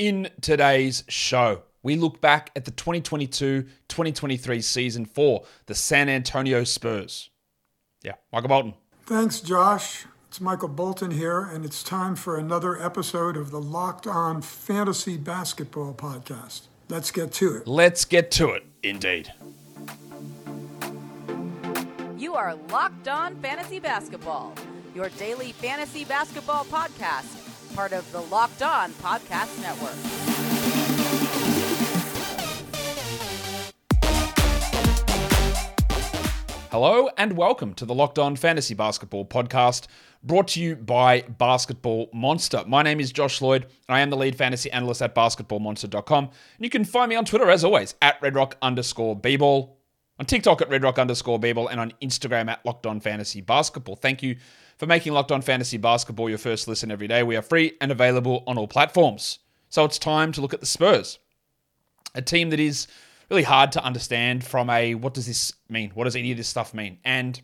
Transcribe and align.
In 0.00 0.30
today's 0.40 1.04
show, 1.08 1.60
we 1.82 1.94
look 1.94 2.22
back 2.22 2.52
at 2.56 2.64
the 2.64 2.70
2022 2.70 3.64
2023 3.88 4.62
season 4.62 5.04
for 5.04 5.44
the 5.66 5.74
San 5.74 6.08
Antonio 6.08 6.64
Spurs. 6.64 7.28
Yeah, 8.02 8.14
Michael 8.32 8.48
Bolton. 8.48 8.74
Thanks, 9.04 9.40
Josh. 9.40 10.06
It's 10.26 10.40
Michael 10.40 10.68
Bolton 10.68 11.10
here, 11.10 11.42
and 11.42 11.66
it's 11.66 11.82
time 11.82 12.16
for 12.16 12.38
another 12.38 12.82
episode 12.82 13.36
of 13.36 13.50
the 13.50 13.60
Locked 13.60 14.06
On 14.06 14.40
Fantasy 14.40 15.18
Basketball 15.18 15.92
Podcast. 15.92 16.62
Let's 16.88 17.10
get 17.10 17.30
to 17.32 17.56
it. 17.56 17.66
Let's 17.66 18.06
get 18.06 18.30
to 18.30 18.52
it, 18.52 18.64
indeed. 18.82 19.30
You 22.16 22.36
are 22.36 22.54
Locked 22.70 23.06
On 23.06 23.36
Fantasy 23.42 23.78
Basketball, 23.78 24.54
your 24.94 25.10
daily 25.18 25.52
fantasy 25.52 26.06
basketball 26.06 26.64
podcast, 26.64 27.49
part 27.74 27.92
of 27.92 28.10
the 28.12 28.20
Locked 28.20 28.62
On 28.62 28.90
Podcast 28.94 29.60
Network. 29.62 29.94
Hello 36.70 37.10
and 37.18 37.36
welcome 37.36 37.74
to 37.74 37.84
the 37.84 37.94
Locked 37.94 38.18
On 38.18 38.36
Fantasy 38.36 38.74
Basketball 38.74 39.24
Podcast, 39.24 39.88
brought 40.22 40.48
to 40.48 40.60
you 40.60 40.76
by 40.76 41.22
Basketball 41.22 42.08
Monster. 42.14 42.62
My 42.66 42.82
name 42.82 43.00
is 43.00 43.10
Josh 43.10 43.42
Lloyd, 43.42 43.64
and 43.64 43.96
I 43.96 44.00
am 44.00 44.10
the 44.10 44.16
lead 44.16 44.36
fantasy 44.36 44.70
analyst 44.70 45.02
at 45.02 45.14
basketballmonster.com. 45.14 46.24
And 46.24 46.32
you 46.64 46.70
can 46.70 46.84
find 46.84 47.08
me 47.08 47.16
on 47.16 47.24
Twitter, 47.24 47.50
as 47.50 47.64
always, 47.64 47.96
at 48.00 48.20
redrock 48.20 48.52
underscore 48.62 49.18
bball, 49.18 49.70
on 50.20 50.26
TikTok 50.26 50.62
at 50.62 50.70
redrock 50.70 50.98
underscore 50.98 51.40
and 51.40 51.80
on 51.80 51.92
Instagram 52.02 52.48
at 52.48 52.64
Locked 52.64 52.86
On 52.86 53.00
Fantasy 53.00 53.40
Basketball. 53.40 53.96
Thank 53.96 54.22
you 54.22 54.36
for 54.80 54.86
making 54.86 55.12
Locked 55.12 55.30
On 55.30 55.42
Fantasy 55.42 55.76
Basketball 55.76 56.30
your 56.30 56.38
first 56.38 56.66
listen 56.66 56.90
every 56.90 57.06
day. 57.06 57.22
We 57.22 57.36
are 57.36 57.42
free 57.42 57.74
and 57.82 57.92
available 57.92 58.42
on 58.46 58.56
all 58.56 58.66
platforms. 58.66 59.40
So 59.68 59.84
it's 59.84 59.98
time 59.98 60.32
to 60.32 60.40
look 60.40 60.54
at 60.54 60.60
the 60.60 60.66
Spurs, 60.66 61.18
a 62.14 62.22
team 62.22 62.48
that 62.48 62.58
is 62.58 62.88
really 63.28 63.42
hard 63.42 63.72
to 63.72 63.84
understand 63.84 64.42
from 64.42 64.70
a 64.70 64.94
what 64.94 65.12
does 65.12 65.26
this 65.26 65.52
mean? 65.68 65.90
What 65.90 66.04
does 66.04 66.16
any 66.16 66.30
of 66.30 66.38
this 66.38 66.48
stuff 66.48 66.72
mean? 66.72 66.96
And 67.04 67.38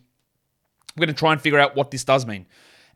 we're 0.95 1.05
going 1.05 1.13
to 1.13 1.19
try 1.19 1.31
and 1.31 1.39
figure 1.39 1.59
out 1.59 1.75
what 1.75 1.91
this 1.91 2.03
does 2.03 2.25
mean. 2.25 2.47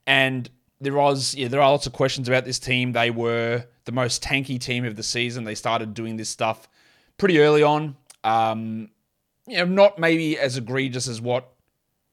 And 0.08 0.50
there 0.80 0.94
was 0.94 1.36
yeah, 1.36 1.48
there 1.48 1.62
are 1.62 1.70
lots 1.70 1.86
of 1.86 1.94
questions 1.94 2.28
about 2.28 2.44
this 2.44 2.58
team. 2.58 2.94
They 2.94 3.12
were 3.12 3.66
the 3.86 3.92
most 3.92 4.24
tanky 4.24 4.60
team 4.60 4.86
of 4.86 4.96
the 4.96 5.04
season. 5.04 5.44
They 5.44 5.54
started 5.54 5.94
doing 5.94 6.18
this 6.18 6.30
stuff 6.30 6.68
pretty 7.20 7.38
early 7.38 7.62
on. 7.62 7.96
Um, 8.24 8.90
you 9.46 9.58
know, 9.58 9.66
not 9.66 10.00
maybe 10.00 10.40
as 10.40 10.58
egregious 10.58 11.08
as 11.08 11.22
what 11.22 11.51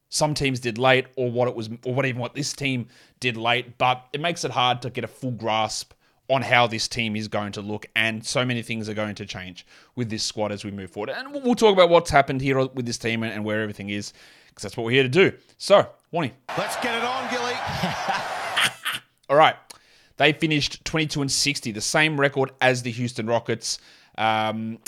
some 0.08 0.34
teams 0.34 0.60
did 0.60 0.78
late, 0.78 1.06
or 1.16 1.30
what 1.30 1.48
it 1.48 1.54
was, 1.54 1.68
or 1.84 1.94
what 1.94 2.06
even 2.06 2.20
what 2.20 2.34
this 2.34 2.52
team 2.52 2.88
did 3.20 3.36
late. 3.36 3.78
But 3.78 4.06
it 4.12 4.20
makes 4.20 4.44
it 4.44 4.50
hard 4.50 4.82
to 4.82 4.90
get 4.90 5.04
a 5.04 5.08
full 5.08 5.32
grasp 5.32 5.92
on 6.30 6.42
how 6.42 6.66
this 6.66 6.88
team 6.88 7.16
is 7.16 7.26
going 7.26 7.52
to 7.52 7.62
look, 7.62 7.86
and 7.96 8.24
so 8.24 8.44
many 8.44 8.62
things 8.62 8.88
are 8.88 8.94
going 8.94 9.14
to 9.14 9.24
change 9.24 9.66
with 9.96 10.10
this 10.10 10.22
squad 10.22 10.52
as 10.52 10.64
we 10.64 10.70
move 10.70 10.90
forward. 10.90 11.10
And 11.10 11.32
we'll 11.32 11.54
talk 11.54 11.72
about 11.72 11.88
what's 11.88 12.10
happened 12.10 12.40
here 12.40 12.58
with 12.66 12.84
this 12.84 12.98
team 12.98 13.22
and 13.22 13.44
where 13.44 13.62
everything 13.62 13.88
is, 13.88 14.12
because 14.48 14.62
that's 14.62 14.76
what 14.76 14.84
we're 14.84 14.92
here 14.92 15.02
to 15.04 15.08
do. 15.08 15.32
So, 15.56 15.88
Warnie. 16.12 16.32
Let's 16.56 16.76
get 16.76 16.94
it 16.94 17.04
on, 17.04 17.30
Gilly. 17.30 17.54
All 19.30 19.36
right. 19.36 19.56
They 20.18 20.32
finished 20.32 20.84
22 20.84 21.22
and 21.22 21.32
60, 21.32 21.72
the 21.72 21.80
same 21.80 22.20
record 22.20 22.50
as 22.60 22.82
the 22.82 22.90
Houston 22.90 23.26
Rockets. 23.26 23.78
Um, 24.18 24.78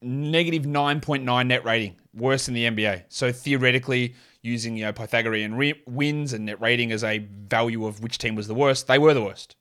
negative 0.00 0.62
9.9 0.62 1.46
net 1.46 1.64
rating, 1.64 1.96
worse 2.14 2.46
than 2.46 2.54
the 2.54 2.64
NBA. 2.64 3.04
So 3.08 3.30
theoretically, 3.30 4.14
using 4.42 4.76
you 4.76 4.84
know 4.84 4.92
Pythagorean 4.92 5.54
re- 5.54 5.82
wins 5.86 6.32
and 6.32 6.46
net 6.46 6.60
rating 6.60 6.92
as 6.92 7.04
a 7.04 7.18
value 7.18 7.86
of 7.86 8.02
which 8.02 8.18
team 8.18 8.34
was 8.34 8.48
the 8.48 8.54
worst, 8.54 8.86
they 8.86 8.98
were 8.98 9.14
the 9.14 9.22
worst. 9.22 9.56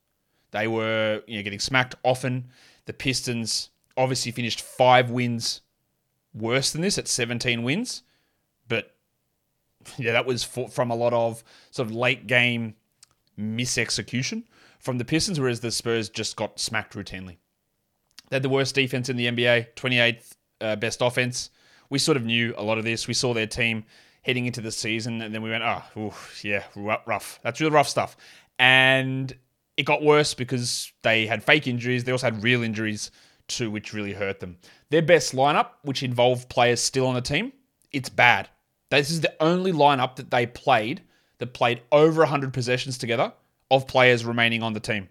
They 0.51 0.67
were 0.67 1.21
you 1.27 1.37
know 1.37 1.43
getting 1.43 1.59
smacked 1.59 1.95
often. 2.03 2.49
The 2.85 2.93
Pistons 2.93 3.69
obviously 3.95 4.31
finished 4.31 4.61
five 4.61 5.09
wins 5.09 5.61
worse 6.33 6.71
than 6.71 6.81
this 6.81 6.97
at 6.97 7.07
17 7.07 7.63
wins, 7.63 8.03
but 8.67 8.95
yeah, 9.97 10.13
that 10.13 10.25
was 10.25 10.43
for, 10.43 10.69
from 10.69 10.91
a 10.91 10.95
lot 10.95 11.13
of 11.13 11.43
sort 11.71 11.89
of 11.89 11.95
late 11.95 12.27
game 12.27 12.75
misexecution 13.39 14.43
from 14.79 14.97
the 14.97 15.05
Pistons, 15.05 15.39
whereas 15.39 15.59
the 15.59 15.71
Spurs 15.71 16.09
just 16.09 16.35
got 16.35 16.59
smacked 16.59 16.93
routinely. 16.93 17.37
They 18.29 18.35
had 18.35 18.43
the 18.43 18.49
worst 18.49 18.75
defense 18.75 19.09
in 19.09 19.17
the 19.17 19.27
NBA, 19.27 19.73
28th 19.75 20.35
uh, 20.61 20.75
best 20.75 21.01
offense. 21.01 21.49
We 21.89 21.99
sort 21.99 22.17
of 22.17 22.25
knew 22.25 22.53
a 22.57 22.63
lot 22.63 22.77
of 22.77 22.83
this. 22.83 23.07
We 23.07 23.13
saw 23.13 23.33
their 23.33 23.47
team 23.47 23.85
heading 24.27 24.45
into 24.45 24.59
the 24.59 24.71
season, 24.71 25.21
and 25.21 25.33
then 25.33 25.41
we 25.41 25.49
went, 25.49 25.63
oh, 25.63 25.81
oof, 25.97 26.43
yeah, 26.43 26.63
rough. 26.75 27.39
That's 27.43 27.61
real 27.61 27.71
rough 27.71 27.87
stuff. 27.87 28.17
And 28.59 29.33
it 29.77 29.83
got 29.83 30.03
worse 30.03 30.33
because 30.33 30.91
they 31.01 31.25
had 31.25 31.41
fake 31.41 31.65
injuries. 31.65 32.03
They 32.03 32.11
also 32.11 32.27
had 32.27 32.43
real 32.43 32.61
injuries 32.61 33.09
too, 33.47 33.71
which 33.71 33.93
really 33.93 34.11
hurt 34.11 34.41
them. 34.41 34.57
Their 34.89 35.01
best 35.01 35.33
lineup, 35.33 35.69
which 35.83 36.03
involved 36.03 36.49
players 36.49 36.81
still 36.81 37.07
on 37.07 37.15
the 37.15 37.21
team, 37.21 37.53
it's 37.93 38.09
bad. 38.09 38.49
This 38.89 39.09
is 39.09 39.21
the 39.21 39.33
only 39.41 39.71
lineup 39.71 40.17
that 40.17 40.29
they 40.29 40.45
played 40.45 41.03
that 41.37 41.53
played 41.53 41.81
over 41.91 42.21
100 42.21 42.51
possessions 42.51 42.97
together 42.97 43.31
of 43.71 43.87
players 43.87 44.25
remaining 44.25 44.61
on 44.61 44.73
the 44.73 44.79
team. 44.79 45.07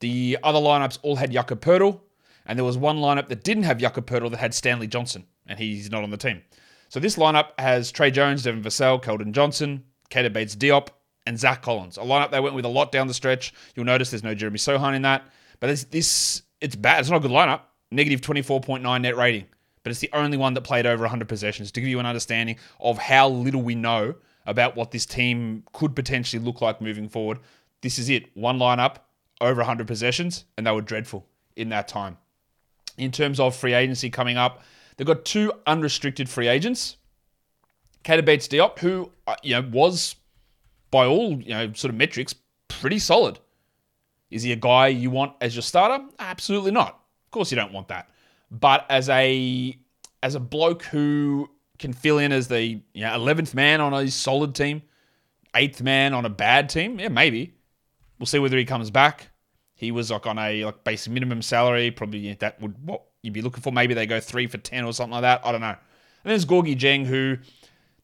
The 0.00 0.38
other 0.42 0.58
lineups 0.58 0.98
all 1.02 1.16
had 1.16 1.32
Jakob 1.32 1.60
Poeltl, 1.60 2.00
and 2.44 2.56
there 2.58 2.64
was 2.64 2.76
one 2.78 2.98
lineup 2.98 3.28
that 3.28 3.42
didn't 3.42 3.64
have 3.64 3.78
Jakob 3.78 4.06
Poeltl 4.06 4.30
that 4.30 4.38
had 4.38 4.54
Stanley 4.54 4.86
Johnson, 4.86 5.24
and 5.46 5.58
he's 5.58 5.90
not 5.90 6.04
on 6.04 6.10
the 6.10 6.16
team. 6.16 6.42
So 6.88 7.00
this 7.00 7.16
lineup 7.16 7.58
has 7.58 7.90
Tre 7.90 8.10
Jones, 8.10 8.42
Devin 8.42 8.62
Vassell, 8.62 9.02
Keldon 9.02 9.32
Johnson, 9.32 9.84
Keita 10.10 10.32
Bates 10.32 10.54
Diop, 10.56 10.88
and 11.26 11.38
Zach 11.38 11.62
Collins. 11.62 11.98
A 11.98 12.02
lineup 12.02 12.30
they 12.30 12.40
went 12.40 12.54
with 12.54 12.64
a 12.64 12.68
lot 12.68 12.92
down 12.92 13.08
the 13.08 13.14
stretch. 13.14 13.52
You'll 13.74 13.86
notice 13.86 14.10
there's 14.10 14.22
no 14.22 14.34
Jeremy 14.34 14.58
Sochan 14.58 14.94
in 14.94 15.02
that. 15.02 15.26
But 15.60 15.68
this, 15.68 15.84
this 15.84 16.42
it's 16.60 16.76
bad. 16.76 17.00
It's 17.00 17.10
not 17.10 17.16
a 17.16 17.20
good 17.20 17.30
lineup. 17.30 17.62
Negative 17.90 18.20
24.9 18.20 19.00
net 19.00 19.16
rating. 19.16 19.46
But 19.82 19.90
it's 19.90 20.00
the 20.00 20.10
only 20.12 20.36
one 20.36 20.54
that 20.54 20.62
played 20.62 20.86
over 20.86 21.02
100 21.02 21.28
possessions 21.28 21.70
to 21.72 21.80
give 21.80 21.88
you 21.88 22.00
an 22.00 22.06
understanding 22.06 22.56
of 22.80 22.98
how 22.98 23.28
little 23.28 23.62
we 23.62 23.74
know 23.74 24.14
about 24.44 24.76
what 24.76 24.90
this 24.90 25.06
team 25.06 25.62
could 25.72 25.94
potentially 25.94 26.42
look 26.42 26.60
like 26.60 26.80
moving 26.80 27.08
forward. 27.08 27.38
This 27.82 27.98
is 27.98 28.08
it. 28.08 28.36
One 28.36 28.58
lineup, 28.58 28.96
over 29.40 29.60
100 29.60 29.86
possessions, 29.86 30.44
and 30.56 30.66
they 30.66 30.72
were 30.72 30.80
dreadful 30.80 31.26
in 31.54 31.68
that 31.68 31.88
time. 31.88 32.18
In 32.98 33.12
terms 33.12 33.38
of 33.38 33.54
free 33.54 33.74
agency 33.74 34.10
coming 34.10 34.36
up, 34.36 34.62
they've 34.96 35.06
got 35.06 35.24
two 35.24 35.52
unrestricted 35.66 36.28
free 36.28 36.48
agents. 36.48 36.96
Keita 38.04 38.24
Bates 38.24 38.48
Diop, 38.48 38.78
who 38.78 39.10
uh, 39.26 39.34
you 39.42 39.54
know 39.54 39.68
was 39.72 40.16
by 40.90 41.06
all 41.06 41.40
you 41.40 41.50
know 41.50 41.72
sort 41.72 41.90
of 41.90 41.96
metrics 41.96 42.34
pretty 42.68 42.98
solid. 42.98 43.38
Is 44.30 44.42
he 44.42 44.52
a 44.52 44.56
guy 44.56 44.88
you 44.88 45.10
want 45.10 45.34
as 45.40 45.54
your 45.54 45.62
starter? 45.62 46.04
Absolutely 46.18 46.70
not. 46.70 47.00
Of 47.26 47.30
course 47.30 47.50
you 47.50 47.56
don't 47.56 47.72
want 47.72 47.88
that. 47.88 48.08
But 48.50 48.86
as 48.88 49.08
a 49.08 49.78
as 50.22 50.34
a 50.34 50.40
bloke 50.40 50.84
who 50.84 51.50
can 51.78 51.92
fill 51.92 52.18
in 52.18 52.32
as 52.32 52.48
the 52.48 52.62
you 52.62 52.80
know, 52.94 53.10
11th 53.10 53.54
man 53.54 53.80
on 53.80 53.92
a 53.92 54.08
solid 54.10 54.54
team, 54.54 54.82
eighth 55.54 55.82
man 55.82 56.14
on 56.14 56.24
a 56.24 56.30
bad 56.30 56.68
team, 56.68 56.98
yeah, 56.98 57.08
maybe. 57.08 57.54
We'll 58.18 58.26
see 58.26 58.38
whether 58.38 58.56
he 58.56 58.64
comes 58.64 58.90
back. 58.90 59.28
He 59.74 59.90
was 59.90 60.10
like 60.10 60.26
on 60.26 60.38
a 60.38 60.64
like 60.64 60.84
basic 60.84 61.12
minimum 61.12 61.42
salary, 61.42 61.90
probably 61.90 62.32
that 62.34 62.60
would 62.62 62.74
what 62.82 63.02
you'd 63.26 63.34
be 63.34 63.42
looking 63.42 63.60
for. 63.60 63.72
Maybe 63.72 63.92
they 63.92 64.06
go 64.06 64.20
three 64.20 64.46
for 64.46 64.58
ten 64.58 64.84
or 64.84 64.92
something 64.92 65.12
like 65.12 65.22
that. 65.22 65.44
I 65.44 65.52
don't 65.52 65.60
know. 65.60 65.68
And 65.68 65.76
then 66.24 66.32
there's 66.32 66.46
Gorgui 66.46 66.76
Dieng, 66.76 67.04
who 67.04 67.36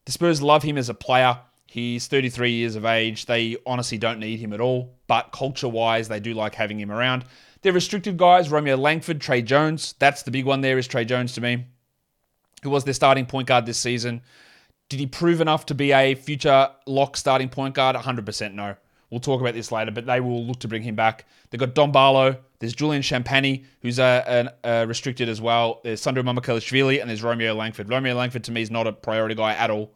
the 0.05 0.11
Spurs 0.11 0.41
love 0.41 0.63
him 0.63 0.77
as 0.77 0.89
a 0.89 0.93
player. 0.93 1.39
He's 1.65 2.05
33 2.05 2.51
years 2.51 2.75
of 2.75 2.85
age. 2.85 3.25
They 3.25 3.57
honestly 3.65 3.97
don't 3.97 4.19
need 4.19 4.39
him 4.39 4.53
at 4.53 4.61
all, 4.61 4.93
but 5.07 5.31
culture 5.31 5.67
wise, 5.67 6.07
they 6.07 6.19
do 6.19 6.35
like 6.35 6.53
having 6.53 6.79
him 6.79 6.91
around. 6.91 7.25
They're 7.63 7.73
restricted 7.73 8.17
guys 8.17 8.51
Romeo 8.51 8.75
Langford, 8.75 9.19
Tre 9.19 9.41
Jones. 9.41 9.95
That's 9.97 10.21
the 10.21 10.29
big 10.29 10.45
one 10.45 10.61
there, 10.61 10.77
is 10.77 10.87
Tre 10.87 11.03
Jones 11.03 11.33
to 11.33 11.41
me, 11.41 11.65
who 12.61 12.69
was 12.69 12.83
their 12.83 12.93
starting 12.93 13.25
point 13.25 13.47
guard 13.47 13.65
this 13.65 13.79
season. 13.79 14.21
Did 14.89 14.99
he 14.99 15.07
prove 15.07 15.41
enough 15.41 15.65
to 15.67 15.73
be 15.73 15.91
a 15.93 16.13
future 16.13 16.69
lock 16.85 17.17
starting 17.17 17.49
point 17.49 17.73
guard? 17.73 17.95
100% 17.95 18.53
no. 18.53 18.75
We'll 19.13 19.19
talk 19.19 19.41
about 19.41 19.53
this 19.53 19.71
later, 19.71 19.91
but 19.91 20.07
they 20.07 20.19
will 20.19 20.43
look 20.43 20.59
to 20.61 20.67
bring 20.67 20.81
him 20.81 20.95
back. 20.95 21.27
They've 21.51 21.59
got 21.59 21.75
Don 21.75 21.91
Barlow. 21.91 22.35
There's 22.57 22.73
Julian 22.73 23.03
Champagnie, 23.03 23.63
who's 23.83 23.99
a, 23.99 24.51
restricted 24.87 25.29
as 25.29 25.39
well. 25.39 25.81
There's 25.83 26.01
Sandro 26.01 26.23
Mamukelashvili, 26.23 26.99
and 26.99 27.07
there's 27.07 27.21
Romeo 27.21 27.53
Langford. 27.53 27.89
Romeo 27.89 28.15
Langford 28.15 28.43
to 28.45 28.51
me 28.51 28.63
is 28.63 28.71
not 28.71 28.87
a 28.87 28.91
priority 28.91 29.35
guy 29.35 29.53
at 29.53 29.69
all. 29.69 29.93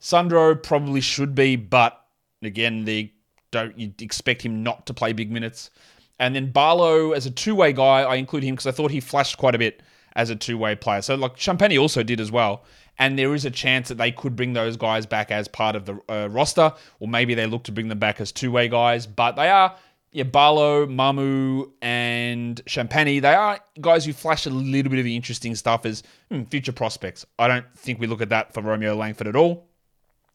Sandro 0.00 0.54
probably 0.54 1.00
should 1.00 1.34
be, 1.34 1.56
but 1.56 1.98
again, 2.42 2.84
they 2.84 3.14
don't 3.52 3.78
you 3.78 3.90
expect 4.00 4.42
him 4.42 4.62
not 4.62 4.84
to 4.84 4.92
play 4.92 5.14
big 5.14 5.32
minutes. 5.32 5.70
And 6.18 6.34
then 6.34 6.50
Barlow 6.50 7.12
as 7.12 7.24
a 7.24 7.30
two-way 7.30 7.72
guy, 7.72 8.02
I 8.02 8.16
include 8.16 8.42
him 8.42 8.54
because 8.54 8.66
I 8.66 8.72
thought 8.72 8.90
he 8.90 9.00
flashed 9.00 9.38
quite 9.38 9.54
a 9.54 9.58
bit 9.58 9.82
as 10.14 10.28
a 10.28 10.36
two-way 10.36 10.74
player. 10.74 11.00
So 11.00 11.14
like 11.14 11.36
Champagnie 11.36 11.80
also 11.80 12.02
did 12.02 12.20
as 12.20 12.30
well. 12.30 12.64
And 12.98 13.18
there 13.18 13.34
is 13.34 13.44
a 13.44 13.50
chance 13.50 13.88
that 13.88 13.98
they 13.98 14.10
could 14.10 14.34
bring 14.34 14.54
those 14.54 14.76
guys 14.76 15.06
back 15.06 15.30
as 15.30 15.46
part 15.46 15.76
of 15.76 15.84
the 15.86 16.00
uh, 16.08 16.28
roster, 16.30 16.72
or 16.98 17.08
maybe 17.08 17.34
they 17.34 17.46
look 17.46 17.64
to 17.64 17.72
bring 17.72 17.88
them 17.88 17.98
back 17.98 18.20
as 18.20 18.32
two-way 18.32 18.68
guys. 18.68 19.06
But 19.06 19.36
they 19.36 19.48
are, 19.48 19.76
yeah, 20.10 20.24
Barlow, 20.24 20.86
Mamu, 20.86 21.70
and 21.80 22.60
Champagnie. 22.66 23.22
They 23.22 23.34
are 23.34 23.60
guys 23.80 24.04
who 24.04 24.12
flash 24.12 24.46
a 24.46 24.50
little 24.50 24.90
bit 24.90 24.98
of 24.98 25.06
interesting 25.06 25.54
stuff 25.54 25.86
as 25.86 26.02
hmm, 26.30 26.42
future 26.44 26.72
prospects. 26.72 27.24
I 27.38 27.46
don't 27.46 27.66
think 27.76 28.00
we 28.00 28.06
look 28.08 28.20
at 28.20 28.30
that 28.30 28.52
for 28.52 28.62
Romeo 28.62 28.96
Langford 28.96 29.28
at 29.28 29.36
all. 29.36 29.68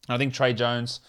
I 0.08 0.16
think 0.16 0.32
Tre 0.32 0.54
Jones 0.54 1.00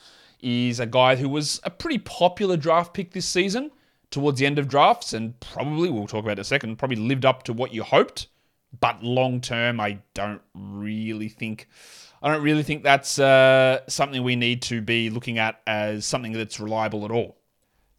is 0.41 0.79
a 0.79 0.85
guy 0.85 1.15
who 1.15 1.29
was 1.29 1.61
a 1.63 1.69
pretty 1.69 1.99
popular 1.99 2.57
draft 2.57 2.93
pick 2.93 3.11
this 3.11 3.27
season. 3.27 3.71
towards 4.11 4.39
the 4.39 4.45
end 4.45 4.59
of 4.59 4.67
drafts, 4.67 5.13
and 5.13 5.37
probably 5.39 5.89
we'll 5.89 6.07
talk 6.07 6.23
about 6.23 6.33
in 6.33 6.39
a 6.39 6.43
second. 6.43 6.77
Probably 6.77 6.95
lived 6.95 7.25
up 7.25 7.43
to 7.43 7.53
what 7.53 7.73
you 7.73 7.83
hoped, 7.83 8.27
but 8.79 9.03
long 9.03 9.41
term, 9.41 9.79
I 9.79 9.99
don't 10.13 10.41
really 10.53 11.29
think. 11.29 11.67
I 12.21 12.31
don't 12.31 12.41
really 12.41 12.63
think 12.63 12.83
that's 12.83 13.19
uh, 13.19 13.81
something 13.87 14.23
we 14.23 14.35
need 14.35 14.61
to 14.63 14.81
be 14.81 15.09
looking 15.09 15.37
at 15.37 15.61
as 15.67 16.05
something 16.05 16.31
that's 16.31 16.59
reliable 16.59 17.05
at 17.05 17.11
all. 17.11 17.37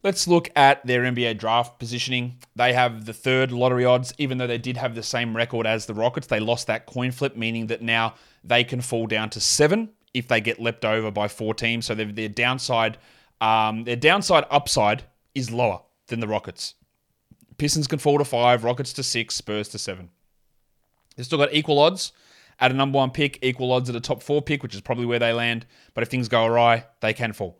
Let's 0.03 0.27
look 0.27 0.49
at 0.55 0.85
their 0.85 1.03
NBA 1.03 1.37
draft 1.37 1.79
positioning. 1.79 2.37
They 2.55 2.73
have 2.73 3.05
the 3.05 3.13
third 3.13 3.51
lottery 3.51 3.85
odds, 3.85 4.13
even 4.17 4.37
though 4.37 4.47
they 4.47 4.57
did 4.57 4.77
have 4.77 4.95
the 4.95 5.03
same 5.03 5.35
record 5.35 5.65
as 5.65 5.85
the 5.85 5.93
Rockets. 5.93 6.27
They 6.27 6.39
lost 6.39 6.67
that 6.67 6.85
coin 6.85 7.11
flip, 7.11 7.35
meaning 7.35 7.67
that 7.67 7.81
now 7.81 8.15
they 8.43 8.63
can 8.63 8.81
fall 8.81 9.07
down 9.07 9.29
to 9.31 9.39
seven 9.39 9.89
if 10.13 10.27
they 10.27 10.39
get 10.39 10.59
leapt 10.61 10.85
over 10.85 11.11
by 11.11 11.27
four 11.27 11.53
teams. 11.53 11.85
So 11.85 11.95
their 11.95 12.29
downside, 12.29 12.97
um, 13.41 13.83
their 13.85 13.95
downside 13.95 14.45
upside 14.51 15.03
is 15.33 15.51
lower 15.51 15.81
than 16.07 16.19
the 16.19 16.27
Rockets. 16.27 16.75
Pistons 17.57 17.87
can 17.87 17.99
fall 17.99 18.17
to 18.17 18.25
five, 18.25 18.63
Rockets 18.63 18.93
to 18.93 19.03
six, 19.03 19.35
Spurs 19.35 19.67
to 19.69 19.79
seven. 19.79 20.09
They've 21.17 21.25
still 21.25 21.39
got 21.39 21.53
equal 21.53 21.79
odds 21.79 22.13
at 22.59 22.71
a 22.71 22.73
number 22.73 22.97
one 22.97 23.11
pick, 23.11 23.39
equal 23.41 23.71
odds 23.73 23.89
at 23.89 23.95
a 23.95 23.99
top 23.99 24.23
four 24.23 24.41
pick, 24.41 24.63
which 24.63 24.75
is 24.75 24.81
probably 24.81 25.05
where 25.05 25.19
they 25.19 25.33
land. 25.33 25.65
But 25.93 26.03
if 26.03 26.09
things 26.09 26.29
go 26.29 26.45
awry, 26.45 26.85
they 27.01 27.13
can 27.13 27.33
fall. 27.33 27.59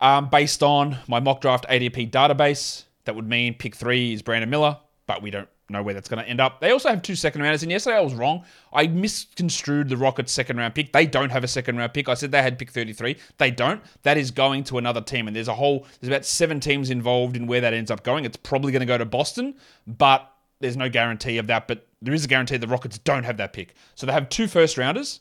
Um, 0.00 0.28
based 0.28 0.62
on 0.62 0.98
my 1.06 1.20
mock 1.20 1.40
draft 1.40 1.66
ADP 1.68 2.10
database, 2.10 2.84
that 3.04 3.14
would 3.14 3.28
mean 3.28 3.54
pick 3.54 3.76
three 3.76 4.12
is 4.12 4.22
Brandon 4.22 4.50
Miller, 4.50 4.78
but 5.06 5.22
we 5.22 5.30
don't 5.30 5.48
know 5.68 5.82
where 5.82 5.94
that's 5.94 6.08
going 6.08 6.22
to 6.22 6.28
end 6.28 6.40
up. 6.40 6.60
They 6.60 6.70
also 6.70 6.90
have 6.90 7.02
two 7.02 7.16
second 7.16 7.42
rounders, 7.42 7.62
and 7.62 7.72
yesterday 7.72 7.96
I 7.96 8.00
was 8.00 8.14
wrong. 8.14 8.44
I 8.72 8.86
misconstrued 8.86 9.88
the 9.88 9.96
Rockets' 9.96 10.32
second 10.32 10.58
round 10.58 10.74
pick. 10.74 10.92
They 10.92 11.06
don't 11.06 11.30
have 11.30 11.44
a 11.44 11.48
second 11.48 11.76
round 11.76 11.94
pick. 11.94 12.08
I 12.08 12.14
said 12.14 12.30
they 12.30 12.42
had 12.42 12.58
pick 12.58 12.70
33. 12.70 13.16
They 13.38 13.50
don't. 13.50 13.82
That 14.02 14.16
is 14.18 14.30
going 14.30 14.64
to 14.64 14.78
another 14.78 15.00
team, 15.00 15.26
and 15.26 15.34
there's 15.34 15.48
a 15.48 15.54
whole, 15.54 15.86
there's 16.00 16.08
about 16.08 16.24
seven 16.24 16.60
teams 16.60 16.90
involved 16.90 17.36
in 17.36 17.46
where 17.46 17.60
that 17.60 17.72
ends 17.72 17.90
up 17.90 18.04
going. 18.04 18.24
It's 18.24 18.36
probably 18.36 18.72
going 18.72 18.80
to 18.80 18.86
go 18.86 18.98
to 18.98 19.04
Boston, 19.04 19.54
but 19.86 20.30
there's 20.60 20.76
no 20.76 20.88
guarantee 20.88 21.38
of 21.38 21.46
that. 21.48 21.68
But 21.68 21.86
there 22.02 22.14
is 22.14 22.24
a 22.24 22.28
guarantee 22.28 22.56
the 22.56 22.66
Rockets 22.66 22.98
don't 22.98 23.24
have 23.24 23.36
that 23.38 23.52
pick. 23.52 23.74
So 23.94 24.06
they 24.06 24.12
have 24.12 24.28
two 24.28 24.46
first 24.46 24.78
rounders, 24.78 25.20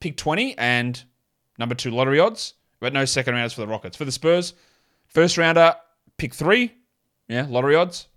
pick 0.00 0.16
20, 0.16 0.56
and 0.58 1.02
number 1.58 1.74
two 1.74 1.90
lottery 1.90 2.20
odds, 2.20 2.54
but 2.80 2.92
no 2.92 3.04
second 3.04 3.34
rounders 3.34 3.52
for 3.52 3.60
the 3.60 3.68
Rockets. 3.68 3.96
For 3.96 4.04
the 4.04 4.12
Spurs, 4.12 4.54
first 5.06 5.38
rounder, 5.38 5.74
pick 6.16 6.34
three, 6.34 6.74
yeah, 7.28 7.46
lottery 7.48 7.76
odds 7.76 8.08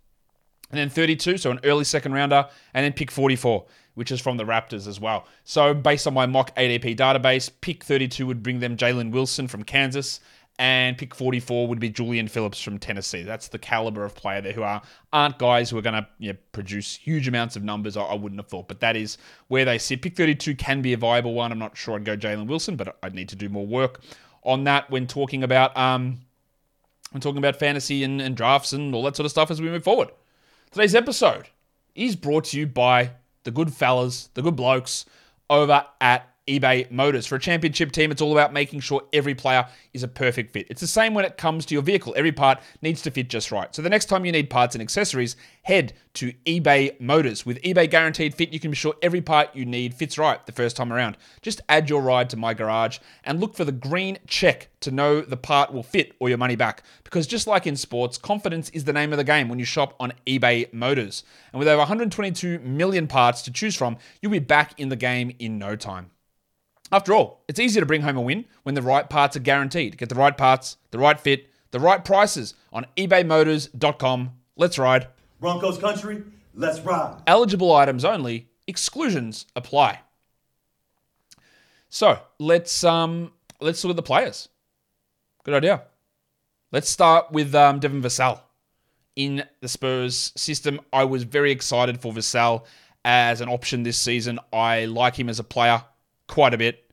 and 0.72 0.80
then 0.80 0.90
32, 0.90 1.38
so 1.38 1.52
an 1.52 1.60
early 1.64 1.84
second 1.84 2.14
rounder, 2.14 2.48
and 2.74 2.84
then 2.84 2.94
pick 2.94 3.12
44, 3.12 3.66
which 3.94 4.12
is 4.12 4.20
from 4.20 4.38
the 4.38 4.44
Raptors 4.44 4.88
as 4.88 5.00
well. 5.00 5.28
So 5.44 5.74
based 5.74 6.08
on 6.08 6.14
my 6.14 6.26
mock 6.26 6.56
ADP 6.56 6.98
database, 6.98 7.50
pick 7.62 7.84
32 7.84 8.26
would 8.26 8.44
bring 8.44 8.60
them 8.60 8.76
Jalen 8.76 9.12
Wilson 9.12 9.48
from 9.48 9.64
Kansas, 9.64 10.20
and 10.58 10.98
pick 10.98 11.14
44 11.14 11.68
would 11.68 11.80
be 11.80 11.90
Julian 11.90 12.28
Phillips 12.28 12.62
from 12.62 12.78
Tennessee. 12.80 13.24
That's 13.24 13.50
the 13.50 13.60
caliber 13.60 14.06
of 14.06 14.16
player 14.16 14.42
there 14.42 14.54
who 14.54 14.64
are 14.64 14.82
aren't 15.12 15.38
guys 15.38 15.70
who 15.70 15.78
are 15.78 15.82
going 15.82 16.02
to 16.02 16.08
you 16.18 16.34
know, 16.34 16.40
produce 16.54 16.96
huge 16.96 17.28
amounts 17.28 17.56
of 17.56 17.64
numbers. 17.64 17.98
I, 17.98 18.04
I, 18.04 18.14
wouldn't 18.16 18.40
have 18.40 18.48
thought, 18.48 18.68
but 18.68 18.80
that 18.80 18.96
is 18.96 19.18
where 19.48 19.66
they 19.66 19.78
sit. 19.78 20.02
Pick 20.02 20.16
32 20.16 20.56
can 20.56 20.82
be 20.82 20.94
a 20.94 20.98
viable 20.98 21.34
one. 21.34 21.52
I'm 21.52 21.60
not 21.60 21.76
sure 21.76 21.96
I'd 21.96 22.06
go 22.06 22.16
Jalen 22.16 22.48
Wilson, 22.48 22.76
but 22.76 22.98
I'd 23.04 23.14
need 23.14 23.30
to 23.30 23.36
do 23.36 23.50
more 23.50 23.68
work 23.68 24.02
on 24.44 24.64
that 24.64 24.90
when 24.90 25.08
talking 25.08 25.44
about 25.44 25.76
um 25.76 26.20
when 27.12 27.22
talking 27.22 27.38
about 27.38 27.58
fantasy 27.58 28.04
and, 28.04 28.22
and 28.22 28.38
drafts 28.38 28.74
and 28.74 28.94
all 28.94 29.04
that 29.04 29.16
sort 29.16 29.26
of 29.26 29.32
stuff 29.32 29.52
as 29.52 29.62
we 29.62 29.70
move 29.70 29.84
forward. 29.84 30.10
Today's 30.72 30.96
episode 30.96 31.50
is 31.96 32.16
brought 32.16 32.46
to 32.46 32.60
you 32.60 32.68
by 32.68 33.12
the 33.44 33.52
good 33.52 33.74
fellas, 33.74 34.30
the 34.34 34.42
good 34.42 34.56
blokes 34.56 35.06
over 35.50 35.86
at 36.02 36.30
eBay 36.48 36.90
Motors. 36.92 37.26
For 37.26 37.36
a 37.36 37.40
championship 37.40 37.92
team, 37.92 38.12
it's 38.12 38.22
all 38.22 38.32
about 38.32 38.54
making 38.54 38.82
sure 38.82 39.04
every 39.12 39.34
player 39.34 39.68
is 39.94 40.04
a 40.04 40.08
perfect 40.08 40.52
fit. 40.52 40.68
It's 40.70 40.82
the 40.82 40.88
same 40.88 41.14
when 41.14 41.26
it 41.26 41.38
comes 41.38 41.66
to 41.66 41.74
your 41.74 41.82
vehicle. 41.82 42.14
Every 42.16 42.32
part 42.32 42.60
needs 42.82 43.02
to 43.04 43.12
fit 43.12 43.30
just 43.30 43.52
right. 43.52 43.74
So 43.74 43.82
the 43.82 43.90
next 43.90 44.06
time 44.06 44.26
you 44.26 44.32
need 44.32 44.50
parts 44.50 44.76
and 44.76 44.82
accessories, 44.82 45.36
head 45.64 45.94
to 46.16 46.34
eBay 46.46 47.00
Motors. 47.00 47.46
With 47.46 47.62
eBay 47.64 47.90
Guaranteed 47.90 48.36
Fit, 48.36 48.54
you 48.54 48.60
can 48.60 48.72
be 48.72 48.78
sure 48.78 48.96
every 49.02 49.22
part 49.22 49.56
you 49.56 49.66
need 49.66 49.94
fits 49.94 50.18
right 50.18 50.46
the 50.46 50.52
first 50.52 50.76
time 50.76 50.94
around. 50.94 51.18
Just 51.42 51.62
add 51.68 51.90
your 51.90 52.02
ride 52.02 52.30
to 52.30 52.38
my 52.38 52.54
garage 52.54 53.00
and 53.24 53.40
look 53.40 53.56
for 53.56 53.66
the 53.66 53.72
green 53.72 54.20
check 54.28 54.70
to 54.82 54.92
know 54.92 55.22
the 55.22 55.38
part 55.38 55.74
will 55.74 55.84
fit 55.84 56.14
or 56.20 56.30
your 56.30 56.38
money 56.38 56.56
back. 56.56 56.84
Because 57.04 57.26
just 57.26 57.48
like 57.48 57.66
in 57.66 57.76
sports, 57.76 58.20
confidence 58.20 58.70
is 58.70 58.84
the 58.84 58.94
name 58.94 59.12
of 59.12 59.18
the 59.18 59.24
game 59.24 59.50
when 59.50 59.58
you 59.58 59.66
shop 59.66 59.96
on 60.00 60.14
eBay 60.28 60.72
Motors. 60.72 61.24
And 61.52 61.60
with 61.60 61.68
over 61.68 61.80
122 61.80 62.60
million 62.60 63.08
parts 63.08 63.42
to 63.44 63.52
choose 63.52 63.76
from, 63.76 63.98
you'll 64.22 64.32
be 64.32 64.40
back 64.40 64.80
in 64.80 64.90
the 64.90 64.96
game 64.96 65.36
in 65.40 65.58
no 65.58 65.76
time. 65.76 66.12
After 66.96 67.14
all, 67.14 67.44
it's 67.50 67.60
easier 67.60 67.82
to 67.82 67.86
bring 67.86 68.04
home 68.04 68.16
a 68.16 68.22
win 68.22 68.46
when 68.64 68.74
the 68.74 68.82
right 68.82 69.10
parts 69.10 69.36
are 69.36 69.42
guaranteed. 69.42 69.98
Get 69.98 70.08
the 70.08 70.16
right 70.16 70.38
parts, 70.38 70.78
the 70.92 70.98
right 70.98 71.20
fit, 71.20 71.50
the 71.72 71.80
right 71.82 72.06
prices 72.06 72.54
on 72.72 72.86
ebaymotors.com. 72.96 74.32
Let's 74.56 74.80
ride. 74.80 75.08
Broncos 75.42 75.78
country, 75.78 76.24
let's 76.54 76.80
ride. 76.80 77.22
Eligible 77.28 77.76
items 77.76 78.06
only, 78.06 78.48
exclusions 78.66 79.46
apply. 79.58 80.00
So 81.90 82.18
let's 82.40 82.82
um 82.86 83.34
let's 83.60 83.84
look 83.84 83.92
at 83.92 83.98
the 83.98 84.02
players. 84.02 84.48
Good 85.44 85.56
idea. 85.56 85.82
Let's 86.72 86.90
start 86.90 87.30
with 87.30 87.54
um, 87.56 87.80
Devin 87.80 88.04
Vassell. 88.04 88.40
In 89.18 89.44
the 89.60 89.68
Spurs 89.68 90.32
system, 90.38 90.80
I 90.94 91.04
was 91.04 91.24
very 91.24 91.52
excited 91.52 92.00
for 92.00 92.14
Vassell 92.14 92.64
as 93.04 93.42
an 93.42 93.50
option 93.50 93.84
this 93.84 93.98
season. 93.98 94.40
I 94.54 94.86
like 94.86 95.20
him 95.20 95.28
as 95.28 95.40
a 95.40 95.44
player 95.44 95.84
quite 96.28 96.54
a 96.54 96.58
bit. 96.58 96.85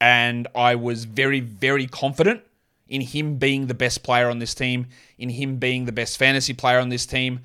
And 0.00 0.48
I 0.54 0.76
was 0.76 1.04
very, 1.04 1.40
very 1.40 1.86
confident 1.86 2.42
in 2.88 3.00
him 3.00 3.36
being 3.36 3.66
the 3.66 3.74
best 3.74 4.02
player 4.02 4.28
on 4.28 4.38
this 4.38 4.54
team, 4.54 4.86
in 5.18 5.28
him 5.28 5.56
being 5.56 5.84
the 5.84 5.92
best 5.92 6.18
fantasy 6.18 6.52
player 6.52 6.78
on 6.78 6.88
this 6.88 7.06
team. 7.06 7.40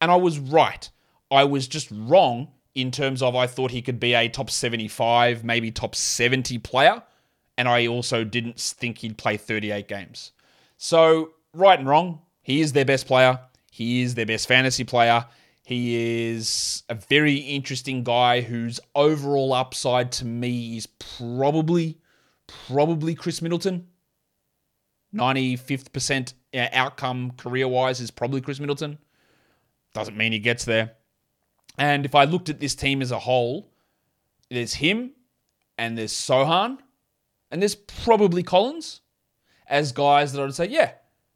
And 0.00 0.10
I 0.10 0.16
was 0.16 0.38
right. 0.38 0.88
I 1.30 1.44
was 1.44 1.68
just 1.68 1.88
wrong 1.90 2.48
in 2.74 2.90
terms 2.90 3.22
of 3.22 3.34
I 3.34 3.46
thought 3.46 3.70
he 3.70 3.82
could 3.82 4.00
be 4.00 4.14
a 4.14 4.28
top 4.28 4.50
75, 4.50 5.44
maybe 5.44 5.70
top 5.70 5.94
70 5.94 6.58
player. 6.58 7.02
And 7.56 7.68
I 7.68 7.86
also 7.86 8.24
didn't 8.24 8.58
think 8.58 8.98
he'd 8.98 9.18
play 9.18 9.36
38 9.36 9.88
games. 9.88 10.32
So, 10.76 11.30
right 11.52 11.78
and 11.78 11.88
wrong, 11.88 12.20
he 12.42 12.60
is 12.60 12.72
their 12.72 12.84
best 12.84 13.06
player. 13.06 13.38
He 13.70 14.02
is 14.02 14.14
their 14.14 14.26
best 14.26 14.48
fantasy 14.48 14.84
player. 14.84 15.26
He 15.70 16.30
is 16.32 16.82
a 16.88 16.96
very 16.96 17.36
interesting 17.36 18.02
guy 18.02 18.40
whose 18.40 18.80
overall 18.96 19.52
upside 19.52 20.10
to 20.10 20.24
me 20.24 20.76
is 20.76 20.88
probably, 20.88 22.00
probably 22.66 23.14
Khris 23.14 23.40
Middleton. 23.40 23.86
95th 25.14 25.92
percent 25.92 26.34
outcome 26.52 27.30
career 27.36 27.68
wise 27.68 28.00
is 28.00 28.10
probably 28.10 28.40
Khris 28.40 28.58
Middleton. 28.58 28.98
Doesn't 29.94 30.16
mean 30.16 30.32
he 30.32 30.40
gets 30.40 30.64
there. 30.64 30.94
And 31.78 32.04
if 32.04 32.16
I 32.16 32.24
looked 32.24 32.48
at 32.48 32.58
this 32.58 32.74
team 32.74 33.00
as 33.00 33.12
a 33.12 33.20
whole, 33.20 33.70
there's 34.50 34.74
him 34.74 35.12
and 35.78 35.96
there's 35.96 36.12
Sochan 36.12 36.78
and 37.52 37.62
there's 37.62 37.76
probably 37.76 38.42
Collins 38.42 39.02
as 39.68 39.92
guys 39.92 40.32
that 40.32 40.40
I 40.40 40.46
would 40.46 40.54
say, 40.56 40.66
yeah, 40.66 40.94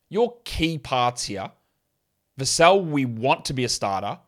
your 0.09 0.39
key 0.43 0.77
parts 0.77 1.23
here. 1.23 1.53
Vassell, 2.37 2.85
we 2.85 3.05
want 3.05 3.45
to 3.45 3.53
be 3.53 3.63
a 3.63 3.69
starter. 3.69 4.19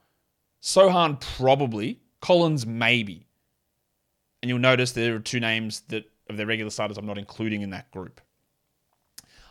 Sochan 0.66 1.20
probably. 1.20 2.00
Collins 2.20 2.66
maybe. 2.66 3.28
And 4.42 4.49
you'll 4.49 4.58
notice 4.58 4.90
there 4.90 5.14
are 5.14 5.20
two 5.20 5.38
names 5.38 5.82
that 5.88 6.11
of 6.28 6.37
their 6.37 6.46
regular 6.46 6.70
starters 6.70 6.99
I'm 6.99 7.06
not 7.06 7.18
including 7.18 7.62
in 7.62 7.70
that 7.70 7.88
group. 7.92 8.20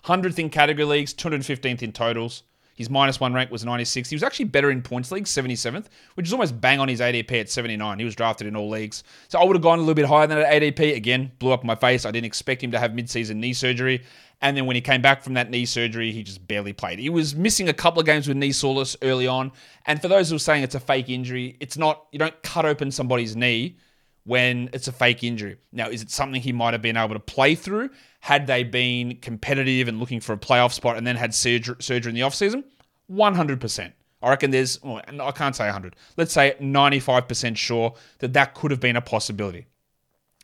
100th 0.03 0.37
in 0.37 0.49
category 0.49 0.85
leagues, 0.85 1.13
215th 1.13 1.81
in 1.81 1.93
totals. 1.93 2.43
His 2.75 2.89
minus 2.89 3.19
one 3.19 3.33
rank 3.33 3.51
was 3.51 3.63
96. 3.63 4.09
He 4.09 4.15
was 4.15 4.23
actually 4.23 4.45
better 4.45 4.69
in 4.69 4.81
points 4.81 5.11
leagues, 5.11 5.31
77th, 5.31 5.85
which 6.15 6.27
is 6.27 6.33
almost 6.33 6.59
bang 6.59 6.79
on 6.79 6.89
his 6.89 6.99
ADP 6.99 7.31
at 7.39 7.49
79. 7.49 7.99
He 7.99 8.05
was 8.05 8.15
drafted 8.15 8.47
in 8.47 8.55
all 8.55 8.69
leagues. 8.69 9.03
So 9.29 9.39
I 9.39 9.45
would 9.45 9.55
have 9.55 9.63
gone 9.63 9.79
a 9.79 9.81
little 9.81 9.95
bit 9.95 10.05
higher 10.05 10.27
than 10.27 10.37
that 10.39 10.61
ADP. 10.61 10.95
Again, 10.95 11.31
blew 11.39 11.51
up 11.51 11.63
my 11.63 11.75
face. 11.75 12.05
I 12.05 12.11
didn't 12.11 12.25
expect 12.25 12.61
him 12.61 12.71
to 12.71 12.79
have 12.79 12.91
midseason 12.91 13.37
knee 13.37 13.53
surgery. 13.53 14.03
And 14.41 14.57
then 14.57 14.65
when 14.65 14.75
he 14.75 14.81
came 14.81 15.01
back 15.01 15.23
from 15.23 15.35
that 15.35 15.49
knee 15.49 15.65
surgery, 15.65 16.11
he 16.11 16.21
just 16.21 16.45
barely 16.45 16.73
played. 16.73 16.99
He 16.99 17.09
was 17.09 17.33
missing 17.33 17.69
a 17.69 17.73
couple 17.73 18.01
of 18.01 18.05
games 18.05 18.27
with 18.27 18.35
knee 18.35 18.51
soreness 18.51 18.97
early 19.01 19.25
on. 19.25 19.53
And 19.85 20.01
for 20.01 20.09
those 20.09 20.29
who 20.29 20.35
are 20.35 20.39
saying 20.39 20.63
it's 20.63 20.75
a 20.75 20.79
fake 20.79 21.09
injury, 21.09 21.55
it's 21.61 21.77
not. 21.77 22.05
You 22.11 22.19
don't 22.19 22.43
cut 22.43 22.65
open 22.65 22.91
somebody's 22.91 23.37
knee 23.37 23.77
when 24.25 24.69
it's 24.73 24.87
a 24.87 24.91
fake 24.91 25.23
injury. 25.23 25.57
Now, 25.71 25.89
is 25.89 26.01
it 26.01 26.09
something 26.09 26.41
he 26.41 26.51
might 26.51 26.73
have 26.73 26.81
been 26.81 26.97
able 26.97 27.13
to 27.13 27.19
play 27.19 27.55
through 27.55 27.91
had 28.19 28.47
they 28.47 28.63
been 28.63 29.17
competitive 29.17 29.87
and 29.87 29.99
looking 29.99 30.19
for 30.19 30.33
a 30.33 30.37
playoff 30.37 30.73
spot 30.73 30.97
and 30.97 31.05
then 31.05 31.15
had 31.15 31.33
surgery, 31.33 31.75
surgery 31.79 32.09
in 32.09 32.15
the 32.15 32.21
offseason? 32.21 32.63
100%. 33.11 33.91
I 34.23 34.29
reckon 34.29 34.49
there's, 34.49 34.81
well, 34.81 35.01
I 35.07 35.31
can't 35.31 35.55
say 35.55 35.65
100. 35.65 35.95
Let's 36.17 36.33
say 36.33 36.55
95% 36.59 37.55
sure 37.55 37.93
that 38.19 38.33
that 38.33 38.55
could 38.55 38.71
have 38.71 38.79
been 38.79 38.95
a 38.95 39.01
possibility. 39.01 39.67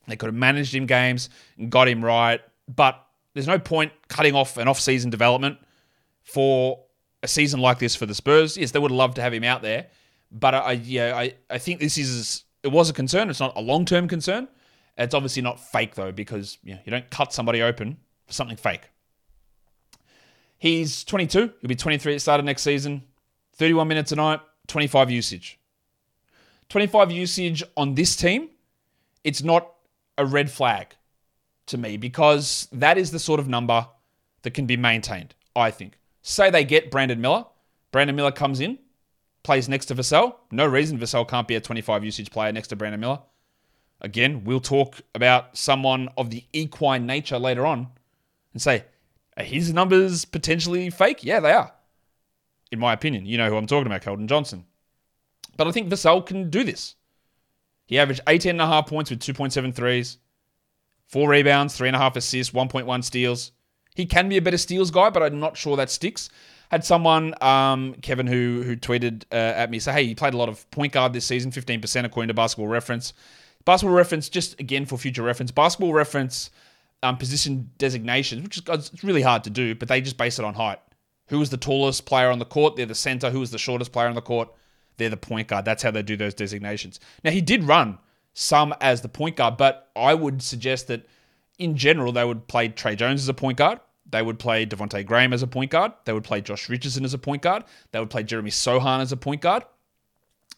They 0.07 0.15
could 0.15 0.27
have 0.27 0.35
managed 0.35 0.75
him 0.75 0.85
games 0.85 1.29
and 1.57 1.71
got 1.71 1.87
him 1.87 2.05
right, 2.05 2.41
but 2.67 3.03
there's 3.33 3.47
no 3.47 3.57
point 3.57 3.91
cutting 4.07 4.35
off 4.35 4.57
an 4.57 4.67
off-season 4.67 5.09
development 5.09 5.57
for 6.23 6.83
a 7.23 7.27
season 7.27 7.59
like 7.59 7.79
this 7.79 7.95
for 7.95 8.05
the 8.05 8.15
Spurs. 8.15 8.57
Yes, 8.57 8.71
they 8.71 8.79
would 8.79 8.91
love 8.91 9.15
to 9.15 9.21
have 9.21 9.33
him 9.33 9.43
out 9.43 9.61
there, 9.61 9.87
but 10.31 10.53
I 10.53 10.73
yeah 10.73 11.15
I, 11.15 11.33
I 11.49 11.57
think 11.57 11.79
this 11.79 11.97
is 11.97 12.43
it 12.63 12.69
was 12.69 12.89
a 12.89 12.93
concern. 12.93 13.29
It's 13.29 13.39
not 13.39 13.55
a 13.55 13.61
long-term 13.61 14.07
concern. 14.07 14.47
It's 14.97 15.13
obviously 15.13 15.41
not 15.41 15.59
fake 15.59 15.95
though 15.95 16.11
because 16.11 16.57
you, 16.63 16.75
know, 16.75 16.79
you 16.85 16.91
don't 16.91 17.09
cut 17.09 17.33
somebody 17.33 17.61
open 17.61 17.97
for 18.27 18.33
something 18.33 18.57
fake. 18.57 18.89
He's 20.57 21.03
22. 21.05 21.51
He'll 21.59 21.67
be 21.67 21.75
23 21.75 22.13
at 22.13 22.15
the 22.15 22.19
start 22.19 22.39
of 22.39 22.45
next 22.45 22.61
season. 22.61 23.03
31 23.55 23.87
minutes 23.87 24.11
a 24.11 24.15
night, 24.15 24.41
25 24.67 25.09
usage. 25.09 25.59
25 26.69 27.11
usage 27.11 27.63
on 27.75 27.95
this 27.95 28.15
team, 28.15 28.49
it's 29.23 29.43
not 29.43 29.73
a 30.17 30.25
red 30.25 30.49
flag 30.49 30.95
to 31.67 31.77
me 31.77 31.97
because 31.97 32.67
that 32.71 32.97
is 32.97 33.11
the 33.11 33.19
sort 33.19 33.39
of 33.39 33.47
number 33.47 33.87
that 34.43 34.51
can 34.51 34.65
be 34.65 34.77
maintained, 34.77 35.33
I 35.55 35.71
think. 35.71 35.97
Say 36.21 36.49
they 36.49 36.63
get 36.63 36.91
Brandon 36.91 37.19
Miller. 37.19 37.45
Brandon 37.91 38.15
Miller 38.15 38.31
comes 38.31 38.61
in, 38.61 38.77
plays 39.43 39.67
next 39.67 39.87
to 39.87 39.95
Vassell. 39.95 40.35
No 40.51 40.65
reason 40.65 40.99
Vassell 40.99 41.27
can't 41.27 41.47
be 41.47 41.55
a 41.55 41.61
25 41.61 42.03
usage 42.03 42.31
player 42.31 42.51
next 42.51 42.67
to 42.67 42.75
Brandon 42.75 42.99
Miller. 42.99 43.19
Again, 44.01 44.43
we'll 44.43 44.59
talk 44.59 45.01
about 45.13 45.57
someone 45.57 46.09
of 46.17 46.29
the 46.29 46.43
equine 46.53 47.05
nature 47.05 47.37
later 47.37 47.65
on 47.65 47.87
and 48.53 48.61
say, 48.61 48.83
are 49.37 49.43
his 49.43 49.73
numbers 49.73 50.25
potentially 50.25 50.89
fake? 50.89 51.23
Yeah, 51.23 51.39
they 51.39 51.51
are. 51.51 51.71
In 52.71 52.79
my 52.79 52.93
opinion. 52.93 53.25
You 53.25 53.37
know 53.37 53.49
who 53.49 53.57
I'm 53.57 53.67
talking 53.67 53.87
about, 53.87 54.01
Keldon 54.01 54.27
Johnson. 54.27 54.65
But 55.57 55.67
I 55.67 55.71
think 55.71 55.89
Vassell 55.89 56.25
can 56.25 56.49
do 56.49 56.63
this. 56.63 56.95
He 57.85 57.99
averaged 57.99 58.21
18 58.27 58.51
and 58.51 58.61
a 58.61 58.67
half 58.67 58.87
points 58.87 59.09
with 59.09 59.19
2.7 59.19 59.73
threes, 59.73 60.17
four 61.07 61.29
rebounds, 61.29 61.75
three 61.75 61.89
and 61.89 61.95
a 61.95 61.99
half 61.99 62.15
assists, 62.15 62.53
1.1 62.53 63.03
steals. 63.03 63.51
He 63.95 64.05
can 64.05 64.29
be 64.29 64.37
a 64.37 64.41
better 64.41 64.57
steals 64.57 64.91
guy, 64.91 65.09
but 65.09 65.21
I'm 65.21 65.39
not 65.39 65.57
sure 65.57 65.75
that 65.75 65.89
sticks. 65.89 66.29
Had 66.71 66.85
someone, 66.85 67.35
um, 67.43 67.95
Kevin, 68.01 68.27
who 68.27 68.63
who 68.63 68.77
tweeted 68.77 69.25
uh, 69.29 69.35
at 69.35 69.69
me, 69.69 69.77
say, 69.77 69.91
"Hey, 69.91 70.05
he 70.05 70.15
played 70.15 70.33
a 70.33 70.37
lot 70.37 70.47
of 70.47 70.69
point 70.71 70.93
guard 70.93 71.11
this 71.11 71.25
season, 71.25 71.51
15% 71.51 72.05
according 72.05 72.29
to 72.29 72.33
Basketball 72.33 72.69
Reference." 72.69 73.13
Basketball 73.65 73.93
Reference, 73.93 74.29
just 74.29 74.57
again 74.57 74.85
for 74.85 74.97
future 74.97 75.21
reference, 75.21 75.51
Basketball 75.51 75.93
Reference 75.93 76.49
um, 77.03 77.17
position 77.17 77.69
designations, 77.77 78.41
which 78.41 78.57
is 78.57 78.63
it's 78.69 79.03
really 79.03 79.21
hard 79.21 79.43
to 79.43 79.49
do, 79.49 79.75
but 79.75 79.89
they 79.89 79.99
just 79.99 80.15
base 80.15 80.39
it 80.39 80.45
on 80.45 80.53
height. 80.53 80.79
Who 81.27 81.39
was 81.39 81.49
the 81.49 81.57
tallest 81.57 82.05
player 82.05 82.29
on 82.29 82.39
the 82.39 82.45
court? 82.45 82.77
They're 82.77 82.85
the 82.85 82.95
center. 82.95 83.29
Who 83.29 83.41
was 83.41 83.51
the 83.51 83.57
shortest 83.57 83.91
player 83.91 84.07
on 84.07 84.15
the 84.15 84.21
court? 84.21 84.49
They're 84.95 85.09
the 85.09 85.17
point 85.17 85.49
guard. 85.49 85.65
That's 85.65 85.83
how 85.83 85.91
they 85.91 86.03
do 86.03 86.15
those 86.15 86.33
designations. 86.33 86.99
Now 87.23 87.31
he 87.31 87.41
did 87.41 87.63
run 87.63 87.97
some 88.33 88.73
as 88.79 89.01
the 89.01 89.09
point 89.09 89.35
guard, 89.35 89.57
but 89.57 89.89
I 89.95 90.13
would 90.13 90.41
suggest 90.41 90.87
that 90.87 91.05
in 91.59 91.75
general 91.75 92.11
they 92.11 92.23
would 92.23 92.47
play 92.47 92.69
Tre 92.69 92.95
Jones 92.95 93.21
as 93.21 93.29
a 93.29 93.33
point 93.33 93.57
guard. 93.57 93.79
They 94.11 94.21
would 94.21 94.39
play 94.39 94.65
Devonte 94.65 95.05
Graham 95.05 95.33
as 95.33 95.41
a 95.41 95.47
point 95.47 95.71
guard. 95.71 95.93
They 96.05 96.13
would 96.13 96.23
play 96.23 96.41
Josh 96.41 96.69
Richardson 96.69 97.05
as 97.05 97.13
a 97.13 97.17
point 97.17 97.41
guard. 97.41 97.63
They 97.91 97.99
would 97.99 98.09
play 98.09 98.23
Jeremy 98.23 98.51
Sochan 98.51 99.01
as 99.01 99.11
a 99.11 99.17
point 99.17 99.41
guard. 99.41 99.63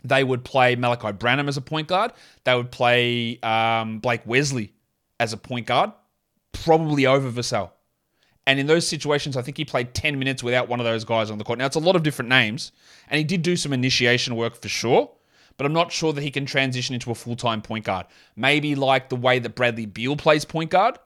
They 0.03 0.23
would 0.23 0.43
play 0.43 0.75
Malaki 0.75 1.17
Branham 1.17 1.47
as 1.47 1.55
a 1.55 1.61
point 1.61 1.87
guard. 1.87 2.11
They 2.43 2.55
would 2.55 2.71
play 2.71 3.39
um, 3.41 3.99
Blake 3.99 4.21
Wesley 4.25 4.73
as 5.19 5.31
a 5.31 5.37
point 5.37 5.67
guard, 5.67 5.91
probably 6.51 7.05
over 7.05 7.31
Vassell. 7.31 7.71
And 8.45 8.59
in 8.59 8.67
those 8.67 8.85
situations, 8.85 9.37
I 9.37 9.41
think 9.41 9.55
he 9.55 9.63
played 9.63 9.93
10 9.93 10.19
minutes 10.19 10.43
without 10.43 10.67
one 10.67 10.81
of 10.81 10.85
those 10.85 11.05
guys 11.05 11.31
on 11.31 11.37
the 11.37 11.45
court. 11.45 11.59
Now, 11.59 11.65
it's 11.65 11.77
a 11.77 11.79
lot 11.79 11.95
of 11.95 12.03
different 12.03 12.27
names, 12.27 12.73
and 13.09 13.17
he 13.17 13.23
did 13.23 13.41
do 13.41 13.55
some 13.55 13.71
initiation 13.71 14.35
work 14.35 14.61
for 14.61 14.67
sure, 14.67 15.09
but 15.55 15.65
I'm 15.65 15.71
not 15.71 15.93
sure 15.93 16.11
that 16.11 16.21
he 16.21 16.31
can 16.31 16.45
transition 16.45 16.93
into 16.93 17.09
a 17.11 17.15
full 17.15 17.37
time 17.37 17.61
point 17.61 17.85
guard. 17.85 18.07
Maybe 18.35 18.75
like 18.75 19.07
the 19.07 19.15
way 19.15 19.39
that 19.39 19.55
Bradley 19.55 19.85
Beal 19.85 20.17
plays 20.17 20.43
point 20.43 20.71
guard, 20.71 20.97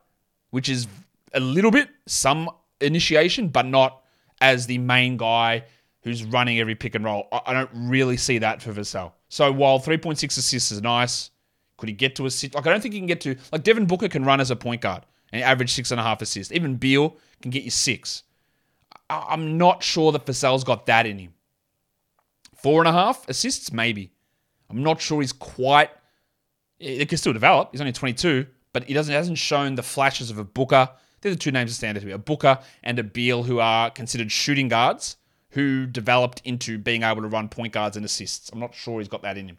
which 0.49 0.67
is 0.67 0.87
a 1.33 1.39
little 1.39 1.71
bit 1.71 1.89
some 2.05 2.49
initiation, 2.81 3.49
but 3.49 3.65
not 3.65 4.01
as 4.41 4.67
the 4.67 4.77
main 4.77 5.17
guy 5.17 5.63
who's 6.01 6.23
running 6.23 6.59
every 6.59 6.75
pick 6.75 6.95
and 6.95 7.03
roll. 7.03 7.27
I 7.45 7.53
don't 7.53 7.69
really 7.73 8.17
see 8.17 8.37
that 8.37 8.61
for 8.61 8.71
Vassell. 8.71 9.13
So 9.29 9.51
while 9.51 9.79
3.6 9.79 10.23
assists 10.37 10.71
is 10.71 10.81
nice, 10.81 11.31
could 11.77 11.89
he 11.89 11.93
get 11.93 12.15
to 12.15 12.25
assist? 12.25 12.55
Like 12.55 12.65
I 12.65 12.71
don't 12.71 12.81
think 12.81 12.93
he 12.93 12.99
can 12.99 13.07
get 13.07 13.21
to 13.21 13.35
like 13.51 13.63
Devin 13.63 13.85
Booker 13.85 14.07
can 14.07 14.23
run 14.23 14.39
as 14.39 14.51
a 14.51 14.55
point 14.55 14.81
guard 14.81 15.03
and 15.31 15.43
average 15.43 15.73
six 15.73 15.91
and 15.91 15.99
a 15.99 16.03
half 16.03 16.21
assists. 16.21 16.51
Even 16.51 16.75
Beal 16.75 17.15
can 17.41 17.51
get 17.51 17.63
you 17.63 17.71
six. 17.71 18.23
I'm 19.09 19.57
not 19.57 19.83
sure 19.83 20.11
that 20.11 20.25
Vassell's 20.25 20.63
got 20.63 20.85
that 20.87 21.05
in 21.05 21.19
him. 21.19 21.33
Four 22.55 22.81
and 22.81 22.87
a 22.87 22.91
half 22.91 23.27
assists, 23.29 23.71
maybe. 23.71 24.11
I'm 24.69 24.83
not 24.83 24.99
sure 24.99 25.21
he's 25.21 25.31
quite. 25.31 25.89
It 26.79 27.07
can 27.09 27.17
still 27.17 27.33
develop. 27.33 27.69
He's 27.71 27.81
only 27.81 27.93
22, 27.93 28.45
but 28.73 28.83
he 28.83 28.93
doesn't 28.93 29.13
hasn't 29.13 29.37
shown 29.37 29.75
the 29.75 29.83
flashes 29.83 30.29
of 30.29 30.37
a 30.37 30.43
Booker. 30.43 30.89
They're 31.21 31.31
the 31.31 31.37
two 31.37 31.51
names 31.51 31.71
that 31.71 31.75
stand 31.75 31.97
out 31.97 32.01
to 32.01 32.07
me: 32.07 32.13
a 32.13 32.17
Booker 32.17 32.59
and 32.83 32.99
a 32.99 33.03
Beal, 33.03 33.43
who 33.43 33.59
are 33.59 33.89
considered 33.89 34.31
shooting 34.31 34.67
guards 34.67 35.17
who 35.51 35.85
developed 35.85 36.41
into 36.43 36.77
being 36.77 37.03
able 37.03 37.21
to 37.21 37.27
run 37.27 37.49
point 37.49 37.73
guards 37.73 37.95
and 37.95 38.05
assists. 38.05 38.49
I'm 38.51 38.59
not 38.59 38.75
sure 38.75 38.99
he's 38.99 39.07
got 39.07 39.21
that 39.23 39.37
in 39.37 39.47
him. 39.49 39.57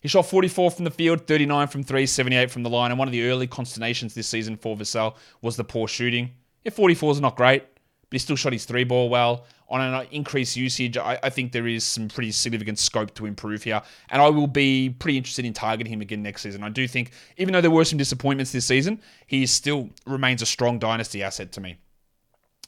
He 0.00 0.08
shot 0.08 0.26
44 0.26 0.70
from 0.70 0.84
the 0.84 0.90
field, 0.90 1.26
39 1.26 1.68
from 1.68 1.82
three, 1.82 2.06
78 2.06 2.50
from 2.50 2.62
the 2.62 2.70
line. 2.70 2.90
And 2.90 2.98
one 2.98 3.08
of 3.08 3.12
the 3.12 3.24
early 3.24 3.46
consternations 3.46 4.14
this 4.14 4.28
season 4.28 4.56
for 4.56 4.76
Vassell 4.76 5.16
was 5.42 5.56
the 5.56 5.64
poor 5.64 5.88
shooting. 5.88 6.30
Yeah, 6.64 6.70
44 6.70 7.12
is 7.12 7.20
not 7.20 7.36
great, 7.36 7.64
but 8.08 8.14
he 8.14 8.18
still 8.18 8.36
shot 8.36 8.52
his 8.52 8.64
three 8.64 8.84
ball 8.84 9.08
well. 9.08 9.46
On 9.70 9.80
an 9.82 10.06
increased 10.12 10.56
usage, 10.56 10.96
I, 10.96 11.18
I, 11.22 11.28
think 11.28 11.52
there 11.52 11.66
is 11.66 11.84
some 11.84 12.08
pretty 12.08 12.32
significant 12.32 12.78
scope 12.78 13.14
to 13.16 13.26
improve 13.26 13.62
here. 13.62 13.82
And 14.08 14.22
I 14.22 14.30
will 14.30 14.46
be 14.46 14.88
pretty 14.88 15.18
interested 15.18 15.44
in 15.44 15.52
targeting 15.52 15.92
him 15.92 16.00
again 16.00 16.22
next 16.22 16.40
season. 16.40 16.62
I 16.64 16.70
do 16.70 16.88
think, 16.88 17.10
even 17.36 17.52
though 17.52 17.60
there 17.60 17.70
were 17.70 17.84
some 17.84 17.98
disappointments 17.98 18.50
this 18.50 18.64
season, 18.64 19.02
he 19.26 19.44
still 19.44 19.90
remains 20.06 20.40
a 20.40 20.46
strong 20.46 20.78
dynasty 20.78 21.22
asset 21.22 21.52
to 21.52 21.60
me. 21.60 21.76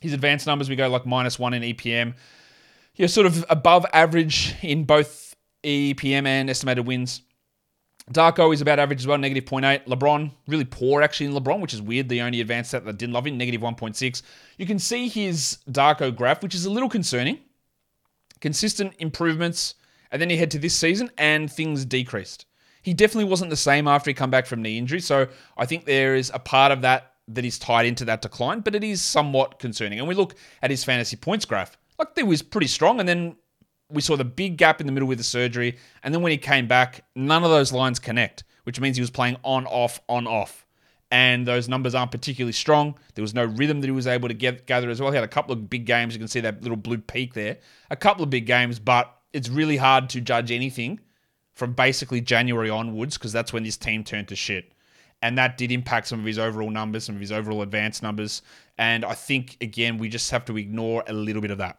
His 0.03 0.13
advanced 0.13 0.47
numbers, 0.47 0.69
we 0.69 0.77
go 0.77 0.89
like 0.91 1.07
minus 1.07 1.39
one 1.39 1.55
in 1.55 1.63
EPM. 1.63 2.15
Yeah, 2.97 3.07
sort 3.07 3.27
of 3.27 3.47
above 3.49 3.87
average 3.95 4.55
in 4.61 4.85
both 4.85 5.35
EPM 5.65 6.27
and 6.27 6.51
estimated 6.51 6.87
wins. 6.87 7.23
Darko 8.13 8.53
is 8.53 8.61
about 8.61 8.79
average 8.79 9.01
as 9.01 9.07
well, 9.07 9.19
negative 9.19 9.45
0.8. 9.45 9.87
LeBron, 9.87 10.33
really 10.49 10.65
poor 10.65 11.03
actually 11.03 11.27
in 11.27 11.33
LeBron, 11.33 11.61
which 11.61 11.75
is 11.75 11.81
weird. 11.81 12.09
The 12.09 12.23
only 12.23 12.41
advanced 12.41 12.71
stat 12.71 12.85
that 12.85 12.99
didn't 12.99 13.13
love 13.13 13.27
him, 13.27 13.39
negative 13.39 13.61
1.6. 13.61 14.23
You 14.59 14.67
can 14.67 14.79
see 14.79 15.09
his 15.09 15.59
Darko 15.71 16.15
graph, 16.15 16.43
which 16.43 16.55
is 16.55 16.65
a 16.65 16.71
little 16.71 16.89
concerning. 16.89 17.39
Consistent 18.41 18.95
improvements, 18.99 19.75
and 20.11 20.21
then 20.21 20.31
you 20.31 20.39
head 20.39 20.51
to 20.53 20.59
this 20.59 20.75
season, 20.75 21.11
and 21.19 21.53
things 21.53 21.85
decreased. 21.85 22.47
He 22.83 22.95
definitely 22.95 23.29
wasn't 23.31 23.51
the 23.51 23.57
same 23.57 23.87
after 23.87 24.11
he 24.11 24.15
come 24.15 24.31
back 24.31 24.47
from 24.47 24.63
knee 24.63 24.79
injury, 24.79 25.01
so 25.01 25.29
I 25.57 25.67
think 25.67 25.85
there 25.85 26.17
is 26.17 26.31
a 26.35 26.39
part 26.39 26.73
of 26.73 26.81
that 26.81 27.13
that 27.29 27.45
is 27.45 27.59
tied 27.59 27.87
into 27.87 28.05
that 28.07 28.23
decline, 28.23 28.61
but 28.61 28.75
it 28.75 28.83
is 28.83 29.03
somewhat 29.03 29.59
concerning. 29.59 29.99
And 30.01 30.09
we 30.09 30.15
look 30.15 30.35
at 30.63 30.71
his 30.71 30.83
fantasy 30.83 31.17
points 31.17 31.45
graph. 31.45 31.77
Like, 31.99 32.09
it 32.17 32.27
was 32.27 32.43
pretty 32.43 32.67
strong, 32.67 32.99
and 32.99 33.09
then 33.09 33.37
we 33.91 34.01
saw 34.01 34.17
the 34.17 34.25
big 34.25 34.57
gap 34.57 34.81
in 34.81 34.87
the 34.87 34.93
middle 34.93 35.09
with 35.09 35.19
the 35.19 35.25
surgery, 35.25 35.77
and 36.03 36.15
then 36.15 36.23
when 36.23 36.33
he 36.33 36.39
came 36.39 36.67
back, 36.67 37.05
none 37.15 37.45
of 37.45 37.51
those 37.51 37.73
lines 37.73 37.99
connect, 37.99 38.45
which 38.65 38.81
means 38.81 38.97
he 38.97 39.01
was 39.01 39.11
playing 39.11 39.37
on, 39.45 39.67
off, 39.67 40.01
on, 40.09 40.27
off. 40.27 40.67
And 41.13 41.47
those 41.47 41.69
numbers 41.69 41.95
aren't 41.95 42.13
particularly 42.13 42.53
strong. 42.53 42.95
There 43.15 43.23
was 43.23 43.35
no 43.35 43.45
rhythm 43.45 43.81
that 43.81 43.89
he 43.89 43.91
was 43.91 44.07
able 44.07 44.29
to 44.29 44.35
get, 44.35 44.67
gather 44.67 44.89
as 44.91 45.01
well. 45.01 45.11
He 45.11 45.17
had 45.17 45.25
a 45.25 45.29
couple 45.29 45.53
of 45.53 45.69
big 45.69 45.85
games. 45.85 46.15
You 46.15 46.21
can 46.21 46.29
see 46.29 46.41
that 46.41 46.63
little 46.63 46.77
blue 46.77 46.99
peak 46.99 47.35
there. 47.35 47.59
A 47.91 47.97
couple 47.97 48.23
of 48.23 48.31
big 48.31 48.47
games, 48.47 48.79
but 48.79 49.13
it's 49.33 49.49
really 49.49 49.77
hard 49.77 50.09
to 50.11 50.21
judge 50.21 50.53
anything 50.53 51.01
from 51.55 51.73
basically 51.73 52.21
January 52.21 52.71
onwards 52.71 53.19
because 53.19 53.33
that's 53.33 53.53
when 53.53 53.65
this 53.65 53.77
team 53.77 54.05
turned 54.05 54.29
to 54.29 54.37
shit. 54.37 54.73
And 55.21 55.37
that 55.37 55.59
did 55.59 55.73
impact 55.73 56.07
some 56.07 56.21
of 56.21 56.25
his 56.25 56.39
overall 56.39 56.71
numbers, 56.71 57.05
some 57.05 57.17
of 57.17 57.21
his 57.21 57.33
overall 57.33 57.63
advanced 57.63 58.03
numbers. 58.03 58.43
And 58.79 59.05
I 59.05 59.15
think, 59.15 59.57
again, 59.61 59.99
we 59.99 60.09
just 60.09 60.31
have 60.31 60.45
to 60.47 60.57
ignore 60.57 61.03
a 61.07 61.13
little 61.13 61.43
bit 61.43 61.51
of 61.51 61.59
that. 61.59 61.79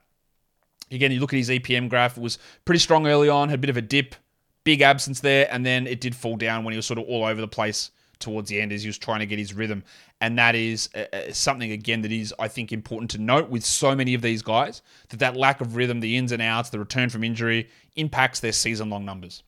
Again, 0.92 1.12
you 1.12 1.20
look 1.20 1.34
at 1.34 1.38
his 1.38 1.50
EPM 1.50 1.90
graph, 1.90 2.18
it 2.18 2.22
was 2.22 2.38
pretty 2.66 2.80
strong 2.80 3.08
early 3.08 3.30
on, 3.30 3.50
had 3.50 3.60
a 3.60 3.62
bit 3.62 3.70
of 3.70 3.78
a 3.78 3.82
dip, 3.82 4.16
big 4.64 4.82
absence 4.82 5.22
there, 5.22 5.48
and 5.50 5.66
then 5.66 5.88
it 5.88 6.02
did 6.02 6.16
fall 6.16 6.36
down 6.36 6.64
when 6.64 6.74
he 6.74 6.78
was 6.78 6.86
sort 6.86 7.00
of 7.00 7.06
all 7.06 7.26
over 7.26 7.40
the 7.40 7.48
place 7.48 7.92
towards 8.20 8.50
the 8.50 8.62
end 8.62 8.72
as 8.72 8.84
he 8.84 8.88
was 8.88 8.98
trying 8.98 9.20
to 9.20 9.26
get 9.26 9.40
his 9.40 9.54
rhythm. 9.54 9.84
And 10.22 10.38
that 10.38 10.56
is 10.56 10.90
uh, 10.96 11.06
uh, 11.12 11.34
something, 11.34 11.72
again, 11.72 12.02
that 12.04 12.12
is, 12.12 12.34
I 12.40 12.48
think, 12.48 12.72
important 12.72 13.12
to 13.12 13.18
note 13.18 13.50
with 13.50 13.66
so 13.66 13.96
many 13.96 14.14
of 14.14 14.22
these 14.22 14.42
guys 14.42 14.82
that 15.10 15.20
that 15.20 15.36
lack 15.36 15.62
of 15.62 15.76
rhythm, 15.76 16.00
the 16.00 16.18
ins 16.18 16.32
and 16.32 16.42
outs, 16.42 16.70
the 16.70 16.80
return 16.80 17.10
from 17.10 17.24
injury 17.24 17.70
impacts 17.96 18.40
their 18.40 18.52
season 18.52 18.90
long 18.90 19.04
numbers. 19.04 19.44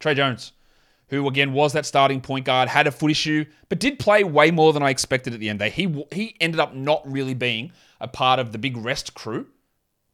Tre 0.00 0.14
Jones, 0.14 0.52
who 1.08 1.28
again 1.28 1.52
was 1.52 1.74
that 1.74 1.86
starting 1.86 2.20
point 2.20 2.46
guard, 2.46 2.68
had 2.68 2.86
a 2.86 2.90
foot 2.90 3.10
issue, 3.10 3.44
but 3.68 3.78
did 3.78 3.98
play 3.98 4.24
way 4.24 4.50
more 4.50 4.72
than 4.72 4.82
I 4.82 4.90
expected 4.90 5.34
at 5.34 5.40
the 5.40 5.48
end. 5.48 5.62
He, 5.62 6.04
he 6.10 6.34
ended 6.40 6.58
up 6.58 6.74
not 6.74 7.02
really 7.10 7.34
being 7.34 7.70
a 8.00 8.08
part 8.08 8.40
of 8.40 8.50
the 8.50 8.58
big 8.58 8.76
rest 8.76 9.14
crew 9.14 9.46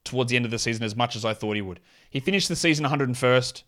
towards 0.08 0.30
the 0.30 0.36
end 0.36 0.44
of 0.44 0.50
the 0.50 0.58
season 0.58 0.84
as 0.84 0.96
much 0.96 1.16
as 1.16 1.24
I 1.24 1.34
thought 1.34 1.56
he 1.56 1.62
would. 1.62 1.80
He 2.10 2.20
finished 2.20 2.48
the 2.48 2.56
season 2.56 2.84
101st, 2.84 3.62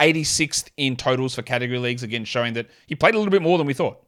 86th 0.00 0.70
in 0.76 0.96
totals 0.96 1.34
for 1.34 1.42
category 1.42 1.78
leagues, 1.78 2.02
again 2.02 2.24
showing 2.24 2.54
that 2.54 2.68
he 2.86 2.94
played 2.94 3.14
a 3.14 3.18
little 3.18 3.30
bit 3.30 3.42
more 3.42 3.58
than 3.58 3.66
we 3.66 3.74
thought. 3.74 4.02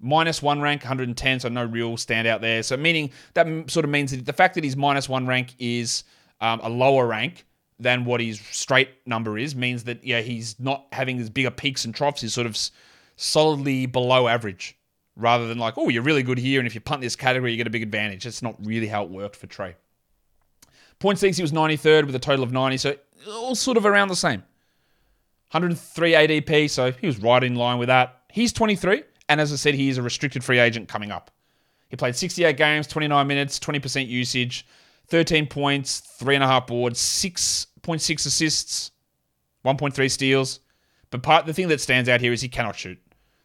Minus 0.00 0.42
one 0.42 0.60
rank, 0.60 0.82
110, 0.82 1.40
so 1.40 1.48
no 1.48 1.64
real 1.64 1.92
standout 1.92 2.40
there. 2.40 2.62
So 2.62 2.76
meaning 2.76 3.10
that 3.34 3.46
sort 3.70 3.84
of 3.84 3.90
means 3.90 4.10
that 4.10 4.26
the 4.26 4.32
fact 4.32 4.54
that 4.54 4.64
he's 4.64 4.76
minus 4.76 5.08
one 5.08 5.26
rank 5.26 5.54
is 5.58 6.04
um, 6.40 6.60
a 6.62 6.68
lower 6.68 7.06
rank 7.06 7.46
than 7.78 8.04
what 8.04 8.20
his 8.20 8.40
straight 8.40 8.90
number 9.06 9.36
is 9.38 9.56
means 9.56 9.84
that 9.84 10.04
yeah 10.04 10.20
he's 10.20 10.58
not 10.60 10.86
having 10.92 11.18
as 11.18 11.30
bigger 11.30 11.50
peaks 11.50 11.84
and 11.84 11.94
troughs. 11.94 12.20
He's 12.20 12.34
sort 12.34 12.46
of 12.46 12.58
solidly 13.16 13.86
below 13.86 14.28
average 14.28 14.76
rather 15.16 15.46
than 15.46 15.58
like 15.58 15.74
oh 15.76 15.88
you're 15.88 16.02
really 16.02 16.24
good 16.24 16.38
here 16.38 16.58
and 16.58 16.66
if 16.66 16.74
you 16.74 16.80
punt 16.80 17.00
this 17.00 17.14
category 17.14 17.52
you 17.52 17.56
get 17.56 17.66
a 17.66 17.70
big 17.70 17.82
advantage. 17.82 18.24
That's 18.24 18.42
not 18.42 18.56
really 18.64 18.86
how 18.86 19.04
it 19.04 19.10
worked 19.10 19.36
for 19.36 19.46
Tre. 19.46 19.74
Point 20.98 21.18
six, 21.18 21.36
he 21.36 21.42
was 21.42 21.52
93rd 21.52 22.06
with 22.06 22.14
a 22.14 22.18
total 22.18 22.42
of 22.42 22.52
90, 22.52 22.76
so 22.78 22.96
all 23.28 23.54
sort 23.54 23.76
of 23.76 23.86
around 23.86 24.08
the 24.08 24.16
same. 24.16 24.42
103 25.50 26.12
ADP, 26.12 26.70
so 26.70 26.90
he 26.92 27.06
was 27.06 27.18
right 27.18 27.42
in 27.44 27.54
line 27.54 27.78
with 27.78 27.88
that. 27.88 28.22
He's 28.30 28.52
23, 28.52 29.02
and 29.28 29.40
as 29.40 29.52
I 29.52 29.56
said, 29.56 29.74
he 29.74 29.88
is 29.88 29.98
a 29.98 30.02
restricted 30.02 30.42
free 30.42 30.58
agent 30.58 30.88
coming 30.88 31.12
up. 31.12 31.30
He 31.88 31.96
played 31.96 32.16
68 32.16 32.56
games, 32.56 32.86
29 32.86 33.26
minutes, 33.26 33.58
20% 33.60 34.08
usage, 34.08 34.66
13 35.08 35.46
points, 35.46 36.00
three 36.00 36.34
and 36.34 36.42
a 36.42 36.46
half 36.46 36.66
boards, 36.66 36.98
6.6 36.98 38.26
assists, 38.26 38.90
1.3 39.64 40.10
steals. 40.10 40.60
But 41.10 41.22
part 41.22 41.46
the 41.46 41.52
thing 41.52 41.68
that 41.68 41.80
stands 41.80 42.08
out 42.08 42.20
here 42.20 42.32
is 42.32 42.40
he 42.40 42.48
cannot 42.48 42.76
shoot. 42.76 42.98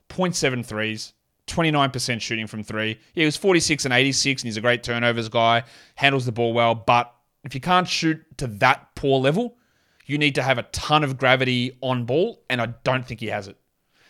0.7 0.09 0.65
threes, 0.65 1.13
29% 1.45 2.21
shooting 2.21 2.47
from 2.47 2.63
three. 2.63 2.97
Yeah, 3.13 3.21
he 3.21 3.25
was 3.25 3.37
46 3.37 3.85
and 3.85 3.93
86, 3.93 4.41
and 4.41 4.47
he's 4.47 4.57
a 4.57 4.61
great 4.61 4.81
turnovers 4.81 5.29
guy, 5.29 5.63
handles 5.95 6.25
the 6.25 6.31
ball 6.31 6.53
well. 6.53 6.73
But 6.73 7.13
if 7.43 7.55
you 7.55 7.61
can't 7.61 7.87
shoot 7.87 8.21
to 8.37 8.47
that 8.47 8.95
poor 8.95 9.19
level, 9.19 9.57
you 10.05 10.17
need 10.17 10.35
to 10.35 10.43
have 10.43 10.57
a 10.57 10.63
ton 10.63 11.03
of 11.03 11.17
gravity 11.17 11.77
on 11.81 12.05
ball, 12.05 12.43
and 12.49 12.61
I 12.61 12.67
don't 12.83 13.05
think 13.05 13.19
he 13.19 13.27
has 13.27 13.47
it. 13.47 13.57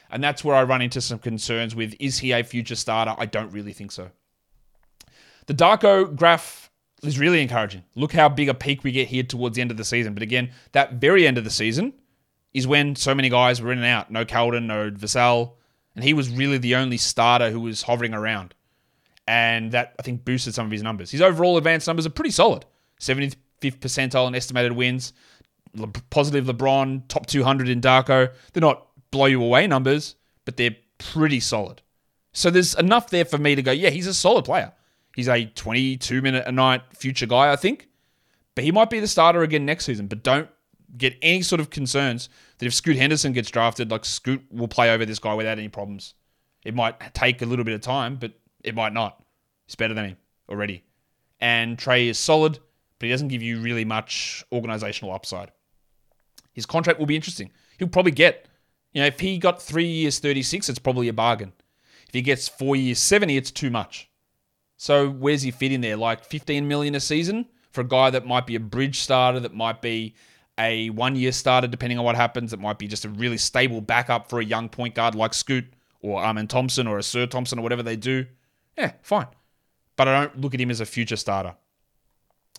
And 0.09 0.23
that's 0.23 0.43
where 0.43 0.55
I 0.55 0.63
run 0.63 0.81
into 0.81 1.01
some 1.01 1.19
concerns 1.19 1.75
with 1.75 1.93
is 1.99 2.19
he 2.19 2.31
a 2.31 2.43
future 2.43 2.75
starter? 2.75 3.13
I 3.17 3.25
don't 3.25 3.51
really 3.51 3.73
think 3.73 3.91
so. 3.91 4.09
The 5.45 5.53
Darko 5.53 6.15
graph 6.15 6.71
is 7.03 7.19
really 7.19 7.41
encouraging. 7.41 7.83
Look 7.95 8.13
how 8.13 8.29
big 8.29 8.49
a 8.49 8.53
peak 8.53 8.83
we 8.83 8.91
get 8.91 9.07
here 9.07 9.23
towards 9.23 9.55
the 9.55 9.61
end 9.61 9.71
of 9.71 9.77
the 9.77 9.85
season. 9.85 10.13
But 10.13 10.23
again, 10.23 10.51
that 10.71 10.93
very 10.93 11.27
end 11.27 11.37
of 11.37 11.43
the 11.43 11.49
season 11.49 11.93
is 12.53 12.65
when 12.65 12.95
so 12.95 13.13
many 13.13 13.29
guys 13.29 13.61
were 13.61 13.71
in 13.71 13.77
and 13.77 13.87
out. 13.87 14.09
No 14.09 14.25
Keldon, 14.25 14.65
no 14.65 14.89
Vassell. 14.91 15.53
And 15.95 16.03
he 16.03 16.13
was 16.13 16.29
really 16.29 16.57
the 16.57 16.75
only 16.75 16.97
starter 16.97 17.51
who 17.51 17.61
was 17.61 17.83
hovering 17.83 18.13
around. 18.13 18.53
And 19.27 19.71
that, 19.73 19.95
I 19.99 20.01
think, 20.01 20.25
boosted 20.25 20.55
some 20.55 20.65
of 20.65 20.71
his 20.71 20.81
numbers. 20.81 21.11
His 21.11 21.21
overall 21.21 21.57
advanced 21.57 21.87
numbers 21.87 22.05
are 22.05 22.11
pretty 22.11 22.31
solid 22.31 22.65
75th 22.99 23.35
percentile 23.61 24.27
in 24.27 24.35
estimated 24.35 24.71
wins, 24.71 25.13
Le- 25.75 25.87
positive 26.09 26.45
LeBron, 26.45 27.07
top 27.07 27.25
200 27.25 27.69
in 27.69 27.81
Darko. 27.81 28.31
They're 28.53 28.61
not 28.61 28.87
blow 29.11 29.25
you 29.25 29.43
away 29.43 29.67
numbers, 29.67 30.15
but 30.45 30.57
they're 30.57 30.75
pretty 30.97 31.39
solid. 31.39 31.81
So 32.33 32.49
there's 32.49 32.75
enough 32.75 33.09
there 33.09 33.25
for 33.25 33.37
me 33.37 33.55
to 33.55 33.61
go, 33.61 33.71
yeah, 33.71 33.89
he's 33.89 34.07
a 34.07 34.13
solid 34.13 34.45
player. 34.45 34.71
He's 35.15 35.27
a 35.27 35.45
22 35.45 36.21
minute 36.21 36.45
a 36.47 36.51
night 36.51 36.81
future 36.95 37.25
guy, 37.25 37.51
I 37.51 37.55
think. 37.55 37.87
But 38.55 38.63
he 38.63 38.71
might 38.71 38.89
be 38.89 38.99
the 38.99 39.07
starter 39.07 39.41
again 39.41 39.65
next 39.65 39.85
season. 39.85 40.07
But 40.07 40.23
don't 40.23 40.49
get 40.97 41.15
any 41.21 41.41
sort 41.41 41.59
of 41.59 41.69
concerns 41.69 42.29
that 42.57 42.65
if 42.65 42.73
Scoot 42.73 42.97
Henderson 42.97 43.33
gets 43.33 43.49
drafted, 43.49 43.91
like 43.91 44.05
Scoot 44.05 44.43
will 44.51 44.67
play 44.67 44.91
over 44.91 45.05
this 45.05 45.19
guy 45.19 45.33
without 45.33 45.57
any 45.57 45.69
problems. 45.69 46.13
It 46.63 46.75
might 46.75 47.13
take 47.13 47.41
a 47.41 47.45
little 47.45 47.65
bit 47.65 47.73
of 47.73 47.81
time, 47.81 48.17
but 48.17 48.33
it 48.63 48.75
might 48.75 48.93
not. 48.93 49.23
He's 49.65 49.75
better 49.75 49.93
than 49.93 50.05
him 50.05 50.17
already. 50.49 50.83
And 51.39 51.77
Tre 51.79 52.09
is 52.09 52.17
solid, 52.17 52.59
but 52.99 53.05
he 53.05 53.11
doesn't 53.11 53.29
give 53.29 53.41
you 53.41 53.59
really 53.61 53.85
much 53.85 54.43
organizational 54.51 55.13
upside. 55.13 55.51
His 56.53 56.65
contract 56.65 56.99
will 56.99 57.05
be 57.05 57.15
interesting. 57.15 57.51
He'll 57.77 57.87
probably 57.87 58.11
get, 58.11 58.47
you 58.91 59.01
know, 59.01 59.07
if 59.07 59.19
he 59.19 59.37
got 59.37 59.61
three 59.61 59.87
years 59.87 60.19
36, 60.19 60.69
it's 60.69 60.79
probably 60.79 61.07
a 61.07 61.13
bargain. 61.13 61.53
If 62.07 62.13
he 62.13 62.21
gets 62.21 62.47
four 62.47 62.75
years 62.75 62.99
70, 62.99 63.37
it's 63.37 63.51
too 63.51 63.69
much. 63.69 64.09
So 64.77 65.09
where's 65.09 65.41
he 65.41 65.51
fit 65.51 65.71
in 65.71 65.81
there? 65.81 65.95
Like 65.95 66.25
15 66.25 66.67
million 66.67 66.95
a 66.95 66.99
season 66.99 67.45
for 67.71 67.81
a 67.81 67.85
guy 67.85 68.09
that 68.09 68.25
might 68.25 68.47
be 68.47 68.55
a 68.55 68.59
bridge 68.59 68.99
starter, 68.99 69.39
that 69.39 69.53
might 69.53 69.81
be 69.81 70.15
a 70.57 70.89
one 70.89 71.15
year 71.15 71.31
starter, 71.31 71.67
depending 71.67 71.97
on 71.97 72.05
what 72.05 72.15
happens. 72.15 72.51
It 72.51 72.59
might 72.59 72.79
be 72.79 72.87
just 72.87 73.05
a 73.05 73.09
really 73.09 73.37
stable 73.37 73.81
backup 73.81 74.29
for 74.29 74.39
a 74.39 74.45
young 74.45 74.69
point 74.69 74.95
guard 74.95 75.15
like 75.15 75.33
Scoot 75.33 75.65
or 76.01 76.21
Amen 76.21 76.47
Thompson 76.47 76.87
or 76.87 76.97
Ausar 76.97 77.29
Thompson 77.29 77.59
or 77.59 77.61
whatever 77.61 77.83
they 77.83 77.95
do. 77.95 78.25
Yeah, 78.77 78.93
fine. 79.01 79.27
But 79.95 80.07
I 80.07 80.21
don't 80.21 80.41
look 80.41 80.53
at 80.53 80.61
him 80.61 80.71
as 80.71 80.81
a 80.81 80.85
future 80.85 81.15
starter. 81.15 81.55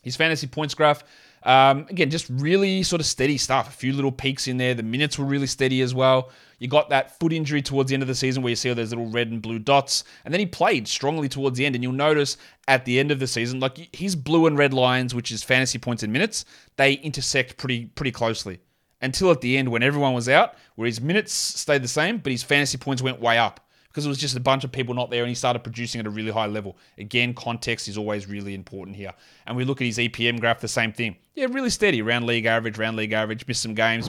His 0.02 0.16
fantasy 0.16 0.47
points 0.47 0.75
graph, 0.75 1.04
um, 1.42 1.87
again, 1.88 2.11
just 2.11 2.28
really 2.28 2.83
sort 2.83 3.00
of 3.00 3.07
steady 3.07 3.38
stuff. 3.38 3.69
A 3.69 3.73
few 3.73 3.92
little 3.92 4.12
peaks 4.12 4.47
in 4.47 4.59
there. 4.59 4.75
The 4.75 4.83
minutes 4.83 5.19
were 5.19 5.25
really 5.25 5.47
steady 5.47 5.80
as 5.80 5.95
well. 5.95 6.30
You 6.59 6.69
got 6.69 6.90
that 6.90 7.19
foot 7.19 7.33
injury 7.33 7.62
towards 7.62 7.88
the 7.88 7.95
end 7.95 8.02
of 8.02 8.09
the 8.09 8.14
season 8.14 8.42
where 8.42 8.50
you 8.50 8.57
see 8.57 8.69
all 8.69 8.75
those 8.75 8.90
little 8.90 9.11
red 9.11 9.28
and 9.28 9.40
blue 9.40 9.59
dots. 9.59 10.04
And 10.25 10.35
then 10.35 10.40
he 10.40 10.47
played 10.47 10.87
strongly 10.87 11.28
towards 11.28 11.57
the 11.57 11.64
end. 11.64 11.75
And 11.75 11.83
you'll 11.83 11.92
notice 11.92 12.37
at 12.69 12.85
the 12.85 13.00
end 13.00 13.11
of 13.11 13.19
the 13.19 13.26
season, 13.26 13.61
like 13.61 13.95
his 13.95 14.14
blue 14.14 14.47
and 14.47 14.59
red 14.59 14.75
lines, 14.75 15.14
which 15.14 15.33
is 15.33 15.42
fantasy 15.42 15.78
points 15.78 16.02
and 16.02 16.12
minutes, 16.12 16.45
they 16.76 16.95
intersect 16.95 17.57
pretty 17.57 17.87
pretty 17.87 18.12
closely. 18.12 18.61
Until 19.02 19.30
at 19.30 19.40
the 19.40 19.57
end 19.57 19.71
when 19.71 19.83
everyone 19.83 20.12
was 20.12 20.28
out, 20.28 20.57
where 20.75 20.85
his 20.85 21.00
minutes 21.00 21.33
stayed 21.33 21.83
the 21.83 21.88
same, 21.88 22.18
but 22.18 22.33
his 22.33 22.42
fantasy 22.42 22.77
points 22.77 23.01
went 23.01 23.18
way 23.18 23.38
up 23.38 23.66
because 23.90 24.07
it 24.07 24.09
was 24.09 24.18
just 24.18 24.37
a 24.37 24.40
bunch 24.40 24.62
of 24.62 24.70
people 24.70 24.94
not 24.94 25.11
there 25.11 25.22
and 25.22 25.29
he 25.29 25.35
started 25.35 25.64
producing 25.64 25.98
at 25.98 26.07
a 26.07 26.11
really 26.11 26.31
high 26.31 26.46
level. 26.46 26.79
Again, 26.96 27.35
context 27.35 27.88
is 27.88 27.98
always 27.98 28.29
really 28.29 28.55
important 28.55 28.96
here. 28.96 29.12
And 29.46 29.57
we 29.57 29.64
look 29.64 29.81
at 29.81 29.87
his 29.87 29.98
EPM 29.98 30.38
graph, 30.38 30.61
the 30.61 30.68
same 30.68 30.92
thing. 30.92 31.16
Yeah, 31.35 31.46
really 31.50 31.70
steady, 31.70 32.00
around 32.00 32.24
league 32.24 32.46
average, 32.46 32.79
round 32.79 32.96
league 32.96 33.12
average, 33.12 33.46
missed 33.48 33.62
some 33.62 33.74
games, 33.74 34.09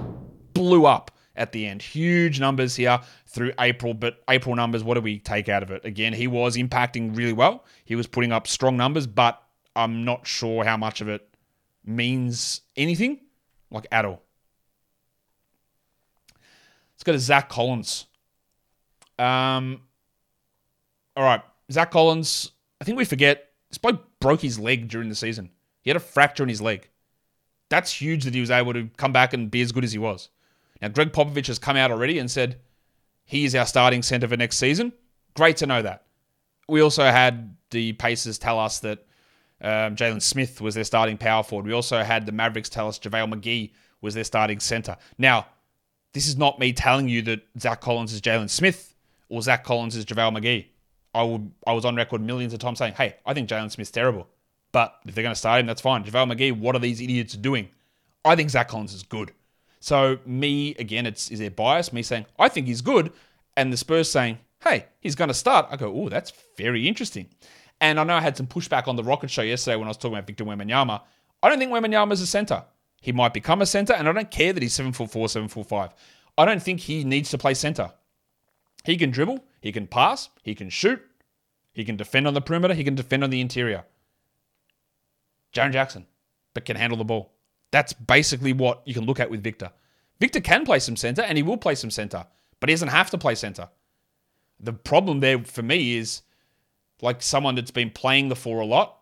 blew 0.54 0.86
up 0.86 1.10
at 1.36 1.52
the 1.52 1.65
end. 1.65 1.82
Huge 1.82 2.39
numbers 2.39 2.76
here 2.76 3.00
through 3.26 3.54
April, 3.60 3.96
but 3.96 4.22
April 4.30 4.56
numbers, 4.56 4.84
what 4.84 4.94
do 4.94 5.02
we 5.02 5.17
take 5.17 5.50
out 5.50 5.63
of 5.63 5.72
it? 5.72 5.84
Again, 5.84 6.13
he 6.13 6.28
was 6.28 6.58
impacting 6.58 7.17
really 7.17 7.34
well. 7.34 7.65
He 7.84 7.96
was 7.96 8.06
putting 8.06 8.32
up 8.32 8.46
strong 8.46 8.78
numbers, 8.78 9.08
but 9.08 9.41
I'm 9.76 10.06
not 10.06 10.28
sure 10.28 10.63
how 10.63 10.78
much 10.78 11.02
of 11.02 11.10
it 11.10 11.28
means 11.84 12.62
anything, 12.78 13.22
like 13.72 13.88
at 13.91 14.06
all. 14.06 14.22
Let's 16.94 17.04
go 17.04 17.13
to 17.13 17.20
Zach 17.20 17.50
Collins. 17.50 18.06
Um, 19.22 19.82
all 21.16 21.24
right, 21.24 21.42
Zach 21.72 21.92
Collins. 21.92 22.52
I 22.80 22.84
think 22.84 22.98
we 22.98 23.06
forget. 23.06 23.50
This 23.70 23.78
bloke 23.78 24.04
broke 24.20 24.42
his 24.42 24.60
leg 24.60 24.88
during 24.88 25.10
the 25.10 25.16
season. 25.16 25.52
He 25.82 25.90
had 25.90 25.98
a 25.98 26.02
fracture 26.02 26.44
in 26.44 26.50
his 26.50 26.62
leg. 26.62 26.90
That's 27.70 27.92
huge 28.02 28.26
that 28.26 28.34
he 28.34 28.42
was 28.42 28.52
able 28.52 28.74
to 28.74 28.90
come 28.98 29.14
back 29.14 29.34
and 29.34 29.50
be 29.50 29.62
as 29.62 29.72
good 29.72 29.84
as 29.84 29.94
he 29.94 30.00
was. 30.00 30.30
Now, 30.82 30.90
Gregg 30.90 31.14
Popovich 31.14 31.48
has 31.48 31.60
come 31.60 31.78
out 31.78 31.92
already 31.92 32.20
and 32.20 32.30
said 32.30 32.60
he 33.24 33.46
is 33.46 33.56
our 33.56 33.66
starting 33.66 34.02
center 34.02 34.28
for 34.28 34.36
next 34.36 34.58
season. 34.58 34.92
Great 35.36 35.58
to 35.58 35.68
know 35.68 35.82
that. 35.82 36.04
We 36.68 36.82
also 36.82 37.04
had 37.04 37.56
the 37.70 37.94
Pacers 37.94 38.38
tell 38.38 38.60
us 38.60 38.80
that 38.80 39.06
um, 39.62 39.96
Jalen 39.96 40.22
Smith 40.22 40.60
was 40.60 40.76
their 40.76 40.84
starting 40.84 41.18
power 41.18 41.44
forward. 41.44 41.68
We 41.68 41.74
also 41.74 42.02
had 42.02 42.26
the 42.26 42.32
Mavericks 42.32 42.70
tell 42.70 42.88
us 42.88 43.00
JaVale 43.00 43.34
McGee 43.34 43.72
was 44.02 44.16
their 44.16 44.24
starting 44.24 44.60
center. 44.60 44.98
Now, 45.18 45.46
this 46.14 46.28
is 46.28 46.36
not 46.36 46.60
me 46.60 46.74
telling 46.74 47.08
you 47.08 47.22
that 47.22 47.48
Zach 47.60 47.80
Collins 47.80 48.12
is 48.12 48.22
Jalen 48.22 48.50
Smith 48.50 48.90
or 49.32 49.41
Zach 49.41 49.63
Collins 49.63 49.96
is 49.96 50.06
JaVale 50.06 50.38
McGee. 50.38 50.65
I 51.15 51.24
would 51.24 51.52
I 51.65 51.74
was 51.74 51.86
on 51.86 51.96
record 51.96 52.22
millions 52.22 52.54
of 52.54 52.60
times 52.60 52.78
saying, 52.78 52.94
hey, 52.94 53.15
I 53.26 53.34
think 53.34 53.50
Jalen 53.50 53.72
Smith's 53.72 53.89
terrible. 53.89 54.28
But 54.74 54.96
if 55.06 55.15
they're 55.15 55.24
going 55.24 55.34
to 55.34 55.39
start 55.39 55.62
him, 55.62 55.65
that's 55.65 55.82
fine. 55.82 56.04
JaVale 56.04 56.34
McGee, 56.34 56.60
what 56.60 56.76
are 56.76 56.80
these 56.80 57.02
idiots 57.02 57.34
doing? 57.34 57.70
I 58.24 58.36
think 58.36 58.50
Zach 58.50 58.67
Collins 58.67 58.94
is 58.94 59.04
good. 59.04 59.32
So 59.80 60.20
me 60.26 60.76
again, 60.76 61.06
it's 61.06 61.32
is 61.32 61.39
there 61.39 61.50
bias? 61.50 61.91
Me 61.94 62.04
saying 62.04 62.26
I 62.38 62.50
think 62.50 62.67
he's 62.67 62.82
good, 62.82 63.12
and 63.58 63.74
the 63.74 63.78
Spurs 63.78 64.12
saying, 64.12 64.38
"Hey, 64.63 64.86
he's 65.00 65.15
going 65.15 65.30
to 65.30 65.34
start." 65.34 65.67
I 65.72 65.78
go, 65.78 65.91
"Oh, 65.91 66.10
that's 66.10 66.32
very 66.56 66.88
interesting." 66.88 67.28
And 67.80 68.00
I 68.00 68.04
know 68.04 68.13
I 68.13 68.22
had 68.22 68.38
some 68.38 68.46
pushback 68.46 68.88
on 68.88 68.96
the 68.96 69.04
Rocket 69.04 69.32
Show 69.32 69.41
yesterday 69.41 69.78
when 69.78 69.88
I 69.88 69.89
was 69.89 69.98
talking 69.98 70.13
about 70.13 70.28
Victor 70.28 70.46
Wembanyama. 70.46 71.02
I 71.41 71.50
don't 71.50 71.58
think 71.58 71.72
Wembanyama 71.72 72.12
is 72.12 72.22
a 72.22 72.28
center. 72.28 72.63
He 73.02 73.12
might 73.12 73.34
become 73.34 73.63
a 73.63 73.65
center, 73.65 73.94
and 73.94 74.08
I 74.08 74.12
don't 74.12 74.30
care 74.30 74.54
that 74.54 74.62
he's 74.62 74.74
seven 74.74 74.91
foot 74.91 75.10
four, 75.10 75.28
seven 75.30 75.48
foot 75.48 75.67
five. 75.67 75.96
I 76.38 76.46
don't 76.46 76.62
think 76.62 76.80
he 76.80 77.04
needs 77.04 77.32
to 77.32 77.39
play 77.39 77.56
center. 77.56 77.91
He 78.84 78.98
can 78.98 79.12
dribble, 79.12 79.44
he 79.62 79.72
can 79.72 79.88
pass, 79.88 80.30
he 80.44 80.56
can 80.56 80.70
shoot, 80.70 81.02
he 81.74 81.86
can 81.86 81.98
defend 81.98 82.28
on 82.28 82.34
the 82.34 82.41
perimeter, 82.41 82.74
he 82.74 82.84
can 82.84 82.96
defend 82.96 83.24
on 83.24 83.30
the 83.30 83.41
interior. 83.41 83.86
Jaren 85.54 85.72
Jackson, 85.72 86.08
but 86.54 86.65
can 86.65 86.78
handle 86.78 86.98
the 86.98 87.04
ball. 87.04 87.34
That's 87.72 87.94
basically 87.94 88.54
what 88.54 88.82
you 88.86 88.94
can 88.94 89.06
look 89.06 89.20
at 89.20 89.30
with 89.30 89.44
Victor. 89.44 89.72
Victor 90.20 90.41
can 90.41 90.65
play 90.65 90.80
some 90.80 90.96
center 90.96 91.22
and 91.22 91.38
he 91.38 91.44
will 91.44 91.58
play 91.58 91.76
some 91.76 91.89
center, 91.89 92.26
but 92.60 92.70
he 92.70 92.74
doesn't 92.74 92.89
have 92.89 93.10
to 93.12 93.17
play 93.17 93.36
center. 93.36 93.70
The 94.60 94.74
problem 94.74 95.20
there 95.20 95.44
for 95.44 95.63
me 95.63 95.98
is 95.98 96.22
like 97.02 97.22
someone 97.22 97.56
that's 97.56 97.72
been 97.72 97.89
playing 97.89 98.30
the 98.30 98.36
four 98.36 98.60
a 98.60 98.65
lot 98.65 99.00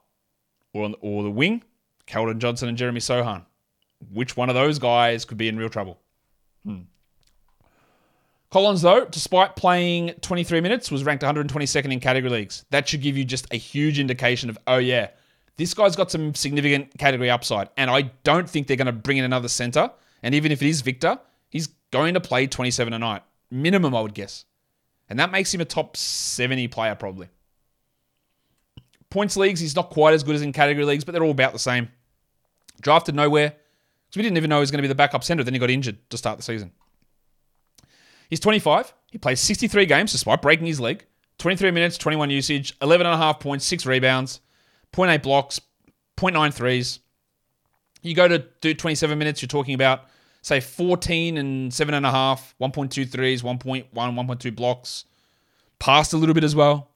or, 0.74 0.94
or 1.02 1.24
the 1.24 1.32
wing, 1.32 1.64
Keldon 2.08 2.38
Johnson 2.40 2.70
and 2.70 2.78
Jeremy 2.78 3.00
Sochan. 3.00 3.46
Which 4.14 4.38
one 4.38 4.50
of 4.50 4.56
those 4.56 4.80
guys 4.80 5.26
could 5.26 5.38
be 5.38 5.50
in 5.50 5.58
real 5.58 5.70
trouble? 5.70 6.00
Hmm. 6.66 6.82
Collins, 8.52 8.82
though, 8.82 9.06
despite 9.06 9.56
playing 9.56 10.14
23 10.22 10.60
minutes, 10.62 10.90
was 10.90 11.04
ranked 11.04 11.24
122nd 11.24 11.94
in 11.94 12.00
category 12.00 12.32
leagues. 12.32 12.66
That 12.72 12.88
should 12.88 13.02
give 13.02 13.16
you 13.16 13.24
just 13.24 13.46
a 13.54 13.58
huge 13.58 14.00
indication 14.00 14.50
of, 14.50 14.58
oh, 14.66 14.78
yeah, 14.78 15.10
this 15.58 15.74
guy's 15.76 15.96
got 15.96 16.10
some 16.10 16.34
significant 16.34 16.98
category 16.98 17.30
upside. 17.30 17.70
And 17.78 17.92
I 17.92 18.12
don't 18.24 18.50
think 18.50 18.66
they're 18.66 18.78
going 18.78 18.88
to 18.88 18.92
bring 18.92 19.18
in 19.18 19.26
another 19.26 19.50
center. 19.50 19.92
And 20.24 20.34
even 20.34 20.52
if 20.52 20.64
it 20.64 20.68
is 20.68 20.82
Victor, 20.82 21.20
he's 21.50 21.68
going 21.92 22.16
to 22.16 22.20
play 22.20 22.48
27 22.48 22.92
a 22.92 22.98
night. 22.98 23.22
Minimum, 23.52 23.94
I 23.94 24.02
would 24.02 24.16
guess. 24.16 24.46
And 25.10 25.20
that 25.20 25.32
makes 25.32 25.54
him 25.54 25.62
a 25.62 25.66
top 25.66 25.96
70 25.96 26.70
player, 26.70 26.96
probably. 26.96 27.28
Points 29.12 29.38
leagues, 29.38 29.60
he's 29.60 29.76
not 29.76 29.90
quite 29.90 30.14
as 30.14 30.24
good 30.24 30.36
as 30.36 30.42
in 30.42 30.54
category 30.54 30.86
leagues, 30.86 31.04
but 31.04 31.12
they're 31.12 31.24
all 31.24 31.32
about 31.32 31.54
the 31.54 31.60
same. 31.60 31.90
Drafted 32.82 33.14
nowhere. 33.14 33.50
Because 33.50 34.18
we 34.18 34.24
didn't 34.24 34.38
even 34.38 34.50
know 34.50 34.58
he 34.58 34.62
was 34.62 34.72
going 34.72 34.80
to 34.80 34.84
be 34.84 34.88
the 34.88 34.96
backup 34.96 35.24
center. 35.24 35.44
Then 35.44 35.54
he 35.54 35.60
got 35.60 35.70
injured 35.70 35.98
to 36.10 36.18
start 36.18 36.38
the 36.38 36.44
season. 36.44 36.72
He's 38.30 38.40
25. 38.40 38.94
He 39.12 39.18
plays 39.18 39.40
63 39.40 39.86
games 39.86 40.12
despite 40.12 40.42
breaking 40.42 40.68
his 40.68 40.80
leg. 40.80 41.06
23 41.40 41.72
minutes, 41.72 41.98
21 41.98 42.30
usage, 42.30 42.78
11.5 42.80 43.40
points, 43.40 43.66
6 43.66 43.86
rebounds. 43.86 44.42
0.8 44.94 45.22
blocks, 45.22 45.60
0.9 46.18 46.54
threes. 46.54 47.00
You 48.02 48.16
go 48.16 48.28
to 48.28 48.40
do 48.62 48.74
27 48.74 49.18
minutes, 49.18 49.42
you're 49.42 49.48
talking 49.48 49.74
about, 49.74 50.06
say, 50.42 50.60
14 50.60 51.38
and 51.38 51.72
7.5, 51.72 52.02
1.2 52.60 53.10
threes, 53.10 53.42
1.1, 53.42 53.90
1.2 53.94 54.56
blocks. 54.56 55.06
Passed 55.80 56.14
a 56.14 56.18
little 56.18 56.36
bit 56.36 56.44
as 56.44 56.56
well. 56.56 56.90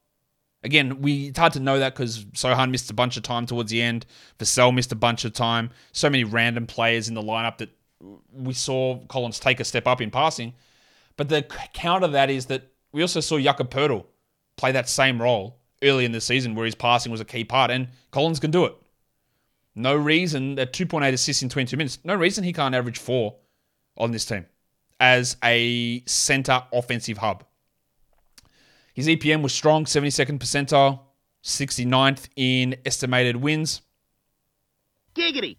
Again, 0.64 1.02
we 1.02 1.28
it's 1.28 1.40
hard 1.40 1.54
to 1.54 1.60
know 1.60 1.80
that 1.80 1.94
because 1.94 2.24
Sochan 2.26 2.72
missed 2.72 2.90
a 2.90 2.94
bunch 2.94 3.18
of 3.18 3.24
time 3.24 3.46
towards 3.46 3.70
the 3.70 3.82
end. 3.82 4.06
Vassell 4.40 4.74
missed 4.74 4.94
a 4.94 4.96
bunch 4.96 5.26
of 5.26 5.34
time. 5.34 5.70
So 5.92 6.10
many 6.10 6.24
random 6.24 6.68
players 6.68 7.10
in 7.10 7.16
the 7.16 7.22
lineup 7.22 7.58
that 7.58 7.70
we 8.32 8.54
saw 8.54 9.00
Collins 9.08 9.40
take 9.40 9.60
a 9.60 9.66
step 9.66 9.88
up 9.88 10.00
in 10.00 10.10
passing. 10.10 10.54
But 11.18 11.30
the 11.30 11.44
counter 11.74 12.08
that 12.08 12.30
is 12.30 12.48
that 12.48 12.72
we 12.92 13.02
also 13.02 13.20
saw 13.20 13.40
Jakob 13.40 13.70
Poeltl 13.70 14.06
play 14.56 14.72
that 14.72 14.90
same 14.90 15.22
role 15.22 15.60
early 15.84 16.06
in 16.06 16.12
the 16.12 16.22
season 16.22 16.56
where 16.56 16.66
his 16.66 16.76
passing 16.76 17.12
was 17.12 17.22
a 17.22 17.26
key 17.26 17.44
part, 17.44 17.72
and 17.72 17.90
Collins 18.12 18.40
can 18.40 18.52
do 18.52 18.66
it. 18.66 18.76
No 19.76 19.96
reason 19.96 20.56
that 20.56 20.74
2.8 20.74 21.12
assists 21.14 21.42
in 21.42 21.50
22 21.50 21.78
minutes. 21.78 22.00
No 22.04 22.16
reason 22.16 22.44
he 22.44 22.54
can't 22.54 22.76
average 22.76 23.00
four 23.00 23.36
on 23.98 24.12
this 24.12 24.26
team 24.26 24.46
as 25.00 25.36
a 25.44 26.04
center 26.06 26.64
offensive 26.72 27.18
hub. 27.18 27.44
His 28.94 29.08
EPM 29.08 29.42
was 29.42 29.54
strong, 29.54 29.86
72nd 29.86 30.40
percentile, 30.40 31.00
69th 31.44 32.30
in 32.36 32.76
estimated 32.86 33.36
wins. 33.38 33.82
Giggity. 35.16 35.58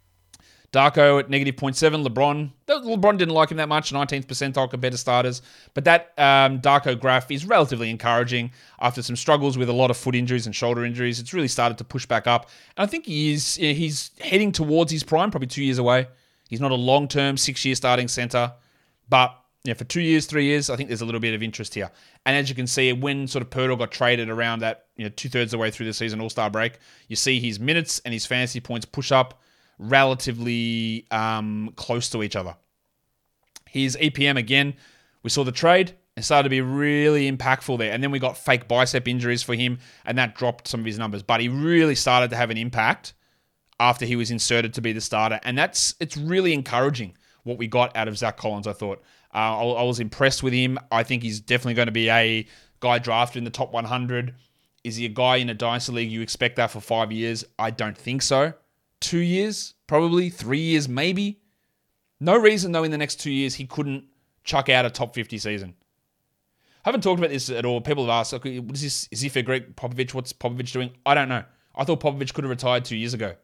Darko 0.74 1.20
at 1.20 1.30
negative 1.30 1.54
0.7. 1.54 2.04
LeBron, 2.04 2.50
LeBron 2.66 3.16
didn't 3.16 3.32
like 3.32 3.50
him 3.50 3.58
that 3.58 3.68
much, 3.68 3.92
19th 3.92 4.26
percentile 4.26 4.68
compared 4.68 4.92
to 4.92 4.98
starters. 4.98 5.40
But 5.72 5.84
that 5.84 6.12
um, 6.18 6.60
Darko 6.60 6.98
graph 6.98 7.30
is 7.30 7.46
relatively 7.46 7.90
encouraging 7.90 8.50
after 8.80 9.00
some 9.00 9.14
struggles 9.14 9.56
with 9.56 9.68
a 9.68 9.72
lot 9.72 9.90
of 9.90 9.96
foot 9.96 10.16
injuries 10.16 10.46
and 10.46 10.54
shoulder 10.54 10.84
injuries. 10.84 11.20
It's 11.20 11.32
really 11.32 11.48
started 11.48 11.78
to 11.78 11.84
push 11.84 12.06
back 12.06 12.26
up. 12.26 12.50
And 12.76 12.84
I 12.84 12.90
think 12.90 13.06
he 13.06 13.32
is 13.32 13.54
he's 13.54 14.10
heading 14.20 14.50
towards 14.50 14.90
his 14.90 15.04
prime, 15.04 15.30
probably 15.30 15.46
two 15.46 15.62
years 15.62 15.78
away. 15.78 16.08
He's 16.48 16.60
not 16.60 16.72
a 16.72 16.76
long 16.76 17.06
term, 17.06 17.37
six 17.37 17.64
year 17.64 17.76
starting 17.76 18.08
center. 18.08 18.52
But 19.08 19.38
yeah, 19.62 19.74
for 19.74 19.84
two 19.84 20.02
years, 20.02 20.26
three 20.26 20.44
years, 20.44 20.68
I 20.70 20.76
think 20.76 20.88
there's 20.88 21.00
a 21.00 21.06
little 21.06 21.20
bit 21.20 21.34
of 21.34 21.42
interest 21.42 21.74
here. 21.74 21.90
And 22.26 22.37
as 22.37 22.48
you 22.48 22.54
can 22.54 22.66
see, 22.66 22.92
when 22.92 23.26
sort 23.28 23.42
of 23.42 23.50
Poeltl 23.50 23.78
got 23.78 23.92
traded 23.92 24.28
around 24.28 24.58
that, 24.58 24.87
you 24.96 25.04
know, 25.04 25.10
two 25.10 25.28
thirds 25.28 25.54
of 25.54 25.58
the 25.58 25.62
way 25.62 25.70
through 25.70 25.87
the 25.87 25.94
season, 25.94 26.20
All 26.20 26.28
Star 26.28 26.50
break, 26.50 26.78
you 27.08 27.16
see 27.16 27.38
his 27.38 27.60
minutes 27.60 28.00
and 28.04 28.12
his 28.12 28.26
fantasy 28.26 28.60
points 28.60 28.84
push 28.84 29.12
up 29.12 29.40
relatively 29.78 31.06
um, 31.10 31.72
close 31.76 32.08
to 32.10 32.22
each 32.22 32.37
other. 32.37 32.56
His 33.68 33.96
EPM 34.00 34.37
again, 34.37 34.74
we 35.22 35.30
saw 35.30 35.42
the 35.42 35.52
trade 35.52 35.94
It 36.16 36.22
started 36.22 36.44
to 36.44 36.50
be 36.50 36.60
really 36.60 37.30
impactful 37.30 37.78
there. 37.78 37.92
And 37.92 38.02
then 38.02 38.10
we 38.10 38.18
got 38.18 38.37
fake 38.37 38.68
bicep 38.68 39.08
injuries 39.08 39.42
for 39.42 39.54
him, 39.54 39.78
and 40.04 40.16
that 40.18 40.37
dropped 40.37 40.68
some 40.68 40.80
of 40.80 40.87
his 40.87 40.98
numbers. 40.98 41.22
But 41.22 41.40
he 41.40 41.48
really 41.48 41.94
started 41.94 42.30
to 42.30 42.37
have 42.37 42.50
an 42.50 42.56
impact 42.56 43.14
after 43.80 44.06
he 44.06 44.14
was 44.14 44.30
inserted 44.30 44.74
to 44.74 44.80
be 44.80 44.92
the 44.92 45.00
starter, 45.00 45.40
and 45.42 45.58
that's 45.58 45.96
it's 45.98 46.16
really 46.16 46.52
encouraging 46.52 47.16
what 47.42 47.58
we 47.58 47.66
got 47.66 47.96
out 47.96 48.06
of 48.06 48.16
Zach 48.16 48.37
Collins. 48.37 48.68
I 48.68 48.72
thought 48.72 49.02
uh, 49.34 49.38
I, 49.38 49.62
I 49.62 49.82
was 49.82 49.98
impressed 49.98 50.44
with 50.44 50.52
him. 50.52 50.78
I 50.92 51.02
think 51.02 51.24
he's 51.24 51.40
definitely 51.40 51.74
going 51.74 51.87
to 51.87 51.92
be 51.92 52.08
a 52.08 52.46
guy 52.78 52.98
drafted 53.00 53.38
in 53.38 53.44
the 53.44 53.50
top 53.50 53.72
100. 53.72 54.34
Is 54.84 54.96
he 54.96 55.06
a 55.06 55.08
guy 55.08 55.37
in 55.37 55.50
a 55.50 55.54
dynasty 55.54 55.92
league 55.92 56.10
you 56.10 56.20
expect 56.20 56.56
that 56.56 56.70
for 56.70 56.80
five 56.80 57.10
years? 57.10 57.44
I 57.58 57.70
don't 57.70 57.98
think 57.98 58.22
so 58.22 58.54
two 59.04 59.18
years, 59.18 59.74
probably 59.86 60.30
three 60.30 60.60
years, 60.60 60.88
maybe. 60.88 61.40
No 62.20 62.36
reason, 62.36 62.72
though, 62.72 62.84
in 62.84 62.90
the 62.90 62.98
next 62.98 63.20
two 63.20 63.30
years 63.30 63.54
he 63.54 63.66
couldn't 63.66 64.04
chuck 64.44 64.68
out 64.68 64.86
a 64.86 64.90
top 64.90 65.14
50 65.14 65.36
season. 65.38 65.74
I 66.84 66.88
haven't 66.88 67.02
talked 67.02 67.18
about 67.18 67.30
this 67.30 67.50
at 67.50 67.64
all. 67.64 67.80
People 67.80 68.04
have 68.04 68.10
asked, 68.10 68.34
okay, 68.34 68.58
is 68.58 68.82
this? 68.82 69.08
Is 69.10 69.20
he 69.20 69.28
for 69.28 69.42
Gregg 69.42 69.76
Popovich? 69.76 70.12
What's 70.12 70.32
Popovich 70.32 70.72
doing? 70.72 70.90
I 71.06 71.14
don't 71.14 71.28
know. 71.28 71.44
I 71.74 71.84
thought 71.84 72.00
Popovich 72.00 72.34
could 72.34 72.44
have 72.44 72.50
retired 72.50 72.84
two 72.84 72.96
years 72.96 73.14
ago. 73.14 73.34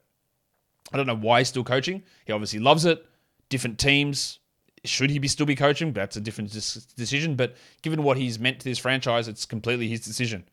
I 0.93 0.97
don't 0.97 1.07
know 1.07 1.17
why 1.17 1.41
he's 1.41 1.49
still 1.49 1.65
coaching. 1.65 2.03
He 2.27 2.33
obviously 2.33 2.59
loves 2.59 2.85
it. 2.85 3.05
Different 3.49 3.79
teams. 3.79 4.39
Should 4.85 5.11
he 5.11 5.19
be 5.19 5.29
still 5.29 5.47
be 5.47 5.55
coaching? 5.57 5.93
That's 5.93 6.17
a 6.17 6.21
different 6.21 6.53
decision. 6.53 7.35
But 7.37 7.57
given 7.83 8.03
what 8.03 8.17
he's 8.17 8.39
meant 8.39 8.61
to 8.61 8.65
this 8.65 8.79
franchise, 8.79 9.29
it's 9.29 9.45
completely 9.45 9.89
his 9.89 10.01
decision. 10.01 10.45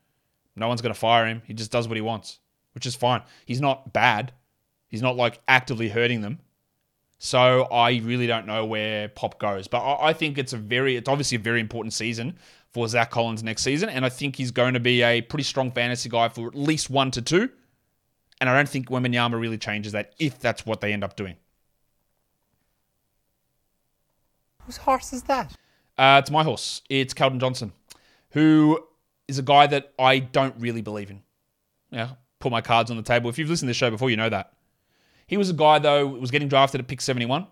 No 0.55 0.67
one's 0.67 0.81
going 0.81 0.93
to 0.93 0.99
fire 0.99 1.25
him. 1.25 1.41
He 1.45 1.53
just 1.53 1.71
does 1.71 1.87
what 1.87 1.97
he 1.97 2.01
wants, 2.01 2.39
which 2.73 2.85
is 2.85 2.95
fine. 2.95 3.21
He's 3.45 3.61
not 3.61 3.93
bad. 3.93 4.33
He's 4.87 5.01
not 5.01 5.15
like 5.15 5.41
actively 5.47 5.89
hurting 5.89 6.21
them. 6.21 6.39
So 7.19 7.63
I 7.63 7.99
really 8.03 8.27
don't 8.27 8.45
know 8.45 8.65
where 8.65 9.09
Pop 9.09 9.39
goes. 9.39 9.67
But 9.67 9.99
I, 9.99 10.13
think 10.13 10.37
it's 10.37 10.53
a 10.53 10.57
very, 10.57 10.95
it's 10.95 11.09
obviously 11.09 11.37
a 11.37 11.39
very 11.39 11.59
important 11.59 11.93
season 11.93 12.37
for 12.69 12.87
Zach 12.87 13.09
Collins 13.09 13.43
next 13.43 13.63
season. 13.63 13.89
And 13.89 14.05
I 14.05 14.09
think 14.09 14.35
he's 14.35 14.51
going 14.51 14.75
to 14.75 14.79
be 14.79 15.01
a 15.01 15.21
pretty 15.21 15.43
strong 15.43 15.71
fantasy 15.71 16.09
guy 16.09 16.29
for 16.29 16.47
at 16.47 16.55
least 16.55 16.89
one 16.89 17.11
to 17.11 17.21
two. 17.21 17.49
And 18.39 18.49
I 18.49 18.55
don't 18.55 18.69
think 18.69 18.89
Wembanyama 18.89 19.39
really 19.39 19.57
changes 19.57 19.93
that 19.93 20.13
if 20.19 20.39
that's 20.39 20.65
what 20.65 20.79
they 20.79 20.93
end 20.93 21.03
up 21.03 21.15
doing. 21.15 21.35
Whose 24.63 24.77
horse 24.77 25.11
is 25.13 25.23
that? 25.23 25.55
Uh, 25.97 26.19
it's 26.21 26.29
my 26.29 26.43
horse. 26.43 26.83
It's 26.89 27.13
Keldon 27.13 27.39
Johnson, 27.39 27.71
who 28.31 28.79
is 29.27 29.39
a 29.39 29.41
guy 29.43 29.65
that 29.67 29.93
I 29.97 30.19
don't 30.19 30.53
really 30.59 30.81
believe 30.81 31.09
in. 31.09 31.23
Yeah, 31.89 32.09
put 32.39 32.51
my 32.51 32.61
cards 32.61 32.91
on 32.91 32.97
the 32.97 33.03
table. 33.03 33.29
If 33.29 33.39
you've 33.39 33.49
listened 33.49 33.67
to 33.67 33.71
the 33.71 33.73
show 33.73 33.89
before, 33.89 34.11
you 34.11 34.17
know 34.17 34.29
that. 34.29 34.53
He 35.27 35.37
was 35.37 35.49
a 35.49 35.53
guy, 35.53 35.79
though, 35.79 36.07
was 36.07 36.31
getting 36.31 36.47
drafted 36.47 36.81
at 36.81 36.87
pick 36.87 37.01
71. 37.01 37.47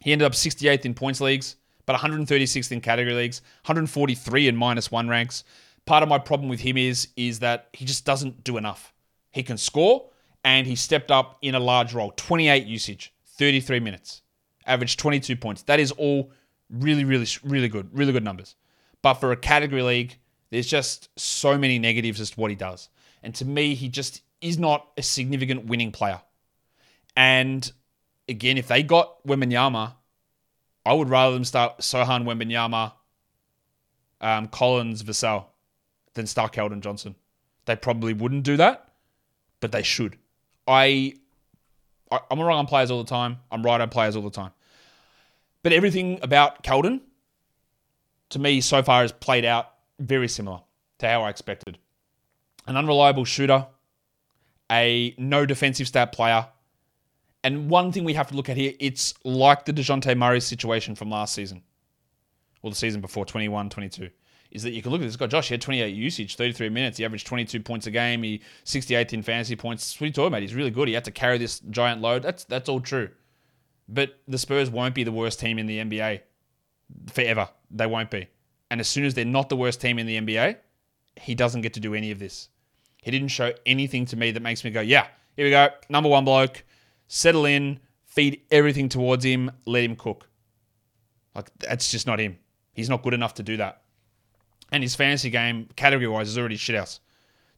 He 0.00 0.12
ended 0.12 0.26
up 0.26 0.32
68th 0.32 0.84
in 0.84 0.94
points 0.94 1.20
leagues, 1.20 1.56
but 1.84 1.96
136th 1.96 2.72
in 2.72 2.80
category 2.80 3.14
leagues, 3.14 3.42
143 3.64 4.48
in 4.48 4.56
minus 4.56 4.90
one 4.90 5.08
ranks. 5.08 5.44
Part 5.84 6.02
of 6.02 6.08
my 6.08 6.18
problem 6.18 6.48
with 6.48 6.60
him 6.60 6.76
is, 6.76 7.08
is 7.16 7.40
that 7.40 7.68
he 7.72 7.84
just 7.84 8.04
doesn't 8.04 8.44
do 8.44 8.56
enough. 8.56 8.94
He 9.32 9.42
can 9.42 9.58
score, 9.58 10.10
and 10.44 10.66
he 10.66 10.76
stepped 10.76 11.10
up 11.10 11.38
in 11.42 11.54
a 11.54 11.60
large 11.60 11.92
role. 11.92 12.12
28 12.16 12.66
usage, 12.66 13.12
33 13.26 13.80
minutes, 13.80 14.22
averaged 14.66 14.98
22 14.98 15.36
points. 15.36 15.62
That 15.62 15.80
is 15.80 15.90
all 15.92 16.30
really, 16.70 17.04
really, 17.04 17.26
really 17.42 17.68
good, 17.68 17.88
really 17.92 18.12
good 18.12 18.24
numbers. 18.24 18.54
But 19.02 19.14
for 19.14 19.32
a 19.32 19.36
category 19.36 19.82
league, 19.82 20.16
there's 20.50 20.66
just 20.66 21.08
so 21.18 21.58
many 21.58 21.78
negatives 21.78 22.20
as 22.20 22.30
to 22.30 22.40
what 22.40 22.50
he 22.50 22.56
does. 22.56 22.88
And 23.22 23.34
to 23.36 23.44
me, 23.44 23.74
he 23.74 23.88
just 23.88 24.22
is 24.40 24.58
not 24.58 24.88
a 24.96 25.02
significant 25.02 25.66
winning 25.66 25.92
player. 25.92 26.20
And 27.16 27.70
again, 28.28 28.58
if 28.58 28.68
they 28.68 28.82
got 28.82 29.24
Wembanyama, 29.26 29.94
I 30.86 30.92
would 30.92 31.08
rather 31.08 31.34
them 31.34 31.44
start 31.44 31.78
Sochan 31.78 32.24
Wembanyama, 32.24 32.92
um, 34.20 34.48
Collins, 34.48 35.02
Vassell 35.02 35.46
than 36.14 36.26
start 36.26 36.52
Keldon 36.52 36.80
Johnson. 36.80 37.14
They 37.66 37.76
probably 37.76 38.12
wouldn't 38.12 38.44
do 38.44 38.56
that, 38.56 38.88
but 39.60 39.72
they 39.72 39.82
should. 39.82 40.16
I, 40.66 41.14
I 42.10 42.20
I'm 42.30 42.40
wrong 42.40 42.58
on 42.58 42.66
players 42.66 42.90
all 42.90 43.02
the 43.02 43.08
time. 43.08 43.38
I'm 43.50 43.62
right 43.62 43.80
on 43.80 43.88
players 43.90 44.16
all 44.16 44.22
the 44.22 44.30
time. 44.30 44.52
But 45.62 45.72
everything 45.72 46.18
about 46.22 46.62
Keldon, 46.62 47.00
to 48.30 48.38
me, 48.38 48.60
so 48.60 48.82
far 48.82 49.02
has 49.02 49.12
played 49.12 49.44
out 49.44 49.74
very 49.98 50.28
similar 50.28 50.60
to 50.98 51.08
how 51.08 51.22
I 51.22 51.30
expected. 51.30 51.78
An 52.66 52.76
unreliable 52.76 53.24
shooter, 53.24 53.66
a 54.70 55.14
no 55.18 55.44
defensive 55.44 55.88
stat 55.88 56.12
player, 56.12 56.46
and 57.42 57.70
one 57.70 57.92
thing 57.92 58.04
we 58.04 58.14
have 58.14 58.28
to 58.28 58.34
look 58.34 58.48
at 58.48 58.56
here, 58.56 58.72
it's 58.78 59.14
like 59.24 59.64
the 59.64 59.72
DeJounte 59.72 60.16
Murray 60.16 60.40
situation 60.40 60.94
from 60.94 61.10
last 61.10 61.34
season, 61.34 61.62
or 62.62 62.70
the 62.70 62.76
season 62.76 63.00
before, 63.00 63.24
21 63.24 63.70
22, 63.70 64.10
is 64.50 64.62
that 64.62 64.72
you 64.72 64.82
can 64.82 64.90
look 64.90 65.00
at 65.00 65.04
this 65.06 65.16
guy, 65.16 65.26
Josh, 65.26 65.48
he 65.48 65.54
had 65.54 65.62
28 65.62 65.94
usage, 65.94 66.36
33 66.36 66.68
minutes. 66.68 66.98
He 66.98 67.04
averaged 67.04 67.26
22 67.26 67.60
points 67.60 67.86
a 67.86 67.90
game. 67.90 68.22
He 68.22 68.42
68th 68.64 69.12
in 69.12 69.22
fantasy 69.22 69.56
points. 69.56 69.94
What 69.96 70.02
are 70.02 70.06
you 70.06 70.12
talking 70.12 70.28
about? 70.28 70.42
He's 70.42 70.54
really 70.54 70.70
good. 70.70 70.88
He 70.88 70.94
had 70.94 71.04
to 71.04 71.10
carry 71.10 71.38
this 71.38 71.60
giant 71.70 72.00
load. 72.00 72.22
That's, 72.22 72.44
that's 72.44 72.68
all 72.68 72.80
true. 72.80 73.08
But 73.88 74.18
the 74.28 74.38
Spurs 74.38 74.70
won't 74.70 74.94
be 74.94 75.04
the 75.04 75.12
worst 75.12 75.40
team 75.40 75.58
in 75.58 75.66
the 75.66 75.78
NBA 75.78 76.20
forever. 77.12 77.48
They 77.70 77.86
won't 77.86 78.10
be. 78.10 78.28
And 78.70 78.80
as 78.80 78.88
soon 78.88 79.04
as 79.04 79.14
they're 79.14 79.24
not 79.24 79.48
the 79.48 79.56
worst 79.56 79.80
team 79.80 79.98
in 79.98 80.06
the 80.06 80.20
NBA, 80.20 80.56
he 81.16 81.34
doesn't 81.34 81.62
get 81.62 81.74
to 81.74 81.80
do 81.80 81.94
any 81.94 82.10
of 82.10 82.18
this. 82.18 82.48
He 83.02 83.10
didn't 83.10 83.28
show 83.28 83.52
anything 83.66 84.04
to 84.06 84.16
me 84.16 84.30
that 84.32 84.40
makes 84.40 84.64
me 84.64 84.70
go, 84.70 84.80
yeah, 84.80 85.06
here 85.36 85.46
we 85.46 85.50
go. 85.50 85.68
Number 85.88 86.08
one 86.08 86.24
bloke 86.24 86.64
settle 87.10 87.44
in, 87.44 87.80
feed 88.06 88.40
everything 88.52 88.88
towards 88.88 89.24
him, 89.24 89.50
let 89.66 89.82
him 89.82 89.96
cook. 89.96 90.28
Like 91.34 91.50
that's 91.58 91.90
just 91.90 92.06
not 92.06 92.20
him. 92.20 92.38
He's 92.72 92.88
not 92.88 93.02
good 93.02 93.14
enough 93.14 93.34
to 93.34 93.42
do 93.42 93.56
that. 93.56 93.82
And 94.70 94.82
his 94.82 94.94
fantasy 94.94 95.28
game, 95.28 95.68
category 95.74 96.06
wise, 96.06 96.28
is 96.28 96.38
already 96.38 96.56
shithouse. 96.56 97.00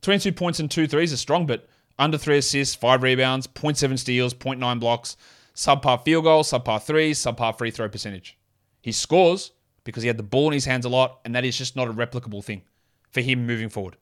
22 0.01 0.33
points 0.33 0.59
and 0.59 0.71
two 0.71 0.87
threes 0.87 1.13
are 1.13 1.19
strong, 1.19 1.47
but 1.47 1.69
under 1.99 2.17
three 2.17 2.39
assists, 2.39 2.75
five 2.75 3.03
rebounds, 3.03 3.47
0.7 3.47 3.99
steals, 3.99 4.33
0.9 4.33 4.81
blocks, 4.81 5.19
subpar 5.55 6.03
field 6.03 6.25
goal, 6.25 6.43
subpar 6.43 6.83
threes, 6.83 7.19
subpar 7.19 7.57
free 7.57 7.71
throw 7.71 7.91
percentage. 7.91 8.39
He 8.81 8.91
scores 8.91 9.53
because 9.85 10.03
he 10.03 10.07
had 10.07 10.17
the 10.17 10.23
ball 10.23 10.47
in 10.47 10.55
his 10.55 10.65
hands 10.65 10.87
a 10.87 10.89
lot, 10.89 11.21
and 11.27 11.35
that 11.35 11.45
is 11.45 11.59
just 11.59 11.77
not 11.77 11.89
a 11.89 11.93
replicable 11.93 12.43
thing 12.43 12.63
for 13.11 13.21
him 13.21 13.47
moving 13.47 13.69
forward. 13.69 13.97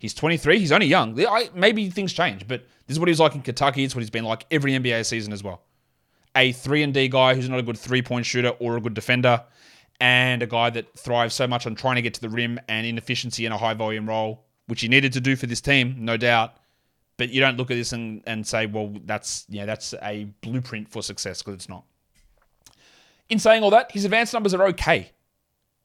He's 0.00 0.14
23. 0.14 0.58
He's 0.58 0.72
only 0.72 0.86
young. 0.86 1.14
maybe 1.54 1.90
things 1.90 2.14
change, 2.14 2.48
but 2.48 2.62
this 2.86 2.94
is 2.94 2.98
what 2.98 3.08
he's 3.08 3.20
like 3.20 3.34
in 3.34 3.42
Kentucky. 3.42 3.84
It's 3.84 3.94
what 3.94 4.00
he's 4.00 4.08
been 4.08 4.24
like 4.24 4.46
every 4.50 4.72
NBA 4.72 5.04
season 5.04 5.30
as 5.30 5.44
well. 5.44 5.60
A 6.34 6.52
3 6.52 6.82
and 6.84 6.94
D 6.94 7.06
guy 7.08 7.34
who's 7.34 7.50
not 7.50 7.58
a 7.58 7.62
good 7.62 7.76
three 7.76 8.00
point 8.00 8.24
shooter 8.24 8.48
or 8.60 8.78
a 8.78 8.80
good 8.80 8.94
defender, 8.94 9.44
and 10.00 10.42
a 10.42 10.46
guy 10.46 10.70
that 10.70 10.98
thrives 10.98 11.34
so 11.34 11.46
much 11.46 11.66
on 11.66 11.74
trying 11.74 11.96
to 11.96 12.02
get 12.02 12.14
to 12.14 12.20
the 12.22 12.30
rim 12.30 12.58
and 12.66 12.86
inefficiency 12.86 13.44
in 13.44 13.52
a 13.52 13.58
high 13.58 13.74
volume 13.74 14.08
role, 14.08 14.46
which 14.68 14.80
he 14.80 14.88
needed 14.88 15.12
to 15.12 15.20
do 15.20 15.36
for 15.36 15.44
this 15.44 15.60
team, 15.60 15.96
no 15.98 16.16
doubt. 16.16 16.54
But 17.18 17.28
you 17.28 17.42
don't 17.42 17.58
look 17.58 17.70
at 17.70 17.74
this 17.74 17.92
and, 17.92 18.22
and 18.26 18.46
say, 18.46 18.64
well, 18.64 18.94
that's 19.04 19.44
yeah, 19.50 19.66
that's 19.66 19.92
a 20.02 20.24
blueprint 20.40 20.88
for 20.88 21.02
success 21.02 21.42
because 21.42 21.56
it's 21.56 21.68
not. 21.68 21.84
In 23.28 23.38
saying 23.38 23.62
all 23.62 23.70
that, 23.70 23.92
his 23.92 24.06
advanced 24.06 24.32
numbers 24.32 24.54
are 24.54 24.66
okay. 24.68 25.10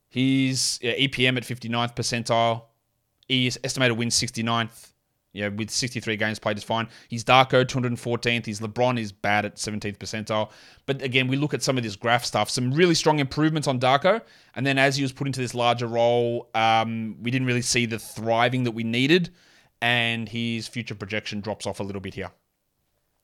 His 0.08 0.80
EPM 0.82 1.36
at 1.36 1.44
59th 1.44 1.96
percentile, 1.96 2.64
He's 3.28 3.58
estimated 3.64 3.98
win 3.98 4.10
69th. 4.10 4.92
Yeah, 5.34 5.50
with 5.50 5.70
63 5.70 6.16
games 6.16 6.40
played 6.40 6.58
is 6.58 6.64
fine. 6.64 6.88
He's 7.10 7.26
Darko 7.26 7.66
214th. 7.66 8.46
He's 8.46 8.62
LeBron 8.62 8.98
is 8.98 9.12
bad 9.12 9.44
at 9.44 9.58
17th 9.58 9.98
percentile. 9.98 10.50
But 10.86 11.02
again, 11.02 11.28
we 11.28 11.36
look 11.36 11.54
at 11.54 11.62
some 11.62 11.78
of 11.78 11.84
this 11.84 11.98
graph 11.98 12.24
stuff. 12.24 12.50
Some 12.50 12.72
really 12.72 12.96
strong 12.96 13.20
improvements 13.20 13.68
on 13.68 13.78
Darko. 13.78 14.22
And 14.56 14.66
then 14.66 14.78
as 14.78 14.96
he 14.96 15.04
was 15.04 15.12
put 15.12 15.28
into 15.28 15.42
this 15.42 15.54
larger 15.54 15.88
role, 15.88 16.50
um, 16.56 17.18
we 17.22 17.32
didn't 17.32 17.48
really 17.48 17.62
see 17.62 17.86
the 17.86 18.00
thriving 18.00 18.64
that 18.64 18.72
we 18.72 18.86
needed. 18.86 19.32
And 19.82 20.30
his 20.30 20.70
future 20.70 20.96
projection 20.96 21.42
drops 21.42 21.68
off 21.68 21.82
a 21.82 21.84
little 21.84 22.02
bit 22.02 22.14
here. 22.14 22.32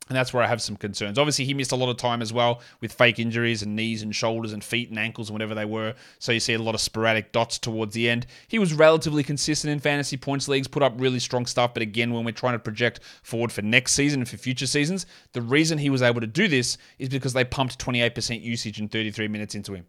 And 0.09 0.17
that's 0.17 0.33
where 0.33 0.43
I 0.43 0.47
have 0.47 0.61
some 0.61 0.75
concerns. 0.75 1.17
Obviously, 1.17 1.45
he 1.45 1.53
missed 1.53 1.71
a 1.71 1.75
lot 1.75 1.89
of 1.89 1.95
time 1.95 2.21
as 2.21 2.33
well 2.33 2.61
with 2.81 2.91
fake 2.91 3.17
injuries 3.17 3.61
and 3.61 3.75
knees 3.75 4.01
and 4.01 4.13
shoulders 4.13 4.51
and 4.51 4.61
feet 4.61 4.89
and 4.89 4.99
ankles 4.99 5.29
and 5.29 5.35
whatever 5.35 5.55
they 5.55 5.63
were. 5.63 5.93
So 6.19 6.31
you 6.31 6.39
see 6.41 6.53
a 6.53 6.61
lot 6.61 6.75
of 6.75 6.81
sporadic 6.81 7.31
dots 7.31 7.57
towards 7.57 7.93
the 7.93 8.09
end. 8.09 8.25
He 8.47 8.59
was 8.59 8.73
relatively 8.73 9.23
consistent 9.23 9.71
in 9.71 9.79
fantasy 9.79 10.17
points 10.17 10.47
leagues, 10.49 10.67
put 10.67 10.83
up 10.83 10.93
really 10.97 11.19
strong 11.19 11.45
stuff. 11.45 11.73
But 11.73 11.83
again, 11.83 12.11
when 12.11 12.25
we're 12.25 12.31
trying 12.31 12.55
to 12.55 12.59
project 12.59 12.99
forward 13.23 13.53
for 13.53 13.61
next 13.61 13.93
season 13.93 14.21
and 14.21 14.27
for 14.27 14.37
future 14.37 14.67
seasons, 14.67 15.05
the 15.31 15.41
reason 15.41 15.77
he 15.77 15.89
was 15.89 16.01
able 16.01 16.19
to 16.19 16.27
do 16.27 16.47
this 16.49 16.77
is 16.99 17.07
because 17.07 17.31
they 17.31 17.45
pumped 17.45 17.79
28% 17.79 18.43
usage 18.43 18.79
in 18.79 18.89
33 18.89 19.29
minutes 19.29 19.55
into 19.55 19.73
him. 19.73 19.85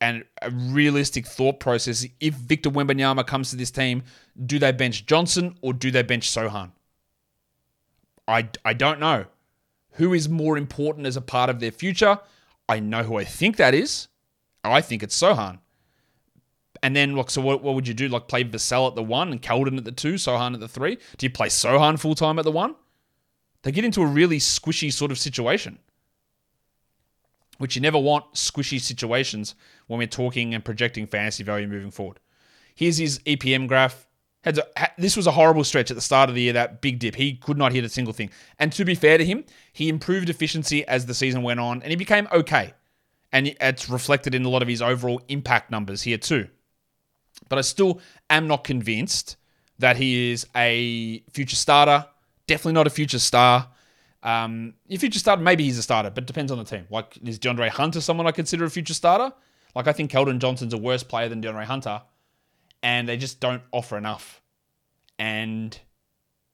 And 0.00 0.24
a 0.40 0.50
realistic 0.50 1.26
thought 1.26 1.60
process 1.60 2.06
if 2.18 2.34
Victor 2.34 2.70
Wembanyama 2.70 3.26
comes 3.26 3.50
to 3.50 3.56
this 3.56 3.70
team, 3.70 4.02
do 4.46 4.58
they 4.58 4.72
bench 4.72 5.06
Johnson 5.06 5.56
or 5.60 5.72
do 5.74 5.90
they 5.90 6.02
bench 6.02 6.30
Sochan? 6.30 6.72
I, 8.28 8.48
I 8.64 8.72
don't 8.72 9.00
know. 9.00 9.26
Who 9.92 10.14
is 10.14 10.28
more 10.28 10.56
important 10.56 11.06
as 11.06 11.16
a 11.16 11.20
part 11.20 11.50
of 11.50 11.60
their 11.60 11.72
future? 11.72 12.18
I 12.68 12.80
know 12.80 13.02
who 13.02 13.18
I 13.18 13.24
think 13.24 13.56
that 13.56 13.74
is. 13.74 14.08
I 14.64 14.80
think 14.80 15.02
it's 15.02 15.20
Sochan. 15.20 15.58
And 16.82 16.96
then, 16.96 17.14
look, 17.14 17.30
so 17.30 17.40
what, 17.40 17.62
what 17.62 17.74
would 17.74 17.86
you 17.86 17.94
do? 17.94 18.08
Like 18.08 18.28
play 18.28 18.44
Vassell 18.44 18.88
at 18.88 18.94
the 18.94 19.02
one 19.02 19.30
and 19.30 19.40
Keldon 19.40 19.78
at 19.78 19.84
the 19.84 19.92
two, 19.92 20.14
Sochan 20.14 20.54
at 20.54 20.60
the 20.60 20.68
three? 20.68 20.96
Do 21.16 21.26
you 21.26 21.30
play 21.30 21.48
Sochan 21.48 21.98
full 21.98 22.14
time 22.14 22.38
at 22.38 22.44
the 22.44 22.50
one? 22.50 22.74
They 23.62 23.70
get 23.70 23.84
into 23.84 24.02
a 24.02 24.06
really 24.06 24.38
squishy 24.38 24.92
sort 24.92 25.12
of 25.12 25.18
situation, 25.18 25.78
which 27.58 27.76
you 27.76 27.82
never 27.82 27.98
want 27.98 28.34
squishy 28.34 28.80
situations 28.80 29.54
when 29.86 29.98
we're 29.98 30.08
talking 30.08 30.54
and 30.54 30.64
projecting 30.64 31.06
fantasy 31.06 31.44
value 31.44 31.68
moving 31.68 31.92
forward. 31.92 32.18
Here's 32.74 32.96
his 32.96 33.20
EPM 33.20 33.68
graph. 33.68 34.08
Had 34.42 34.56
to, 34.56 34.66
ha, 34.76 34.88
this 34.98 35.16
was 35.16 35.26
a 35.26 35.30
horrible 35.30 35.62
stretch 35.62 35.90
at 35.90 35.94
the 35.94 36.00
start 36.00 36.28
of 36.28 36.34
the 36.34 36.42
year, 36.42 36.52
that 36.54 36.80
big 36.80 36.98
dip. 36.98 37.14
He 37.14 37.34
could 37.34 37.56
not 37.56 37.72
hit 37.72 37.84
a 37.84 37.88
single 37.88 38.12
thing. 38.12 38.30
And 38.58 38.72
to 38.72 38.84
be 38.84 38.94
fair 38.94 39.18
to 39.18 39.24
him, 39.24 39.44
he 39.72 39.88
improved 39.88 40.28
efficiency 40.28 40.86
as 40.86 41.06
the 41.06 41.14
season 41.14 41.42
went 41.42 41.60
on 41.60 41.82
and 41.82 41.90
he 41.90 41.96
became 41.96 42.26
okay. 42.32 42.74
And 43.32 43.54
it's 43.60 43.88
reflected 43.88 44.34
in 44.34 44.44
a 44.44 44.48
lot 44.48 44.62
of 44.62 44.68
his 44.68 44.82
overall 44.82 45.22
impact 45.28 45.70
numbers 45.70 46.02
here 46.02 46.18
too. 46.18 46.48
But 47.48 47.58
I 47.58 47.62
still 47.62 48.00
am 48.30 48.48
not 48.48 48.64
convinced 48.64 49.36
that 49.78 49.96
he 49.96 50.32
is 50.32 50.46
a 50.56 51.20
future 51.30 51.56
starter. 51.56 52.06
Definitely 52.46 52.74
not 52.74 52.86
a 52.86 52.90
future 52.90 53.18
star. 53.18 53.68
Um, 54.22 54.74
a 54.90 54.96
future 54.96 55.18
starter, 55.18 55.42
maybe 55.42 55.64
he's 55.64 55.78
a 55.78 55.82
starter, 55.82 56.10
but 56.10 56.26
depends 56.26 56.52
on 56.52 56.58
the 56.58 56.64
team. 56.64 56.86
Like, 56.90 57.18
is 57.24 57.38
DeAndre 57.38 57.68
Hunter 57.68 58.00
someone 58.00 58.26
I 58.26 58.32
consider 58.32 58.64
a 58.64 58.70
future 58.70 58.94
starter? 58.94 59.34
Like, 59.74 59.88
I 59.88 59.92
think 59.92 60.10
Keldon 60.10 60.38
Johnson's 60.38 60.74
a 60.74 60.78
worse 60.78 61.02
player 61.02 61.28
than 61.28 61.42
DeAndre 61.42 61.64
Hunter 61.64 62.02
and 62.82 63.08
they 63.08 63.16
just 63.16 63.40
don't 63.40 63.62
offer 63.72 63.96
enough. 63.96 64.42
And 65.18 65.78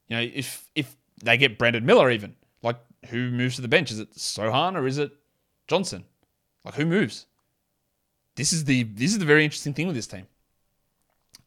you 0.07 0.15
know, 0.15 0.21
if 0.21 0.69
if 0.75 0.95
they 1.23 1.37
get 1.37 1.57
Brandon 1.57 1.85
Miller, 1.85 2.11
even 2.11 2.35
like 2.61 2.77
who 3.07 3.31
moves 3.31 3.55
to 3.55 3.61
the 3.61 3.67
bench? 3.67 3.91
Is 3.91 3.99
it 3.99 4.13
Sochan 4.13 4.75
or 4.75 4.85
is 4.87 4.97
it 4.97 5.11
Johnson? 5.67 6.05
Like 6.63 6.75
who 6.75 6.85
moves? 6.85 7.25
This 8.35 8.53
is 8.53 8.65
the 8.65 8.83
this 8.83 9.11
is 9.11 9.19
the 9.19 9.25
very 9.25 9.43
interesting 9.43 9.73
thing 9.73 9.87
with 9.87 9.95
this 9.95 10.07
team. 10.07 10.27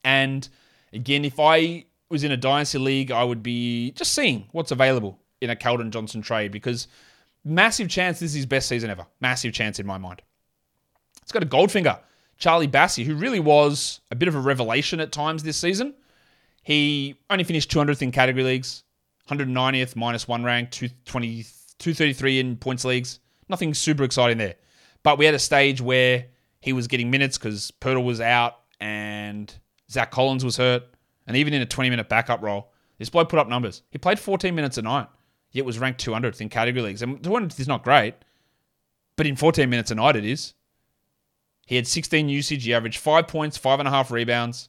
And 0.05 0.49
again, 0.93 1.25
if 1.25 1.39
I 1.39 1.85
was 2.09 2.25
in 2.25 2.33
a 2.33 2.37
dynasty 2.37 2.79
league, 2.79 3.11
I 3.11 3.25
would 3.25 3.43
be 3.43 3.93
just 3.93 4.13
seeing 4.13 4.49
what's 4.53 4.71
available 4.71 5.19
in 5.41 5.51
a 5.51 5.57
Keldon 5.57 5.91
Johnson 5.91 6.23
trade 6.23 6.53
because 6.53 6.89
massive 7.45 7.89
chance 7.89 8.21
this 8.21 8.31
is 8.31 8.37
his 8.37 8.47
best 8.47 8.69
season 8.69 8.91
ever. 8.91 9.07
Massive 9.21 9.53
chance 9.53 9.79
in 9.79 9.87
my 9.87 9.99
mind. 9.99 10.23
It's 11.23 11.33
got 11.33 11.43
a 11.43 11.47
Goldfinger 11.47 11.99
Charlie 12.43 12.67
Bassey, 12.67 13.05
who 13.05 13.15
really 13.15 13.39
was 13.39 14.01
a 14.11 14.17
bit 14.17 14.27
of 14.27 14.35
a 14.35 14.41
revelation 14.41 14.99
at 14.99 15.13
times 15.13 15.45
this 15.45 15.57
season. 15.57 15.95
He 16.65 17.15
only 17.31 17.45
finished 17.45 17.71
200th 17.71 18.03
in 18.03 18.11
category 18.11 18.43
leagues, 18.43 18.83
190th 19.31 19.95
minus 19.95 20.27
one 20.27 20.43
rank, 20.43 20.73
220, 20.73 21.45
233 21.79 22.41
in 22.41 22.57
points 22.57 22.85
leagues. 22.85 23.21
Nothing 23.49 23.75
super 23.75 24.03
exciting 24.03 24.39
there. 24.39 24.57
But 25.05 25.19
we 25.19 25.25
had 25.25 25.37
a 25.37 25.39
stage 25.39 25.81
where 25.81 26.27
he 26.61 26.73
was 26.73 26.89
getting 26.89 27.13
minutes 27.13 27.39
because 27.39 27.71
Poeltl 27.81 28.05
was 28.05 28.21
out 28.21 28.59
and 28.81 29.55
Zach 29.89 30.11
Collins 30.11 30.45
was 30.45 30.57
hurt. 30.57 30.83
And 31.29 31.37
even 31.37 31.55
in 31.55 31.63
a 31.63 31.67
20 31.67 31.91
minute 31.91 32.09
backup 32.09 32.43
role, 32.43 32.73
this 32.99 33.09
bloke 33.09 33.29
put 33.29 33.39
up 33.39 33.49
numbers. 33.49 33.83
He 33.93 33.99
played 33.99 34.19
14 34.19 34.53
minutes 34.53 34.79
a 34.79 34.83
night, 34.83 35.07
yet 35.53 35.65
was 35.65 35.79
ranked 35.79 36.05
200th 36.05 36.41
in 36.41 36.49
category 36.49 36.83
leagues. 36.83 37.03
And 37.03 37.23
200th 37.23 37.61
is 37.61 37.69
not 37.69 37.85
great, 37.85 38.17
but 39.15 39.29
in 39.29 39.37
14 39.37 39.71
minutes 39.71 39.93
a 39.93 39.95
night 39.95 40.17
it 40.17 40.25
is. 40.25 40.55
He 41.73 41.77
had 41.77 41.87
16 41.87 42.29
usage. 42.29 42.65
He 42.65 42.75
averaged 42.75 42.99
5 42.99 43.27
points, 43.27 43.57
5.5 43.57 44.11
rebounds, 44.11 44.69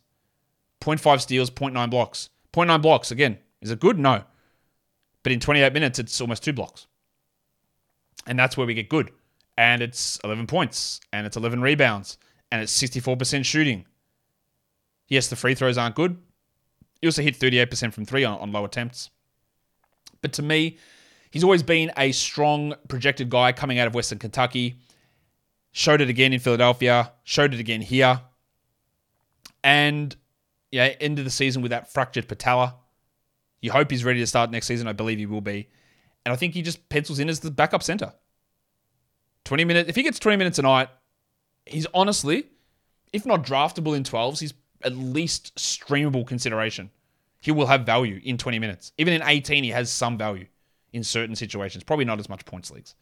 0.5 0.79 1.19
steals, 1.19 1.49
0.9 1.49 1.89
blocks. 1.89 2.29
0.9 2.53 2.81
blocks, 2.81 3.11
again, 3.11 3.39
is 3.61 3.71
it 3.71 3.81
good? 3.81 3.99
No. 3.99 4.23
But 5.21 5.33
in 5.33 5.41
28 5.41 5.73
minutes, 5.73 5.99
it's 5.99 6.21
almost 6.21 6.43
two 6.43 6.53
blocks. 6.53 6.87
And 8.25 8.39
that's 8.39 8.55
where 8.55 8.65
we 8.65 8.73
get 8.73 8.87
good. 8.87 9.11
And 9.57 9.81
it's 9.81 10.17
11 10.23 10.47
points, 10.47 11.01
and 11.11 11.27
it's 11.27 11.35
11 11.35 11.61
rebounds, 11.61 12.17
and 12.53 12.61
it's 12.61 12.81
64% 12.81 13.43
shooting. 13.43 13.83
Yes, 15.09 15.27
the 15.27 15.35
free 15.35 15.55
throws 15.55 15.77
aren't 15.77 15.95
good. 15.95 16.15
He 17.01 17.07
also 17.07 17.21
hit 17.21 17.37
38% 17.37 17.91
from 17.91 18.05
three 18.05 18.23
on, 18.23 18.39
on 18.39 18.53
low 18.53 18.63
attempts. 18.63 19.09
But 20.21 20.31
to 20.31 20.41
me, 20.41 20.77
he's 21.31 21.43
always 21.43 21.63
been 21.63 21.91
a 21.97 22.13
strong 22.13 22.75
projected 22.87 23.29
guy 23.29 23.51
coming 23.51 23.77
out 23.77 23.87
of 23.87 23.93
Western 23.93 24.19
Kentucky. 24.19 24.77
Showed 25.73 26.01
it 26.01 26.09
again 26.09 26.33
in 26.33 26.39
Philadelphia. 26.39 27.11
Showed 27.23 27.53
it 27.53 27.59
again 27.59 27.81
here. 27.81 28.21
And 29.63 30.15
yeah, 30.71 30.93
end 31.01 31.19
of 31.19 31.25
the 31.25 31.31
season 31.31 31.61
with 31.61 31.71
that 31.71 31.91
fractured 31.91 32.27
patella. 32.27 32.75
You 33.59 33.71
hope 33.71 33.89
he's 33.89 34.05
ready 34.05 34.19
to 34.19 34.27
start 34.27 34.51
next 34.51 34.67
season. 34.67 34.87
I 34.87 34.93
believe 34.93 35.17
he 35.17 35.25
will 35.25 35.41
be. 35.41 35.69
And 36.25 36.31
I 36.31 36.35
think 36.35 36.53
he 36.53 36.61
just 36.61 36.89
pencils 36.89 37.19
in 37.19 37.27
as 37.27 37.39
the 37.39 37.51
backup 37.51 37.81
center. 37.81 38.13
20 39.45 39.65
minutes. 39.65 39.89
If 39.89 39.95
he 39.95 40.03
gets 40.03 40.19
20 40.19 40.37
minutes 40.37 40.59
a 40.59 40.61
night, 40.61 40.89
he's 41.65 41.87
honestly, 41.93 42.45
if 43.11 43.25
not 43.25 43.43
draftable 43.43 43.95
in 43.95 44.03
12s, 44.03 44.39
he's 44.39 44.53
at 44.83 44.95
least 44.95 45.55
streamable 45.55 46.25
consideration. 46.25 46.91
He 47.39 47.51
will 47.51 47.65
have 47.65 47.85
value 47.85 48.21
in 48.23 48.37
20 48.37 48.59
minutes. 48.59 48.91
Even 48.97 49.13
in 49.13 49.23
18, 49.23 49.63
he 49.63 49.71
has 49.71 49.91
some 49.91 50.17
value 50.17 50.45
in 50.91 51.03
certain 51.03 51.35
situations. 51.35 51.83
Probably 51.83 52.05
not 52.05 52.19
as 52.19 52.29
much 52.29 52.45
points 52.45 52.69
leagues. 52.69 52.95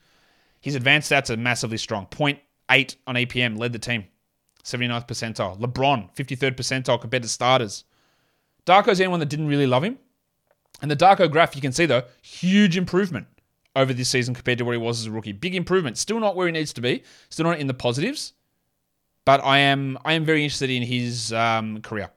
His 0.62 0.76
advanced 0.76 1.12
stats 1.12 1.30
are 1.30 1.38
massively 1.38 1.78
strong. 1.78 2.06
Point 2.06 2.40
eight 2.72 2.96
on 3.06 3.16
EPM, 3.16 3.58
led 3.58 3.74
the 3.74 3.80
team. 3.80 4.06
79th 4.64 5.08
percentile. 5.08 5.60
LeBron, 5.60 6.14
53rd 6.16 6.56
percentile 6.56 7.00
compared 7.00 7.24
to 7.24 7.30
starters. 7.30 7.84
Darko's 8.66 9.02
anyone 9.02 9.20
that 9.20 9.30
didn't 9.30 9.48
really 9.48 9.68
love 9.68 9.84
him. 9.84 9.98
And 10.82 10.90
the 10.90 10.96
Darko 10.96 11.32
graph, 11.32 11.56
you 11.56 11.62
can 11.62 11.72
see 11.72 11.86
though, 11.86 12.04
huge 12.22 12.78
improvement 12.78 13.28
over 13.76 13.94
this 13.94 14.10
season 14.10 14.34
compared 14.34 14.58
to 14.58 14.66
where 14.66 14.74
he 14.74 14.82
was 14.82 15.00
as 15.00 15.06
a 15.08 15.12
rookie. 15.12 15.32
Big 15.32 15.56
improvement. 15.56 15.98
Still 15.98 16.20
not 16.20 16.36
where 16.36 16.48
he 16.48 16.54
needs 16.54 16.74
to 16.74 16.82
be. 16.82 17.04
Still 17.30 17.46
not 17.46 17.60
in 17.60 17.68
the 17.68 17.74
positives. 17.74 18.34
But 19.26 19.44
I 19.44 19.60
am 19.60 20.00
I 20.04 20.14
am 20.14 20.26
very 20.26 20.44
interested 20.44 20.70
in 20.70 20.82
his 20.82 21.32
um, 21.32 21.82
career. 21.82 22.10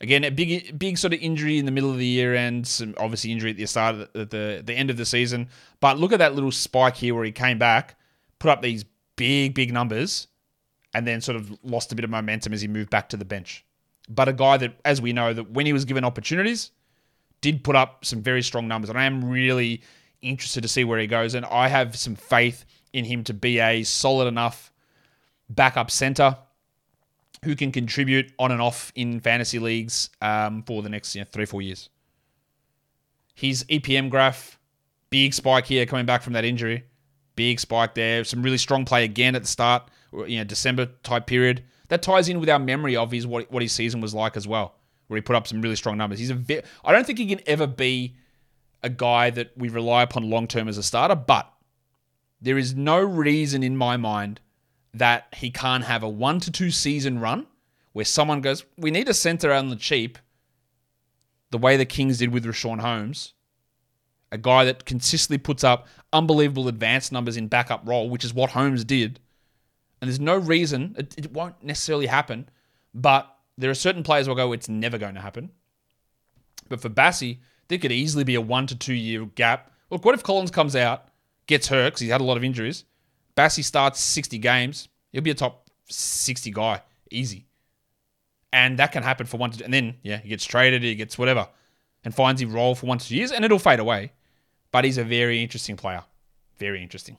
Again, 0.00 0.24
a 0.24 0.30
big 0.30 0.78
big 0.78 0.96
sort 0.96 1.12
of 1.12 1.20
injury 1.20 1.58
in 1.58 1.66
the 1.66 1.72
middle 1.72 1.90
of 1.90 1.98
the 1.98 2.06
year 2.06 2.34
and 2.34 2.66
some 2.66 2.94
obviously 2.96 3.32
injury 3.32 3.50
at 3.50 3.56
the 3.56 3.66
start 3.66 4.12
the, 4.14 4.24
the, 4.24 4.62
the 4.64 4.72
end 4.72 4.90
of 4.90 4.96
the 4.96 5.04
season. 5.04 5.48
But 5.80 5.98
look 5.98 6.12
at 6.12 6.20
that 6.20 6.34
little 6.34 6.52
spike 6.52 6.96
here 6.96 7.14
where 7.14 7.24
he 7.24 7.32
came 7.32 7.58
back, 7.58 7.98
put 8.38 8.50
up 8.50 8.62
these 8.62 8.84
big, 9.18 9.52
big 9.52 9.72
numbers, 9.74 10.28
and 10.94 11.06
then 11.06 11.20
sort 11.20 11.36
of 11.36 11.52
lost 11.62 11.92
a 11.92 11.94
bit 11.94 12.04
of 12.04 12.10
momentum 12.10 12.54
as 12.54 12.62
he 12.62 12.68
moved 12.68 12.88
back 12.88 13.10
to 13.10 13.18
the 13.18 13.26
bench. 13.26 13.66
But 14.08 14.28
a 14.28 14.32
guy 14.32 14.56
that, 14.56 14.80
as 14.86 15.02
we 15.02 15.12
know, 15.12 15.34
that 15.34 15.50
when 15.50 15.66
he 15.66 15.74
was 15.74 15.84
given 15.84 16.04
opportunities, 16.04 16.70
did 17.42 17.62
put 17.62 17.76
up 17.76 18.06
some 18.06 18.22
very 18.22 18.42
strong 18.42 18.66
numbers. 18.66 18.88
And 18.88 18.98
I 18.98 19.04
am 19.04 19.28
really 19.28 19.82
interested 20.22 20.62
to 20.62 20.68
see 20.68 20.84
where 20.84 20.98
he 20.98 21.06
goes. 21.06 21.34
And 21.34 21.44
I 21.44 21.68
have 21.68 21.94
some 21.94 22.16
faith 22.16 22.64
in 22.94 23.04
him 23.04 23.22
to 23.24 23.34
be 23.34 23.60
a 23.60 23.82
solid 23.82 24.26
enough 24.26 24.72
backup 25.50 25.90
center 25.90 26.38
who 27.44 27.54
can 27.54 27.70
contribute 27.70 28.32
on 28.38 28.50
and 28.50 28.60
off 28.60 28.92
in 28.94 29.20
fantasy 29.20 29.58
leagues 29.58 30.10
um, 30.22 30.62
for 30.62 30.82
the 30.82 30.88
next 30.88 31.14
you 31.14 31.20
know, 31.20 31.26
three, 31.30 31.44
four 31.44 31.62
years. 31.62 31.88
His 33.34 33.64
EPM 33.64 34.10
graph, 34.10 34.58
big 35.10 35.32
spike 35.32 35.66
here 35.66 35.86
coming 35.86 36.06
back 36.06 36.22
from 36.22 36.32
that 36.32 36.44
injury. 36.44 36.84
Big 37.38 37.60
spike 37.60 37.94
there. 37.94 38.24
Some 38.24 38.42
really 38.42 38.58
strong 38.58 38.84
play 38.84 39.04
again 39.04 39.36
at 39.36 39.42
the 39.42 39.48
start, 39.48 39.88
you 40.26 40.38
know, 40.38 40.44
December 40.44 40.86
type 41.04 41.28
period. 41.28 41.62
That 41.86 42.02
ties 42.02 42.28
in 42.28 42.40
with 42.40 42.48
our 42.50 42.58
memory 42.58 42.96
of 42.96 43.12
his 43.12 43.28
what, 43.28 43.48
what 43.52 43.62
his 43.62 43.70
season 43.70 44.00
was 44.00 44.12
like 44.12 44.36
as 44.36 44.48
well, 44.48 44.74
where 45.06 45.18
he 45.18 45.22
put 45.22 45.36
up 45.36 45.46
some 45.46 45.62
really 45.62 45.76
strong 45.76 45.96
numbers. 45.96 46.18
He's 46.18 46.30
a 46.30 46.34
ve- 46.34 46.62
I 46.84 46.90
don't 46.90 47.06
think 47.06 47.20
he 47.20 47.28
can 47.28 47.40
ever 47.46 47.68
be 47.68 48.16
a 48.82 48.90
guy 48.90 49.30
that 49.30 49.52
we 49.56 49.68
rely 49.68 50.02
upon 50.02 50.28
long 50.28 50.48
term 50.48 50.66
as 50.66 50.78
a 50.78 50.82
starter, 50.82 51.14
but 51.14 51.48
there 52.40 52.58
is 52.58 52.74
no 52.74 52.98
reason 52.98 53.62
in 53.62 53.76
my 53.76 53.96
mind 53.96 54.40
that 54.92 55.32
he 55.36 55.52
can't 55.52 55.84
have 55.84 56.02
a 56.02 56.08
one 56.08 56.40
to 56.40 56.50
two 56.50 56.72
season 56.72 57.20
run 57.20 57.46
where 57.92 58.04
someone 58.04 58.40
goes, 58.40 58.64
we 58.76 58.90
need 58.90 59.08
a 59.08 59.14
center 59.14 59.52
on 59.52 59.68
the 59.68 59.76
cheap, 59.76 60.18
the 61.52 61.58
way 61.58 61.76
the 61.76 61.86
Kings 61.86 62.18
did 62.18 62.32
with 62.32 62.44
Richaun 62.44 62.80
Holmes, 62.80 63.34
a 64.30 64.38
guy 64.38 64.64
that 64.64 64.84
consistently 64.84 65.38
puts 65.38 65.64
up 65.64 65.86
unbelievable 66.12 66.68
advanced 66.68 67.12
numbers 67.12 67.36
in 67.36 67.48
backup 67.48 67.86
role, 67.86 68.08
which 68.08 68.24
is 68.24 68.34
what 68.34 68.50
Holmes 68.50 68.84
did. 68.84 69.20
And 70.00 70.08
there's 70.08 70.20
no 70.20 70.36
reason, 70.36 70.94
it, 70.98 71.14
it 71.18 71.32
won't 71.32 71.62
necessarily 71.62 72.06
happen, 72.06 72.48
but 72.94 73.34
there 73.56 73.70
are 73.70 73.74
certain 73.74 74.02
players 74.02 74.28
will 74.28 74.34
go, 74.34 74.52
it's 74.52 74.68
never 74.68 74.98
going 74.98 75.14
to 75.14 75.20
happen. 75.20 75.50
But 76.68 76.80
for 76.80 76.88
Bassey, 76.88 77.38
there 77.68 77.78
could 77.78 77.92
easily 77.92 78.24
be 78.24 78.34
a 78.34 78.40
one 78.40 78.66
to 78.66 78.76
two 78.76 78.94
year 78.94 79.26
gap. 79.26 79.72
Look, 79.90 80.04
what 80.04 80.14
if 80.14 80.22
Collins 80.22 80.50
comes 80.50 80.76
out, 80.76 81.08
gets 81.46 81.68
hurt 81.68 81.86
because 81.86 82.00
he's 82.00 82.10
had 82.10 82.20
a 82.20 82.24
lot 82.24 82.36
of 82.36 82.44
injuries? 82.44 82.84
Bassey 83.36 83.64
starts 83.64 84.00
60 84.00 84.38
games, 84.38 84.88
he'll 85.12 85.22
be 85.22 85.30
a 85.30 85.34
top 85.34 85.68
60 85.88 86.50
guy, 86.50 86.82
easy. 87.10 87.46
And 88.52 88.78
that 88.78 88.92
can 88.92 89.02
happen 89.02 89.26
for 89.26 89.36
one 89.36 89.50
to, 89.50 89.58
two. 89.58 89.64
and 89.64 89.72
then, 89.72 89.96
yeah, 90.02 90.18
he 90.18 90.28
gets 90.28 90.44
traded, 90.44 90.82
he 90.82 90.94
gets 90.94 91.18
whatever, 91.18 91.48
and 92.04 92.14
finds 92.14 92.40
his 92.40 92.50
role 92.50 92.74
for 92.74 92.86
one 92.86 92.98
to 92.98 93.06
two 93.06 93.16
years, 93.16 93.30
and 93.30 93.44
it'll 93.44 93.58
fade 93.58 93.78
away. 93.78 94.12
But 94.70 94.84
he's 94.84 94.98
a 94.98 95.04
very 95.04 95.42
interesting 95.42 95.76
player. 95.76 96.04
Very 96.58 96.82
interesting. 96.82 97.16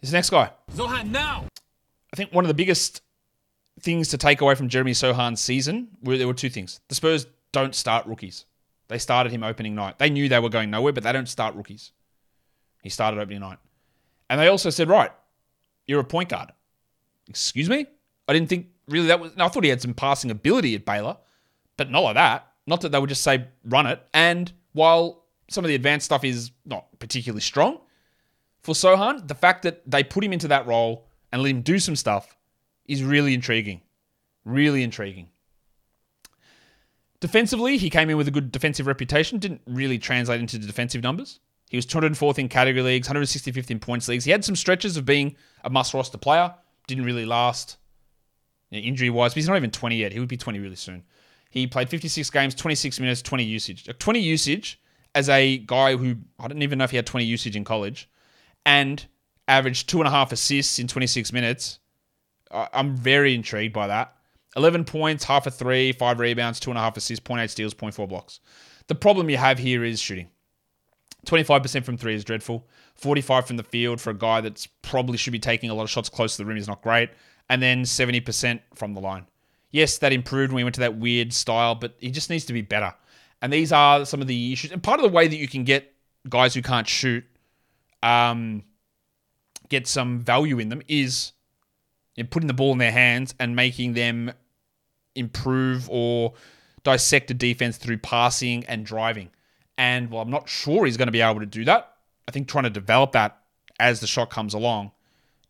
This 0.00 0.12
next 0.12 0.30
guy. 0.30 0.50
Sochan 0.74 1.10
now. 1.10 1.44
I 2.12 2.16
think 2.16 2.32
one 2.32 2.44
of 2.44 2.48
the 2.48 2.54
biggest 2.54 3.02
things 3.80 4.08
to 4.08 4.18
take 4.18 4.40
away 4.40 4.54
from 4.54 4.68
Jeremy 4.68 4.92
Sochan's 4.92 5.40
season 5.40 5.88
were 6.02 6.16
there 6.16 6.26
were 6.26 6.34
two 6.34 6.50
things. 6.50 6.80
The 6.88 6.94
Spurs 6.94 7.26
don't 7.52 7.74
start 7.74 8.06
rookies. 8.06 8.44
They 8.88 8.98
started 8.98 9.32
him 9.32 9.42
opening 9.42 9.74
night. 9.74 9.98
They 9.98 10.10
knew 10.10 10.28
they 10.28 10.38
were 10.38 10.48
going 10.48 10.70
nowhere, 10.70 10.92
but 10.92 11.02
they 11.02 11.12
don't 11.12 11.28
start 11.28 11.54
rookies. 11.54 11.92
He 12.82 12.88
started 12.88 13.20
opening 13.20 13.40
night. 13.40 13.58
And 14.30 14.40
they 14.40 14.48
also 14.48 14.70
said, 14.70 14.88
right, 14.88 15.10
you're 15.86 16.00
a 16.00 16.04
point 16.04 16.28
guard. 16.28 16.52
Excuse 17.28 17.68
me? 17.68 17.86
I 18.28 18.32
didn't 18.32 18.48
think 18.48 18.68
really 18.88 19.08
that 19.08 19.20
was. 19.20 19.32
I 19.36 19.48
thought 19.48 19.64
he 19.64 19.70
had 19.70 19.82
some 19.82 19.94
passing 19.94 20.30
ability 20.30 20.74
at 20.74 20.84
Baylor, 20.84 21.16
but 21.76 21.90
not 21.90 22.00
like 22.00 22.14
that. 22.14 22.52
Not 22.66 22.80
that 22.80 22.90
they 22.92 22.98
would 22.98 23.08
just 23.08 23.22
say, 23.22 23.46
run 23.64 23.86
it. 23.86 24.00
And 24.14 24.52
while 24.76 25.24
some 25.48 25.64
of 25.64 25.68
the 25.68 25.74
advanced 25.74 26.04
stuff 26.04 26.22
is 26.22 26.50
not 26.66 26.86
particularly 26.98 27.40
strong, 27.40 27.80
for 28.62 28.74
Sochan, 28.74 29.26
the 29.26 29.34
fact 29.34 29.62
that 29.62 29.90
they 29.90 30.04
put 30.04 30.22
him 30.22 30.34
into 30.34 30.48
that 30.48 30.66
role 30.66 31.08
and 31.32 31.42
let 31.42 31.50
him 31.50 31.62
do 31.62 31.78
some 31.78 31.96
stuff 31.96 32.36
is 32.84 33.02
really 33.02 33.32
intriguing. 33.32 33.80
Really 34.44 34.82
intriguing. 34.82 35.30
Defensively, 37.20 37.78
he 37.78 37.88
came 37.88 38.10
in 38.10 38.18
with 38.18 38.28
a 38.28 38.30
good 38.30 38.52
defensive 38.52 38.86
reputation, 38.86 39.38
didn't 39.38 39.62
really 39.66 39.98
translate 39.98 40.40
into 40.40 40.58
the 40.58 40.66
defensive 40.66 41.02
numbers. 41.02 41.40
He 41.70 41.78
was 41.78 41.86
204th 41.86 42.38
in 42.38 42.48
category 42.50 42.82
leagues, 42.82 43.08
165th 43.08 43.70
in 43.70 43.80
points 43.80 44.08
leagues. 44.08 44.24
He 44.24 44.30
had 44.30 44.44
some 44.44 44.56
stretches 44.56 44.98
of 44.98 45.06
being 45.06 45.36
a 45.64 45.70
must 45.70 45.94
roster 45.94 46.18
player, 46.18 46.54
didn't 46.86 47.04
really 47.04 47.24
last 47.24 47.78
you 48.70 48.80
know, 48.80 48.86
injury 48.86 49.08
wise, 49.08 49.32
but 49.32 49.36
he's 49.36 49.48
not 49.48 49.56
even 49.56 49.70
20 49.70 49.96
yet. 49.96 50.12
He 50.12 50.20
would 50.20 50.28
be 50.28 50.36
20 50.36 50.58
really 50.58 50.76
soon. 50.76 51.02
He 51.50 51.66
played 51.66 51.88
56 51.88 52.28
games, 52.30 52.54
26 52.54 53.00
minutes, 53.00 53.22
20 53.22 53.44
usage. 53.44 53.88
Uh, 53.88 53.92
20 53.98 54.20
usage 54.20 54.80
as 55.14 55.28
a 55.28 55.58
guy 55.58 55.96
who 55.96 56.16
I 56.38 56.48
didn't 56.48 56.62
even 56.62 56.78
know 56.78 56.84
if 56.84 56.90
he 56.90 56.96
had 56.96 57.06
20 57.06 57.24
usage 57.24 57.56
in 57.56 57.64
college 57.64 58.08
and 58.64 59.04
averaged 59.48 59.88
two 59.88 59.98
and 59.98 60.08
a 60.08 60.10
half 60.10 60.32
assists 60.32 60.78
in 60.78 60.88
26 60.88 61.32
minutes. 61.32 61.78
I'm 62.50 62.96
very 62.96 63.34
intrigued 63.34 63.72
by 63.72 63.86
that. 63.86 64.14
11 64.56 64.84
points, 64.84 65.24
half 65.24 65.46
a 65.46 65.50
three, 65.50 65.92
five 65.92 66.18
rebounds, 66.18 66.60
two 66.60 66.70
and 66.70 66.78
a 66.78 66.82
half 66.82 66.96
assists, 66.96 67.26
0.8 67.26 67.50
steals, 67.50 67.74
0.4 67.74 68.08
blocks. 68.08 68.40
The 68.86 68.94
problem 68.94 69.28
you 69.28 69.36
have 69.36 69.58
here 69.58 69.84
is 69.84 70.00
shooting. 70.00 70.28
25% 71.26 71.84
from 71.84 71.96
three 71.96 72.14
is 72.14 72.24
dreadful. 72.24 72.66
45 72.94 73.46
from 73.46 73.56
the 73.56 73.62
field 73.62 74.00
for 74.00 74.10
a 74.10 74.14
guy 74.14 74.40
that's 74.40 74.66
probably 74.82 75.18
should 75.18 75.32
be 75.32 75.38
taking 75.38 75.70
a 75.70 75.74
lot 75.74 75.82
of 75.82 75.90
shots 75.90 76.08
close 76.08 76.36
to 76.36 76.42
the 76.42 76.46
rim 76.46 76.56
is 76.56 76.68
not 76.68 76.82
great. 76.82 77.10
And 77.50 77.60
then 77.60 77.82
70% 77.82 78.60
from 78.74 78.94
the 78.94 79.00
line. 79.00 79.26
Yes, 79.76 79.98
that 79.98 80.10
improved 80.10 80.52
when 80.52 80.56
we 80.56 80.64
went 80.64 80.76
to 80.76 80.80
that 80.80 80.96
weird 80.96 81.34
style, 81.34 81.74
but 81.74 81.96
he 81.98 82.10
just 82.10 82.30
needs 82.30 82.46
to 82.46 82.54
be 82.54 82.62
better. 82.62 82.94
And 83.42 83.52
these 83.52 83.72
are 83.72 84.06
some 84.06 84.22
of 84.22 84.26
the 84.26 84.54
issues. 84.54 84.72
And 84.72 84.82
part 84.82 84.98
of 84.98 85.02
the 85.02 85.14
way 85.14 85.28
that 85.28 85.36
you 85.36 85.46
can 85.46 85.64
get 85.64 85.92
guys 86.30 86.54
who 86.54 86.62
can't 86.62 86.88
shoot 86.88 87.24
um, 88.02 88.62
get 89.68 89.86
some 89.86 90.20
value 90.20 90.58
in 90.60 90.70
them 90.70 90.80
is 90.88 91.32
you 92.14 92.24
know, 92.24 92.28
putting 92.30 92.46
the 92.46 92.54
ball 92.54 92.72
in 92.72 92.78
their 92.78 92.90
hands 92.90 93.34
and 93.38 93.54
making 93.54 93.92
them 93.92 94.32
improve 95.14 95.90
or 95.90 96.32
dissect 96.82 97.30
a 97.30 97.34
defense 97.34 97.76
through 97.76 97.98
passing 97.98 98.64
and 98.64 98.86
driving. 98.86 99.28
And 99.76 100.10
well, 100.10 100.22
I'm 100.22 100.30
not 100.30 100.48
sure 100.48 100.86
he's 100.86 100.96
going 100.96 101.08
to 101.08 101.12
be 101.12 101.20
able 101.20 101.40
to 101.40 101.44
do 101.46 101.66
that. 101.66 101.96
I 102.26 102.30
think 102.30 102.48
trying 102.48 102.64
to 102.64 102.70
develop 102.70 103.12
that 103.12 103.42
as 103.78 104.00
the 104.00 104.06
shot 104.06 104.30
comes 104.30 104.54
along 104.54 104.92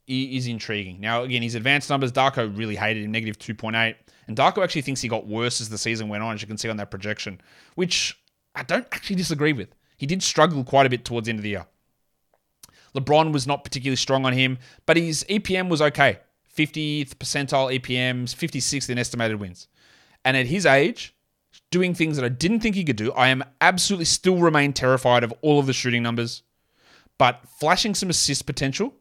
is 0.07 0.47
intriguing. 0.47 1.01
Now, 1.01 1.23
again, 1.23 1.43
his 1.43 1.55
advanced 1.55 1.91
numbers, 1.91 2.13
Darko 2.13 2.57
really 2.57 2.77
hated 2.77 3.05
him, 3.05 3.11
negative 3.11 3.39
2.8. 3.39 3.95
And 4.29 4.37
Darko 4.37 4.63
actually 4.63 4.83
thinks 4.83 5.01
he 5.01 5.09
got 5.09 5.27
worse 5.27 5.61
as 5.61 5.69
the 5.69 5.79
season 5.79 6.09
went 6.09 6.23
on, 6.23 6.35
as 6.35 6.43
you 6.43 6.49
can 6.49 6.59
see 6.59 6.69
on 6.69 6.77
that 6.77 6.91
projection, 6.91 7.41
which 7.75 8.19
I 8.55 8.63
don't 8.63 8.87
actually 8.93 9.17
disagree 9.17 9.53
with. 9.53 9.69
He 9.97 10.07
did 10.07 10.23
struggle 10.23 10.65
quite 10.65 10.87
a 10.87 10.91
bit 10.91 11.05
towards 11.05 11.27
the 11.27 11.31
end 11.31 11.39
of 11.39 11.43
the 11.43 11.51
year. 11.51 11.67
LeBron 12.95 13.33
was 13.33 13.47
not 13.47 13.63
particularly 13.65 13.97
strong 13.97 14.25
on 14.25 14.33
him, 14.33 14.59
but 14.87 14.97
his 14.97 15.25
EPM 15.29 15.69
was 15.69 15.83
okay. 15.83 16.19
50th 16.57 17.17
percentile 17.17 17.79
EPMs, 17.79 18.35
56th 18.35 18.89
in 18.89 18.99
estimated 18.99 19.39
wins. 19.39 19.69
And 20.25 20.37
at 20.37 20.47
his 20.47 20.67
age, 20.67 21.15
doing 21.71 21.95
things 21.95 22.17
that 22.17 22.25
I 22.25 22.31
didn't 22.31 22.61
think 22.61 22.75
he 22.75 22.85
could 22.85 22.97
do, 22.97 23.13
I 23.13 23.29
am 23.29 23.45
absolutely 23.61 24.07
still 24.07 24.39
remain 24.39 24.73
terrified 24.73 25.23
of 25.23 25.35
all 25.43 25.59
of 25.59 25.67
the 25.67 25.73
shooting 25.73 26.03
numbers. 26.03 26.43
But 27.19 27.41
flashing 27.59 27.95
some 27.95 28.11
assist 28.11 28.47
potential 28.47 28.95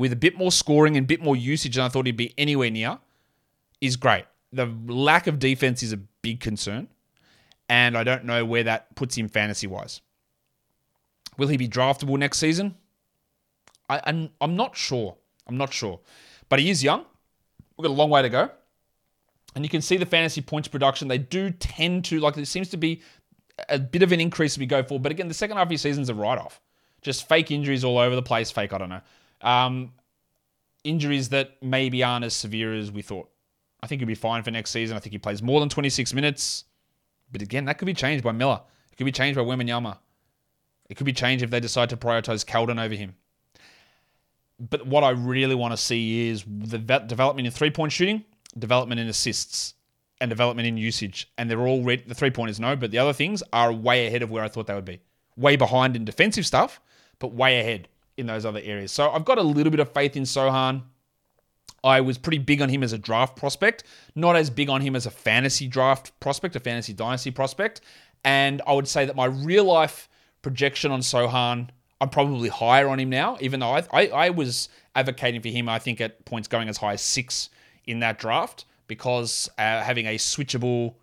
with 0.00 0.14
a 0.14 0.16
bit 0.16 0.38
more 0.38 0.50
scoring 0.50 0.96
and 0.96 1.04
a 1.04 1.06
bit 1.06 1.20
more 1.20 1.36
usage 1.36 1.74
than 1.74 1.84
I 1.84 1.90
thought 1.90 2.06
he'd 2.06 2.16
be 2.16 2.32
anywhere 2.38 2.70
near 2.70 2.98
is 3.82 3.96
great. 3.96 4.24
The 4.50 4.64
lack 4.86 5.26
of 5.26 5.38
defense 5.38 5.82
is 5.82 5.92
a 5.92 5.98
big 5.98 6.40
concern. 6.40 6.88
And 7.68 7.98
I 7.98 8.02
don't 8.02 8.24
know 8.24 8.46
where 8.46 8.62
that 8.62 8.94
puts 8.94 9.14
him 9.14 9.28
fantasy 9.28 9.66
wise. 9.66 10.00
Will 11.36 11.48
he 11.48 11.58
be 11.58 11.68
draftable 11.68 12.18
next 12.18 12.38
season? 12.38 12.76
I, 13.90 14.00
I'm, 14.04 14.30
I'm 14.40 14.56
not 14.56 14.74
sure. 14.74 15.18
I'm 15.46 15.58
not 15.58 15.70
sure. 15.70 16.00
But 16.48 16.60
he 16.60 16.70
is 16.70 16.82
young. 16.82 17.04
We've 17.76 17.84
got 17.84 17.92
a 17.92 18.00
long 18.00 18.08
way 18.08 18.22
to 18.22 18.30
go. 18.30 18.50
And 19.54 19.66
you 19.66 19.68
can 19.68 19.82
see 19.82 19.98
the 19.98 20.06
fantasy 20.06 20.40
points 20.40 20.66
production. 20.66 21.08
They 21.08 21.18
do 21.18 21.50
tend 21.50 22.06
to, 22.06 22.20
like, 22.20 22.36
there 22.36 22.46
seems 22.46 22.70
to 22.70 22.78
be 22.78 23.02
a 23.68 23.78
bit 23.78 24.02
of 24.02 24.12
an 24.12 24.20
increase 24.20 24.54
as 24.54 24.58
we 24.58 24.64
go 24.64 24.82
forward. 24.82 25.02
But 25.02 25.12
again, 25.12 25.28
the 25.28 25.34
second 25.34 25.58
half 25.58 25.66
of 25.66 25.72
your 25.72 25.78
season's 25.78 26.08
a 26.08 26.14
write 26.14 26.38
off. 26.38 26.58
Just 27.02 27.28
fake 27.28 27.50
injuries 27.50 27.84
all 27.84 27.98
over 27.98 28.16
the 28.16 28.22
place. 28.22 28.50
Fake, 28.50 28.72
I 28.72 28.78
don't 28.78 28.88
know. 28.88 29.02
Um, 29.42 29.92
injuries 30.84 31.30
that 31.30 31.62
maybe 31.62 32.02
aren't 32.02 32.24
as 32.24 32.34
severe 32.34 32.74
as 32.74 32.90
we 32.90 33.02
thought. 33.02 33.30
I 33.82 33.86
think 33.86 34.00
he'll 34.00 34.08
be 34.08 34.14
fine 34.14 34.42
for 34.42 34.50
next 34.50 34.70
season. 34.70 34.96
I 34.96 35.00
think 35.00 35.12
he 35.12 35.18
plays 35.18 35.42
more 35.42 35.60
than 35.60 35.68
26 35.68 36.12
minutes. 36.14 36.64
But 37.32 37.42
again, 37.42 37.64
that 37.66 37.78
could 37.78 37.86
be 37.86 37.94
changed 37.94 38.24
by 38.24 38.32
Miller. 38.32 38.60
It 38.92 38.96
could 38.96 39.04
be 39.04 39.12
changed 39.12 39.36
by 39.36 39.42
Wembanyama. 39.44 39.98
It 40.88 40.96
could 40.96 41.06
be 41.06 41.12
changed 41.12 41.44
if 41.44 41.50
they 41.50 41.60
decide 41.60 41.90
to 41.90 41.96
prioritize 41.96 42.44
Keldon 42.44 42.82
over 42.82 42.94
him. 42.94 43.14
But 44.58 44.86
what 44.86 45.04
I 45.04 45.10
really 45.10 45.54
want 45.54 45.72
to 45.72 45.76
see 45.76 46.28
is 46.28 46.44
the 46.46 46.78
development 46.78 47.46
in 47.46 47.52
three 47.52 47.70
point 47.70 47.92
shooting, 47.92 48.24
development 48.58 49.00
in 49.00 49.08
assists, 49.08 49.74
and 50.20 50.28
development 50.28 50.68
in 50.68 50.76
usage. 50.76 51.30
And 51.38 51.48
they're 51.48 51.66
all 51.66 51.82
the 51.82 51.96
three 52.14 52.30
pointers 52.30 52.60
no, 52.60 52.76
but 52.76 52.90
the 52.90 52.98
other 52.98 53.14
things 53.14 53.42
are 53.52 53.72
way 53.72 54.06
ahead 54.06 54.22
of 54.22 54.30
where 54.30 54.44
I 54.44 54.48
thought 54.48 54.66
they 54.66 54.74
would 54.74 54.84
be. 54.84 55.00
Way 55.36 55.56
behind 55.56 55.96
in 55.96 56.04
defensive 56.04 56.44
stuff, 56.44 56.80
but 57.18 57.32
way 57.32 57.60
ahead 57.60 57.88
in 58.20 58.26
those 58.26 58.46
other 58.46 58.60
areas. 58.62 58.92
So 58.92 59.10
I've 59.10 59.24
got 59.24 59.38
a 59.38 59.42
little 59.42 59.70
bit 59.70 59.80
of 59.80 59.92
faith 59.92 60.16
in 60.16 60.22
Sochan. 60.22 60.82
I 61.82 62.00
was 62.02 62.18
pretty 62.18 62.38
big 62.38 62.60
on 62.60 62.68
him 62.68 62.82
as 62.82 62.92
a 62.92 62.98
draft 62.98 63.36
prospect, 63.36 63.84
not 64.14 64.36
as 64.36 64.50
big 64.50 64.68
on 64.68 64.82
him 64.82 64.94
as 64.94 65.06
a 65.06 65.10
fantasy 65.10 65.66
draft 65.66 66.18
prospect, 66.20 66.54
a 66.54 66.60
fantasy 66.60 66.92
dynasty 66.92 67.30
prospect. 67.30 67.80
And 68.22 68.60
I 68.66 68.74
would 68.74 68.86
say 68.86 69.06
that 69.06 69.16
my 69.16 69.24
real 69.24 69.64
life 69.64 70.08
projection 70.42 70.90
on 70.92 71.00
Sochan, 71.00 71.68
I'm 72.00 72.10
probably 72.10 72.48
higher 72.48 72.88
on 72.88 73.00
him 73.00 73.10
now, 73.10 73.38
even 73.40 73.60
though 73.60 73.70
I, 73.70 73.86
I, 73.92 74.06
I 74.08 74.30
was 74.30 74.68
advocating 74.94 75.40
for 75.40 75.48
him, 75.48 75.68
I 75.68 75.78
think, 75.78 76.00
at 76.00 76.24
points 76.24 76.48
going 76.48 76.68
as 76.68 76.76
high 76.76 76.94
as 76.94 77.02
six 77.02 77.48
in 77.86 78.00
that 78.00 78.18
draft 78.18 78.66
because 78.86 79.48
uh, 79.56 79.82
having 79.82 80.06
a 80.06 80.16
switchable 80.16 80.94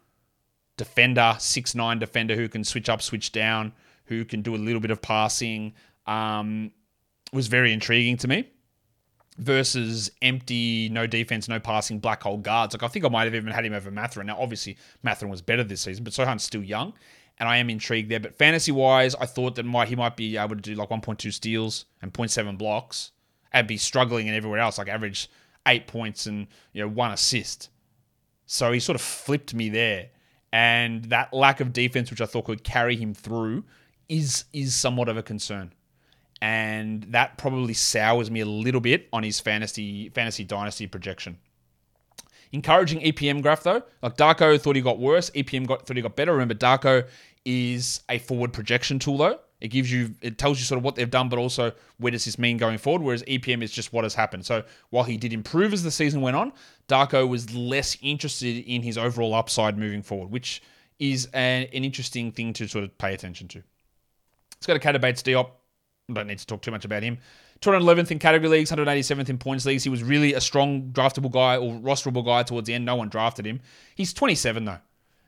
defender, 0.76 1.36
six 1.40 1.74
nine 1.74 2.00
defender 2.00 2.36
who 2.36 2.48
can 2.48 2.64
switch 2.64 2.90
up, 2.90 3.02
switch 3.02 3.32
down, 3.32 3.74
who 4.06 4.26
can 4.26 4.42
do 4.42 4.56
a 4.56 4.58
little 4.58 4.80
bit 4.80 4.92
of 4.92 5.02
passing, 5.02 5.74
um, 6.06 6.72
was 7.34 7.48
very 7.48 7.74
intriguing 7.74 8.18
to 8.18 8.28
me. 8.28 8.50
Versus 9.38 10.10
empty, 10.24 10.90
no 10.90 11.06
defense, 11.06 11.48
no 11.48 11.60
passing, 11.60 12.00
black 12.00 12.24
hole 12.24 12.38
guards. 12.38 12.74
Like 12.74 12.82
I 12.82 12.88
think 12.88 13.06
I 13.06 13.10
might 13.10 13.26
have 13.26 13.36
even 13.36 13.52
had 13.52 13.66
him 13.66 13.74
over 13.74 13.92
Mathurin. 13.92 14.28
Now, 14.28 14.42
obviously, 14.42 14.78
Mathurin 15.04 15.30
was 15.30 15.44
better 15.44 15.64
this 15.64 15.82
season, 15.82 16.04
but 16.04 16.14
Sochan's 16.14 16.42
still 16.44 16.64
young, 16.64 16.94
and 17.38 17.48
I 17.48 17.58
am 17.58 17.70
intrigued 17.70 18.10
there. 18.10 18.20
But 18.20 18.36
fantasy 18.36 18.72
wise, 18.72 19.14
I 19.14 19.28
thought 19.28 19.54
that 19.56 19.64
might 19.64 19.90
he 19.90 19.96
might 19.96 20.18
be 20.18 20.38
able 20.38 20.56
to 20.56 20.62
do 20.62 20.74
like 20.74 20.90
1.2 20.90 21.32
steals 21.32 21.86
and 22.02 22.12
0.7 22.12 22.58
blocks 22.58 23.12
and 23.54 23.68
be 23.68 23.78
struggling 23.78 24.28
and 24.28 24.36
everywhere 24.36 24.60
else, 24.60 24.80
like 24.80 24.90
average 24.90 25.30
eight 25.68 25.86
points 25.88 26.26
and 26.26 26.48
you 26.74 26.82
know 26.82 26.88
one 26.88 27.12
assist. 27.12 27.70
So 28.46 28.72
he 28.72 28.80
sort 28.80 28.96
of 28.96 29.02
flipped 29.02 29.54
me 29.54 29.70
there, 29.70 30.10
and 30.52 31.06
that 31.06 31.34
lack 31.34 31.60
of 31.60 31.74
defense, 31.74 32.10
which 32.10 32.22
I 32.22 32.26
thought 32.26 32.46
could 32.46 32.64
carry 32.64 32.96
him 32.96 33.14
through, 33.14 33.66
is 34.10 34.46
is 34.54 34.74
somewhat 34.74 35.10
of 35.10 35.18
a 35.18 35.24
concern, 35.24 35.74
and 36.42 37.04
that 37.10 37.38
probably 37.38 37.74
sours 37.74 38.30
me 38.30 38.42
a 38.42 38.46
little 38.46 38.82
bit 38.82 39.08
on 39.12 39.24
his 39.24 39.40
fantasy 39.40 40.10
fantasy 40.10 40.44
dynasty 40.44 40.88
projection. 40.88 41.38
Encouraging 42.52 43.02
EPM 43.02 43.42
graph 43.42 43.64
though. 43.64 43.84
Like 44.02 44.18
Darko 44.18 44.60
thought 44.60 44.76
he 44.76 44.82
got 44.82 45.00
worse. 45.00 45.30
EPM 45.32 45.68
got 45.68 45.86
thought 45.86 45.98
he 45.98 46.02
got 46.02 46.16
better. 46.16 46.32
Remember, 46.32 46.54
Darko 46.54 47.08
is 47.46 48.02
a 48.10 48.20
forward 48.20 48.54
projection 48.54 49.00
tool 49.00 49.18
though. 49.18 49.40
It 49.60 49.70
gives 49.70 49.92
you, 49.92 50.14
it 50.22 50.38
tells 50.38 50.60
you 50.60 50.66
sort 50.66 50.78
of 50.78 50.84
what 50.84 50.96
they've 50.96 51.10
done, 51.10 51.30
but 51.30 51.40
also 51.40 51.72
where 51.98 52.12
does 52.12 52.26
this 52.26 52.38
mean 52.38 52.58
going 52.58 52.78
forward. 52.78 53.02
Whereas 53.02 53.24
EPM 53.24 53.64
is 53.64 53.72
just 53.72 53.92
what 53.92 54.04
has 54.04 54.14
happened. 54.14 54.46
So 54.46 54.64
while 54.92 55.04
he 55.04 55.18
did 55.18 55.34
improve 55.34 55.74
as 55.74 55.82
the 55.82 55.90
season 55.90 56.22
went 56.22 56.36
on, 56.36 56.54
Darko 56.88 57.28
was 57.28 57.52
less 57.56 57.98
interested 58.02 58.64
in 58.66 58.84
his 58.84 59.00
overall 59.00 59.34
upside 59.34 59.76
moving 59.78 60.04
forward, 60.04 60.30
which 60.30 60.62
is 61.00 61.26
an, 61.34 61.64
an 61.74 61.84
interesting 61.84 62.32
thing 62.32 62.54
to 62.54 62.68
sort 62.68 62.84
of 62.84 62.96
pay 63.00 63.16
attention 63.16 63.48
to. 63.48 63.64
Let's 64.58 64.68
go 64.68 64.78
to 64.78 64.80
Keita 64.80 65.02
Bates-Diop. 65.02 65.50
Don't 66.12 66.28
need 66.28 66.40
to 66.40 66.48
talk 66.48 66.62
too 66.62 66.72
much 66.72 66.86
about 66.86 67.04
him. 67.04 67.18
211th 67.62 68.12
in 68.12 68.20
category 68.20 68.50
leagues, 68.50 68.72
187th 68.72 69.30
in 69.30 69.38
points 69.38 69.66
leagues. 69.66 69.84
He 69.84 69.90
was 69.90 70.04
really 70.04 70.34
a 70.34 70.42
strong 70.42 70.90
draftable 70.92 71.32
guy 71.32 71.58
or 71.58 71.74
rosterable 71.74 72.24
guy 72.24 72.44
towards 72.44 72.68
the 72.68 72.74
end. 72.74 72.86
No 72.86 72.96
one 72.96 73.10
drafted 73.10 73.46
him. 73.46 73.60
He's 73.96 74.14
27 74.14 74.64
though. 74.64 74.78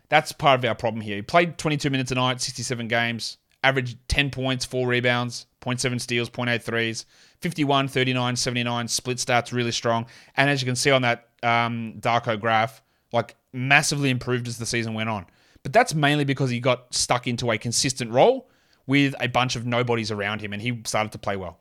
That's 0.07 0.32
part 0.32 0.59
of 0.59 0.65
our 0.65 0.75
problem 0.75 1.01
here. 1.01 1.17
He 1.17 1.21
played 1.21 1.57
22 1.57 1.89
minutes 1.89 2.11
a 2.11 2.15
night, 2.15 2.41
67 2.41 2.88
games, 2.88 3.38
averaged 3.63 3.97
10 4.07 4.32
points, 4.32 4.65
4 4.65 4.88
rebounds, 4.88 5.47
0.7 5.61 5.99
steals, 5.99 6.30
0.8 6.30 6.61
threes, 6.61 7.05
51, 7.41 7.89
39, 7.89 8.36
79, 8.36 8.88
split 8.88 9.17
stats 9.17 9.51
really 9.51 9.71
strong. 9.71 10.05
And 10.38 10.49
as 10.49 10.61
you 10.61 10.65
can 10.65 10.75
see 10.75 10.91
on 10.91 11.01
that 11.01 11.27
um, 11.43 11.95
Darko 11.99 12.39
graph, 12.39 12.82
like 13.11 13.36
massively 13.51 14.09
improved 14.09 14.47
as 14.47 14.57
the 14.57 14.65
season 14.65 14.93
went 14.93 15.09
on. 15.09 15.25
But 15.61 15.73
that's 15.73 15.93
mainly 15.93 16.23
because 16.23 16.49
he 16.49 16.59
got 16.59 16.93
stuck 16.93 17.27
into 17.27 17.51
a 17.51 17.57
consistent 17.57 18.11
role 18.11 18.49
with 18.89 19.13
a 19.19 19.27
bunch 19.27 19.55
of 19.55 19.67
nobodies 19.67 20.09
around 20.09 20.41
him 20.41 20.51
and 20.51 20.59
he 20.59 20.81
started 20.83 21.11
to 21.11 21.19
play 21.19 21.37
well. 21.37 21.59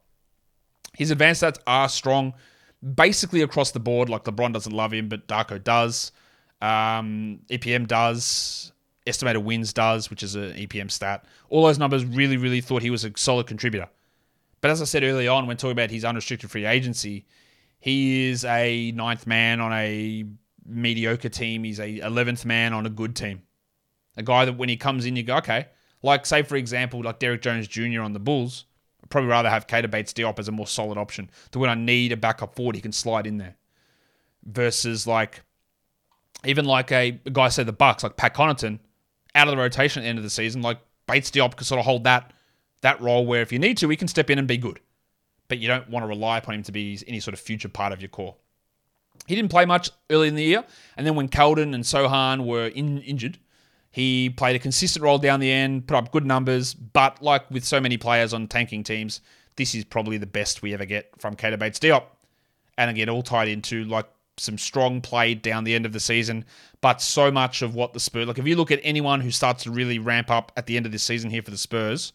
His 0.97 1.11
advanced 1.11 1.43
stats 1.43 1.59
are 1.67 1.87
strong 1.87 2.33
basically 2.95 3.43
across 3.43 3.71
the 3.73 3.81
board. 3.81 4.09
Like 4.09 4.25
LeBron 4.25 4.55
doesn't 4.55 4.73
love 4.73 4.95
him, 4.95 5.11
but 5.11 5.29
Darko 5.29 5.63
does. 5.63 6.11
Um, 6.63 7.41
EPM 7.51 7.87
does. 7.87 8.73
Estimated 9.07 9.45
wins 9.45 9.75
does, 9.75 10.09
which 10.09 10.23
is 10.23 10.37
an 10.37 10.55
EPM 10.55 10.91
stat. 10.91 11.27
All 11.51 11.67
those 11.67 11.79
numbers 11.79 12.03
really, 12.07 12.39
really 12.39 12.63
thought 12.63 12.81
he 12.81 12.89
was 12.89 13.05
a 13.05 13.13
solid 13.15 13.47
contributor. 13.47 13.91
But 14.63 14.71
as 14.71 14.81
I 14.81 14.87
said 14.87 15.05
early 15.05 15.29
on, 15.29 15.47
when 15.47 15.59
talking 15.59 15.73
about 15.73 15.91
his 15.91 16.07
unrestricted 16.07 16.51
free 16.51 16.65
agency, 16.65 17.27
he 17.79 18.31
is 18.31 18.47
a 18.47 18.91
ninth 18.93 19.27
man 19.27 19.61
on 19.61 19.75
a 19.75 20.25
mediocre 20.65 21.29
team. 21.29 21.63
He's 21.63 21.79
a 21.79 21.99
11th 21.99 22.47
man 22.47 22.73
on 22.73 22.87
a 22.87 22.91
good 22.91 23.15
team. 23.15 23.43
A 24.17 24.23
guy 24.23 24.47
that 24.47 24.57
when 24.57 24.71
he 24.71 24.79
comes 24.79 25.05
in, 25.05 25.15
you 25.15 25.25
go, 25.25 25.37
okay. 25.37 25.67
Like, 26.03 26.27
say, 26.27 26.43
for 26.43 26.57
example, 26.57 27.03
like 27.03 27.19
Derrick 27.19 27.43
Jones 27.43 27.69
Jr. 27.69 28.03
on 28.03 28.13
the 28.13 28.21
Bulls. 28.21 28.65
I'd 29.03 29.11
probably 29.11 29.31
rather 29.31 29.51
have 29.51 29.67
Keita 29.67 29.91
Bates-Diop 29.91 30.39
as 30.39 30.49
a 30.49 30.53
more 30.53 30.67
solid 30.67 30.99
option. 30.99 31.31
To 31.53 31.59
when 31.59 31.71
I 31.71 31.75
need 31.75 32.13
a 32.13 32.17
backup 32.17 32.55
forward, 32.55 32.75
he 32.77 32.81
can 32.81 32.93
slide 32.93 33.27
in 33.27 33.39
there. 33.39 33.57
Versus, 34.45 35.07
like, 35.07 35.43
even 36.45 36.65
like 36.65 36.93
a, 36.93 37.13
guy, 37.33 37.49
say 37.49 37.65
the 37.65 37.73
Bucks, 37.73 38.03
like 38.03 38.17
Pat 38.17 38.35
Connaughton, 38.35 38.79
out 39.35 39.49
of 39.49 39.53
the 39.53 39.59
rotation 39.61 40.01
at 40.01 40.05
the 40.05 40.09
end 40.09 40.19
of 40.19 40.25
the 40.25 40.31
season, 40.31 40.63
like 40.63 40.79
Bates-Diop 41.07 41.57
can 41.57 41.65
sort 41.65 41.79
of 41.79 41.85
hold 41.85 42.05
that 42.05 42.33
that 42.81 43.01
role 43.01 43.27
where 43.27 43.43
if 43.43 43.53
you 43.53 43.59
need 43.59 43.77
to, 43.79 43.89
he 43.89 43.97
can 43.97 44.09
step 44.09 44.31
in 44.31 44.39
and 44.39 44.47
be 44.47 44.57
good. 44.57 44.81
But 45.49 45.59
you 45.59 45.69
don't 45.69 45.89
want 45.89 46.05
to 46.05 46.07
rely 46.07 46.39
upon 46.39 46.55
him 46.55 46.63
to 46.65 46.73
be 46.73 46.99
any 47.07 47.21
sort 47.21 47.35
of 47.35 47.41
future 47.41 47.69
part 47.69 47.93
of 47.93 48.01
your 48.01 48.09
core. 48.09 48.37
He 49.27 49.35
didn't 49.35 49.51
play 49.51 49.65
much 49.65 49.91
early 50.11 50.29
in 50.29 50.37
the 50.37 50.45
year, 50.45 50.65
and 50.97 51.07
then 51.07 51.15
when 51.15 51.29
Keldon 51.29 51.75
and 51.75 51.85
Sochan 51.85 52.47
were 52.47 52.69
in, 52.69 53.01
injured, 53.03 53.39
he 53.99 54.31
played 54.31 54.55
a 54.55 54.61
consistent 54.61 55.03
role 55.03 55.19
down 55.19 55.41
the 55.41 55.51
end, 55.51 55.89
put 55.89 55.97
up 55.97 56.13
good 56.13 56.25
numbers, 56.25 56.73
but 56.73 57.21
like 57.21 57.51
with 57.51 57.65
so 57.65 57.81
many 57.81 57.97
players 57.97 58.33
on 58.33 58.47
tanking 58.47 58.85
teams, 58.85 59.21
this 59.57 59.75
is 59.75 59.85
probably 59.85 60.19
the 60.19 60.25
best 60.25 60.63
we 60.63 60.73
ever 60.73 60.85
get 60.85 61.11
from 61.19 61.35
Keita 61.35 61.59
Bates-Diop. 61.59 62.05
And 62.77 62.93
again, 62.93 63.09
all 63.09 63.25
tied 63.25 63.49
into 63.49 63.83
like 63.87 64.07
some 64.37 64.57
strong 64.57 65.01
play 65.01 65.35
down 65.35 65.65
the 65.65 65.75
end 65.75 65.85
of 65.85 65.93
the 65.93 65.99
season, 65.99 66.45
but 66.81 67.03
so 67.03 67.33
much 67.33 67.61
of 67.61 67.75
what 67.75 67.93
the 67.93 67.99
Spurs 67.99 68.29
like 68.29 68.39
if 68.39 68.47
you 68.47 68.55
look 68.55 68.71
at 68.71 68.79
anyone 68.85 69.21
who 69.21 69.33
starts 69.33 69.65
to 69.65 69.73
really 69.73 69.99
ramp 69.99 70.31
up 70.31 70.53
at 70.57 70.67
the 70.67 70.77
end 70.77 70.87
of 70.87 70.93
this 70.93 71.03
season 71.03 71.29
here 71.29 71.43
for 71.43 71.51
the 71.51 71.59
Spurs, 71.59 72.13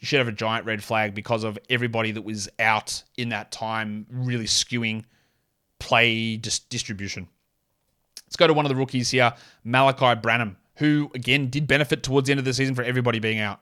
you 0.00 0.06
should 0.06 0.18
have 0.18 0.28
a 0.28 0.32
giant 0.32 0.66
red 0.66 0.84
flag 0.84 1.14
because 1.14 1.44
of 1.44 1.58
everybody 1.70 2.12
that 2.12 2.24
was 2.24 2.46
out 2.58 3.02
in 3.16 3.30
that 3.30 3.50
time 3.50 4.04
really 4.10 4.44
skewing 4.44 5.04
play 5.78 6.36
dis- 6.36 6.58
distribution. 6.58 7.26
Let's 8.26 8.36
go 8.36 8.46
to 8.46 8.52
one 8.52 8.66
of 8.66 8.68
the 8.68 8.76
rookies 8.76 9.10
here, 9.10 9.32
Malaki 9.64 10.20
Branham, 10.20 10.58
who 10.76 11.10
again 11.14 11.48
did 11.48 11.66
benefit 11.66 12.02
towards 12.02 12.26
the 12.26 12.32
end 12.32 12.38
of 12.38 12.44
the 12.44 12.54
season 12.54 12.74
for 12.74 12.82
everybody 12.82 13.18
being 13.18 13.38
out. 13.38 13.60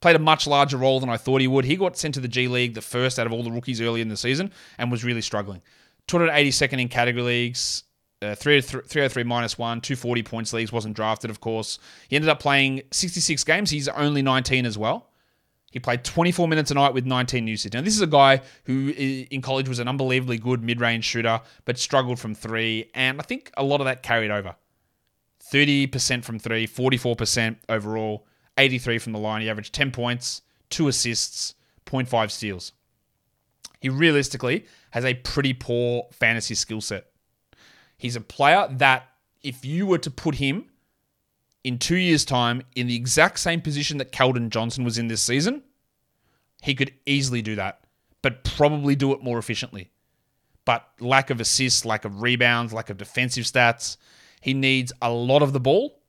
Played 0.00 0.16
a 0.16 0.20
much 0.20 0.46
larger 0.46 0.78
role 0.78 0.98
than 0.98 1.10
I 1.10 1.16
thought 1.16 1.40
he 1.40 1.46
would. 1.46 1.64
He 1.64 1.76
got 1.76 1.96
sent 1.96 2.14
to 2.14 2.20
the 2.20 2.28
G 2.28 2.48
League, 2.48 2.74
the 2.74 2.80
first 2.80 3.18
out 3.18 3.26
of 3.26 3.32
all 3.32 3.42
the 3.42 3.50
rookies 3.50 3.80
early 3.80 4.00
in 4.00 4.08
the 4.08 4.16
season, 4.16 4.50
and 4.78 4.90
was 4.90 5.04
really 5.04 5.20
struggling. 5.20 5.60
282nd 6.08 6.80
in 6.80 6.88
category 6.88 7.22
leagues, 7.22 7.84
uh, 8.22 8.34
303 8.34 9.22
minus 9.24 9.58
one, 9.58 9.80
240 9.80 10.22
points 10.22 10.52
leagues, 10.52 10.72
wasn't 10.72 10.96
drafted, 10.96 11.30
of 11.30 11.40
course. 11.40 11.78
He 12.08 12.16
ended 12.16 12.28
up 12.28 12.40
playing 12.40 12.82
66 12.90 13.44
games. 13.44 13.70
He's 13.70 13.88
only 13.88 14.22
19 14.22 14.66
as 14.66 14.78
well. 14.78 15.10
He 15.70 15.78
played 15.78 16.02
24 16.02 16.48
minutes 16.48 16.70
a 16.70 16.74
night 16.74 16.94
with 16.94 17.06
19 17.06 17.46
usage. 17.46 17.74
Now, 17.74 17.80
this 17.82 17.94
is 17.94 18.00
a 18.00 18.06
guy 18.06 18.40
who 18.64 18.90
in 18.96 19.40
college 19.40 19.68
was 19.68 19.78
an 19.78 19.86
unbelievably 19.86 20.38
good 20.38 20.64
mid 20.64 20.80
range 20.80 21.04
shooter, 21.04 21.40
but 21.64 21.78
struggled 21.78 22.18
from 22.18 22.34
three. 22.34 22.90
And 22.94 23.20
I 23.20 23.22
think 23.22 23.52
a 23.56 23.62
lot 23.62 23.80
of 23.80 23.84
that 23.84 24.02
carried 24.02 24.32
over 24.32 24.56
30% 25.50 26.24
from 26.24 26.38
three, 26.38 26.66
44% 26.66 27.56
overall, 27.68 28.26
83 28.56 28.98
from 28.98 29.12
the 29.12 29.18
line. 29.18 29.42
He 29.42 29.50
averaged 29.50 29.74
10 29.74 29.90
points, 29.90 30.42
two 30.68 30.88
assists, 30.88 31.54
0.5 31.86 32.30
steals. 32.30 32.72
He 33.80 33.88
realistically 33.88 34.66
has 34.90 35.04
a 35.04 35.14
pretty 35.14 35.54
poor 35.54 36.06
fantasy 36.12 36.54
skill 36.54 36.80
set. 36.80 37.06
He's 37.96 38.16
a 38.16 38.20
player 38.20 38.68
that, 38.70 39.08
if 39.42 39.64
you 39.64 39.86
were 39.86 39.98
to 39.98 40.10
put 40.10 40.36
him 40.36 40.66
in 41.64 41.78
two 41.78 41.96
years' 41.96 42.24
time 42.24 42.62
in 42.74 42.86
the 42.86 42.96
exact 42.96 43.38
same 43.38 43.60
position 43.60 43.98
that 43.98 44.12
Keldon 44.12 44.50
Johnson 44.50 44.84
was 44.84 44.98
in 44.98 45.08
this 45.08 45.22
season, 45.22 45.62
he 46.62 46.74
could 46.74 46.92
easily 47.06 47.42
do 47.42 47.54
that, 47.56 47.80
but 48.22 48.44
probably 48.44 48.94
do 48.94 49.12
it 49.12 49.22
more 49.22 49.38
efficiently. 49.38 49.90
But 50.64 50.86
lack 51.00 51.30
of 51.30 51.40
assists, 51.40 51.84
lack 51.84 52.04
of 52.04 52.22
rebounds, 52.22 52.72
lack 52.72 52.90
of 52.90 52.98
defensive 52.98 53.44
stats, 53.44 53.96
he 54.40 54.54
needs 54.54 54.92
a 55.02 55.10
lot 55.10 55.42
of 55.42 55.52
the 55.52 55.60
ball, 55.60 56.00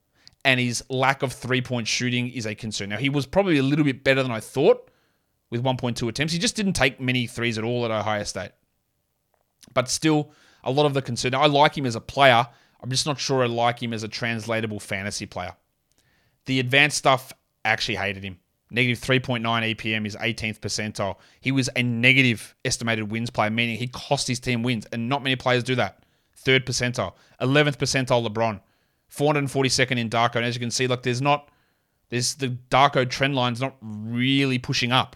and 0.43 0.59
his 0.59 0.83
lack 0.89 1.21
of 1.21 1.33
three 1.33 1.61
point 1.61 1.87
shooting 1.87 2.29
is 2.29 2.45
a 2.45 2.55
concern. 2.55 2.89
Now, 2.89 2.97
he 2.97 3.09
was 3.09 3.25
probably 3.25 3.57
a 3.57 3.63
little 3.63 3.85
bit 3.85 4.03
better 4.03 4.23
than 4.23 4.31
I 4.31 4.39
thought 4.39 4.89
with 5.49 5.63
1.2 5.63 6.07
attempts. 6.07 6.33
He 6.33 6.39
just 6.39 6.55
didn't 6.55 6.73
take 6.73 6.99
many 6.99 7.27
threes 7.27 7.57
at 7.57 7.63
all 7.63 7.85
at 7.85 7.91
Ohio 7.91 8.23
State. 8.23 8.51
But 9.73 9.89
still, 9.89 10.31
a 10.63 10.71
lot 10.71 10.85
of 10.85 10.93
the 10.93 11.01
concern. 11.01 11.35
I 11.35 11.45
like 11.45 11.77
him 11.77 11.85
as 11.85 11.95
a 11.95 12.01
player. 12.01 12.47
I'm 12.81 12.89
just 12.89 13.05
not 13.05 13.19
sure 13.19 13.43
I 13.43 13.47
like 13.47 13.81
him 13.81 13.93
as 13.93 14.03
a 14.03 14.07
translatable 14.07 14.79
fantasy 14.79 15.25
player. 15.25 15.55
The 16.45 16.59
advanced 16.59 16.97
stuff 16.97 17.31
actually 17.63 17.97
hated 17.97 18.23
him. 18.23 18.39
Negative 18.71 18.99
3.9 19.03 19.41
EPM 19.75 20.07
is 20.07 20.15
18th 20.15 20.59
percentile. 20.59 21.17
He 21.41 21.51
was 21.51 21.69
a 21.75 21.83
negative 21.83 22.55
estimated 22.63 23.11
wins 23.11 23.29
player, 23.29 23.49
meaning 23.49 23.77
he 23.77 23.87
cost 23.87 24.27
his 24.27 24.39
team 24.39 24.63
wins, 24.63 24.87
and 24.93 25.09
not 25.09 25.21
many 25.21 25.35
players 25.35 25.63
do 25.63 25.75
that. 25.75 26.03
Third 26.43 26.65
percentile, 26.65 27.13
11th 27.39 27.77
percentile 27.77 28.27
LeBron, 28.27 28.59
442nd 29.13 29.97
in 29.97 30.09
Darko. 30.09 30.37
And 30.37 30.45
as 30.45 30.55
you 30.55 30.59
can 30.59 30.71
see, 30.71 30.87
like 30.87 31.03
there's 31.03 31.21
not, 31.21 31.49
there's 32.09 32.35
the 32.35 32.57
Darko 32.69 33.07
trend 33.07 33.35
line's 33.35 33.61
not 33.61 33.75
really 33.81 34.57
pushing 34.57 34.91
up. 34.91 35.15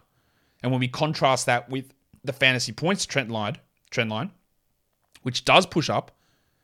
And 0.61 0.71
when 0.71 0.79
we 0.79 0.87
contrast 0.87 1.45
that 1.47 1.69
with 1.69 1.93
the 2.23 2.33
fantasy 2.33 2.71
points 2.71 3.05
trend 3.05 3.31
line, 3.31 3.57
trend 3.89 4.09
line, 4.09 4.31
which 5.23 5.45
does 5.45 5.65
push 5.65 5.89
up, 5.89 6.11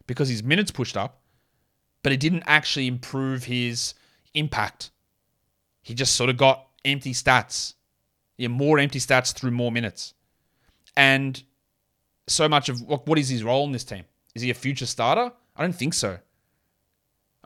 because 0.08 0.30
his 0.30 0.44
minutes 0.44 0.72
pushed 0.72 0.98
up, 0.98 1.22
but 2.04 2.12
it 2.12 2.20
didn't 2.20 2.44
actually 2.46 2.88
improve 2.88 3.46
his 3.46 3.94
impact. 4.34 4.92
He 5.82 5.94
just 5.94 6.16
sort 6.16 6.30
of 6.30 6.38
got 6.38 6.68
empty 6.86 7.14
stats. 7.14 7.76
Yeah, 8.38 8.50
more 8.50 8.80
empty 8.80 9.00
stats 9.00 9.34
through 9.34 9.52
more 9.52 9.72
minutes. 9.72 10.14
And 10.96 11.42
so 12.28 12.48
much 12.50 12.70
of 12.70 12.82
what 12.82 13.18
is 13.18 13.30
his 13.30 13.44
role 13.44 13.66
in 13.66 13.72
this 13.72 13.84
team? 13.84 14.06
Is 14.36 14.42
he 14.42 14.50
a 14.50 14.54
future 14.54 14.86
starter? 14.86 15.32
I 15.56 15.62
don't 15.62 15.76
think 15.76 15.94
so. 15.94 16.20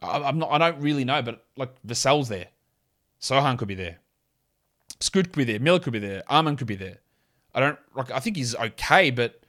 I'm 0.01 0.39
not. 0.39 0.51
I 0.51 0.57
don't 0.57 0.81
really 0.81 1.05
know, 1.05 1.21
but 1.21 1.45
like 1.57 1.81
Vassell's 1.83 2.29
there, 2.29 2.47
Sochan 3.21 3.57
could 3.57 3.67
be 3.67 3.75
there, 3.75 3.97
Scoot 4.99 5.31
could 5.31 5.37
be 5.37 5.43
there, 5.45 5.59
Miller 5.59 5.79
could 5.79 5.93
be 5.93 5.99
there, 5.99 6.23
Armand 6.27 6.57
could 6.57 6.67
be 6.67 6.75
there. 6.75 6.99
I 7.53 7.59
don't. 7.61 7.79
Like, 7.95 8.11
I 8.11 8.19
think 8.19 8.35
he's 8.35 8.55
okay, 8.55 9.09
but 9.09 9.41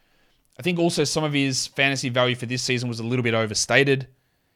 I 0.58 0.62
think 0.62 0.78
also 0.78 1.04
some 1.04 1.24
of 1.24 1.32
his 1.32 1.66
fantasy 1.66 2.08
value 2.08 2.34
for 2.34 2.46
this 2.46 2.62
season 2.62 2.88
was 2.88 3.00
a 3.00 3.04
little 3.04 3.22
bit 3.22 3.34
overstated. 3.34 4.08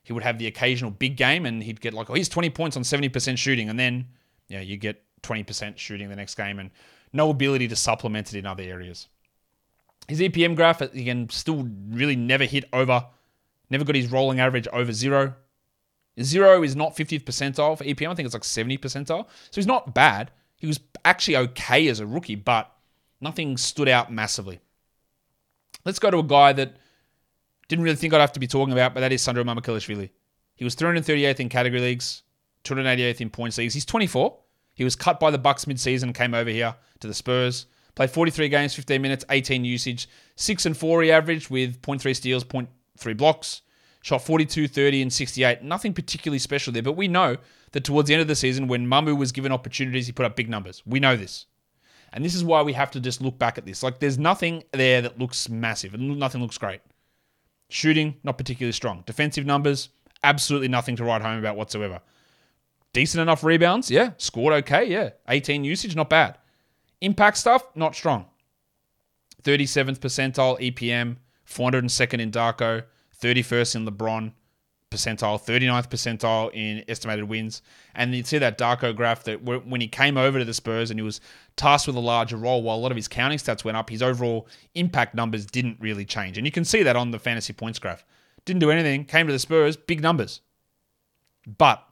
He 0.03 0.13
would 0.13 0.23
have 0.23 0.39
the 0.39 0.47
occasional 0.47 0.91
big 0.91 1.17
game 1.17 1.45
and 1.45 1.63
he'd 1.63 1.81
get 1.81 1.93
like, 1.93 2.09
oh, 2.09 2.15
he's 2.15 2.29
20 2.29 2.51
points 2.51 2.77
on 2.77 2.83
70% 2.83 3.37
shooting. 3.37 3.69
And 3.69 3.79
then, 3.79 4.09
yeah, 4.49 4.61
you 4.61 4.77
get 4.77 5.03
20% 5.23 5.77
shooting 5.77 6.09
the 6.09 6.17
next 6.17 6.37
game 6.37 6.59
and 6.59 6.71
no 7.13 7.31
ability 7.31 7.69
to 7.69 7.77
supplement 7.77 8.33
it 8.33 8.39
in 8.39 8.47
other 8.47 8.63
areas. 8.63 9.09
His 10.09 10.21
EPM 10.21 10.57
graph, 10.57 10.83
uh, 10.83 10.89
again, 10.93 11.29
still 11.31 11.69
really 11.89 12.17
never 12.17 12.45
hit 12.45 12.65
over, 12.73 13.07
never 13.71 13.85
got 13.85 13.95
his 13.95 14.11
rolling 14.11 14.41
average 14.41 14.67
over 14.73 14.93
zero. 14.93 15.35
Zero 16.21 16.63
is 16.63 16.77
not 16.77 16.97
50th 16.97 17.25
percentile 17.25 17.79
for 17.79 17.85
EPM. 17.85 18.11
I 18.11 18.15
think 18.15 18.27
it's 18.27 18.35
like 18.35 18.45
70 18.45 18.79
percentile. 18.79 19.27
So 19.27 19.55
he's 19.55 19.67
not 19.67 19.95
bad. 19.95 20.31
He 20.57 20.67
was 20.67 20.81
actually 21.05 21.37
okay 21.37 21.89
as 21.89 22.01
a 22.01 22.07
rookie, 22.07 22.35
but 22.35 22.71
nothing 23.21 23.57
stood 23.57 23.89
out 23.89 24.13
massively. 24.13 24.61
Let's 25.85 25.99
go 25.99 26.11
to 26.11 26.19
a 26.19 26.23
guy 26.23 26.53
that 26.53 26.77
didn't 27.69 27.85
really 27.85 27.97
think 27.97 28.13
I'd 28.13 28.21
have 28.21 28.33
to 28.33 28.41
be 28.41 28.47
talking 28.47 28.73
about, 28.73 28.93
but 28.93 29.01
that 29.01 29.13
is 29.13 29.23
Sandro 29.23 29.45
Mamukelashvili. 29.45 30.11
He 30.57 30.65
was 30.65 30.77
338th 30.77 31.41
in 31.41 31.49
category 31.49 31.81
leagues, 31.81 32.23
288th 32.65 33.21
in 33.21 33.31
points 33.31 33.57
leagues. 33.57 33.73
He's 33.73 33.87
24. 33.87 34.37
He 34.75 34.85
was 34.85 34.97
cut 34.97 35.21
by 35.21 35.31
the 35.31 35.39
Bucks 35.39 35.67
mid-season, 35.67 36.13
came 36.13 36.35
over 36.35 36.51
here 36.51 36.75
to 37.01 37.07
the 37.07 37.15
Spurs. 37.15 37.67
Played 38.01 38.13
43 38.13 38.49
games, 38.49 38.75
15 38.75 39.03
minutes, 39.03 39.27
18 39.29 39.63
usage, 39.63 40.09
6 40.37 40.65
and 40.65 40.75
4 40.75 41.03
he 41.03 41.13
averaged 41.13 41.51
with 41.51 41.83
0.3 41.83 42.17
steals, 42.17 42.45
0.3 42.45 43.15
blocks. 43.15 43.61
Shot 44.01 44.25
42, 44.25 44.69
30, 44.69 45.03
and 45.03 45.13
68. 45.13 45.63
Nothing 45.63 45.93
particularly 45.93 46.39
special 46.39 46.73
there, 46.73 46.83
but 46.83 46.97
we 46.97 47.09
know 47.09 47.37
that 47.73 47.85
towards 47.85 48.09
the 48.09 48.15
end 48.15 48.23
of 48.23 48.27
the 48.27 48.35
season, 48.35 48.69
when 48.69 48.87
Mamu 48.87 49.19
was 49.19 49.33
given 49.33 49.53
opportunities, 49.53 50.07
he 50.07 50.13
put 50.13 50.25
up 50.25 50.35
big 50.35 50.49
numbers. 50.49 50.83
We 50.87 50.99
know 50.99 51.15
this. 51.15 51.45
And 52.15 52.25
this 52.25 52.35
is 52.35 52.43
why 52.43 52.63
we 52.63 52.73
have 52.73 52.91
to 52.93 53.01
just 53.01 53.21
look 53.21 53.39
back 53.39 53.59
at 53.59 53.67
this. 53.67 53.83
Like, 53.83 53.99
there's 53.99 54.17
nothing 54.17 54.65
there 54.73 55.03
that 55.03 55.19
looks 55.19 55.51
massive, 55.51 55.93
and 55.93 56.19
nothing 56.19 56.41
looks 56.41 56.57
great. 56.57 56.81
Shooting, 57.69 58.17
not 58.23 58.39
particularly 58.39 58.73
strong. 58.73 59.03
Defensive 59.05 59.45
numbers, 59.45 59.91
absolutely 60.25 60.69
nothing 60.69 60.97
to 60.97 61.05
write 61.05 61.21
home 61.21 61.39
about 61.39 61.57
whatsoever. 61.57 62.01
Decent 62.95 63.21
enough 63.21 63.45
rebounds, 63.45 63.91
yeah. 63.91 64.13
Scored 64.17 64.55
okay, 64.55 64.87
yeah. 64.87 65.11
18 65.29 65.65
usage, 65.65 65.95
not 65.95 66.09
bad. 66.09 66.39
Impact 67.01 67.37
stuff, 67.37 67.65
not 67.75 67.95
strong. 67.95 68.27
37th 69.43 69.99
percentile 69.99 70.61
EPM, 70.61 71.17
402nd 71.47 72.21
in 72.21 72.31
Darko, 72.31 72.85
31st 73.23 73.77
in 73.77 73.87
LeBron 73.87 74.33
percentile, 74.91 75.41
39th 75.41 75.89
percentile 75.89 76.53
in 76.53 76.85
estimated 76.89 77.25
wins. 77.25 77.63
And 77.95 78.15
you 78.15 78.25
see 78.25 78.39
that 78.39 78.59
Darko 78.59 78.95
graph 78.95 79.25
that 79.25 79.43
when 79.43 79.81
he 79.81 79.89
came 79.89 80.19
over 80.19 80.39
to 80.39 80.45
the 80.45 80.53
Spurs 80.53 80.91
and 80.91 80.99
he 80.99 81.05
was 81.05 81.21
tasked 81.57 81.87
with 81.87 81.97
a 81.97 82.01
larger 82.01 82.37
role, 82.37 82.63
while 82.63 82.77
a 82.77 82.81
lot 82.81 82.91
of 82.91 82.97
his 82.97 83.09
counting 83.09 83.39
stats 83.39 83.65
went 83.65 83.77
up, 83.77 83.89
his 83.89 84.03
overall 84.03 84.49
impact 84.75 85.15
numbers 85.15 85.47
didn't 85.47 85.79
really 85.81 86.05
change. 86.05 86.37
And 86.37 86.47
you 86.47 86.53
can 86.53 86.65
see 86.65 86.83
that 86.83 86.97
on 86.97 87.13
the 87.13 87.19
fantasy 87.19 87.53
points 87.53 87.79
graph. 87.79 88.05
Didn't 88.45 88.61
do 88.61 88.71
anything, 88.71 89.05
came 89.05 89.27
to 89.27 89.33
the 89.33 89.39
Spurs, 89.39 89.77
big 89.77 90.03
numbers. 90.03 90.41
But 91.47 91.85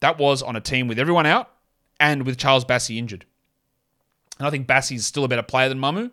that 0.00 0.18
was 0.18 0.42
on 0.42 0.56
a 0.56 0.60
team 0.60 0.88
with 0.88 0.98
everyone 0.98 1.26
out 1.26 1.50
and 1.98 2.26
with 2.26 2.38
Charles 2.38 2.64
Bassey 2.64 2.98
injured. 2.98 3.24
And 4.38 4.46
I 4.46 4.50
think 4.50 4.66
Bassey's 4.66 5.06
still 5.06 5.24
a 5.24 5.28
better 5.28 5.42
player 5.42 5.68
than 5.68 5.78
Mamu. 5.78 6.10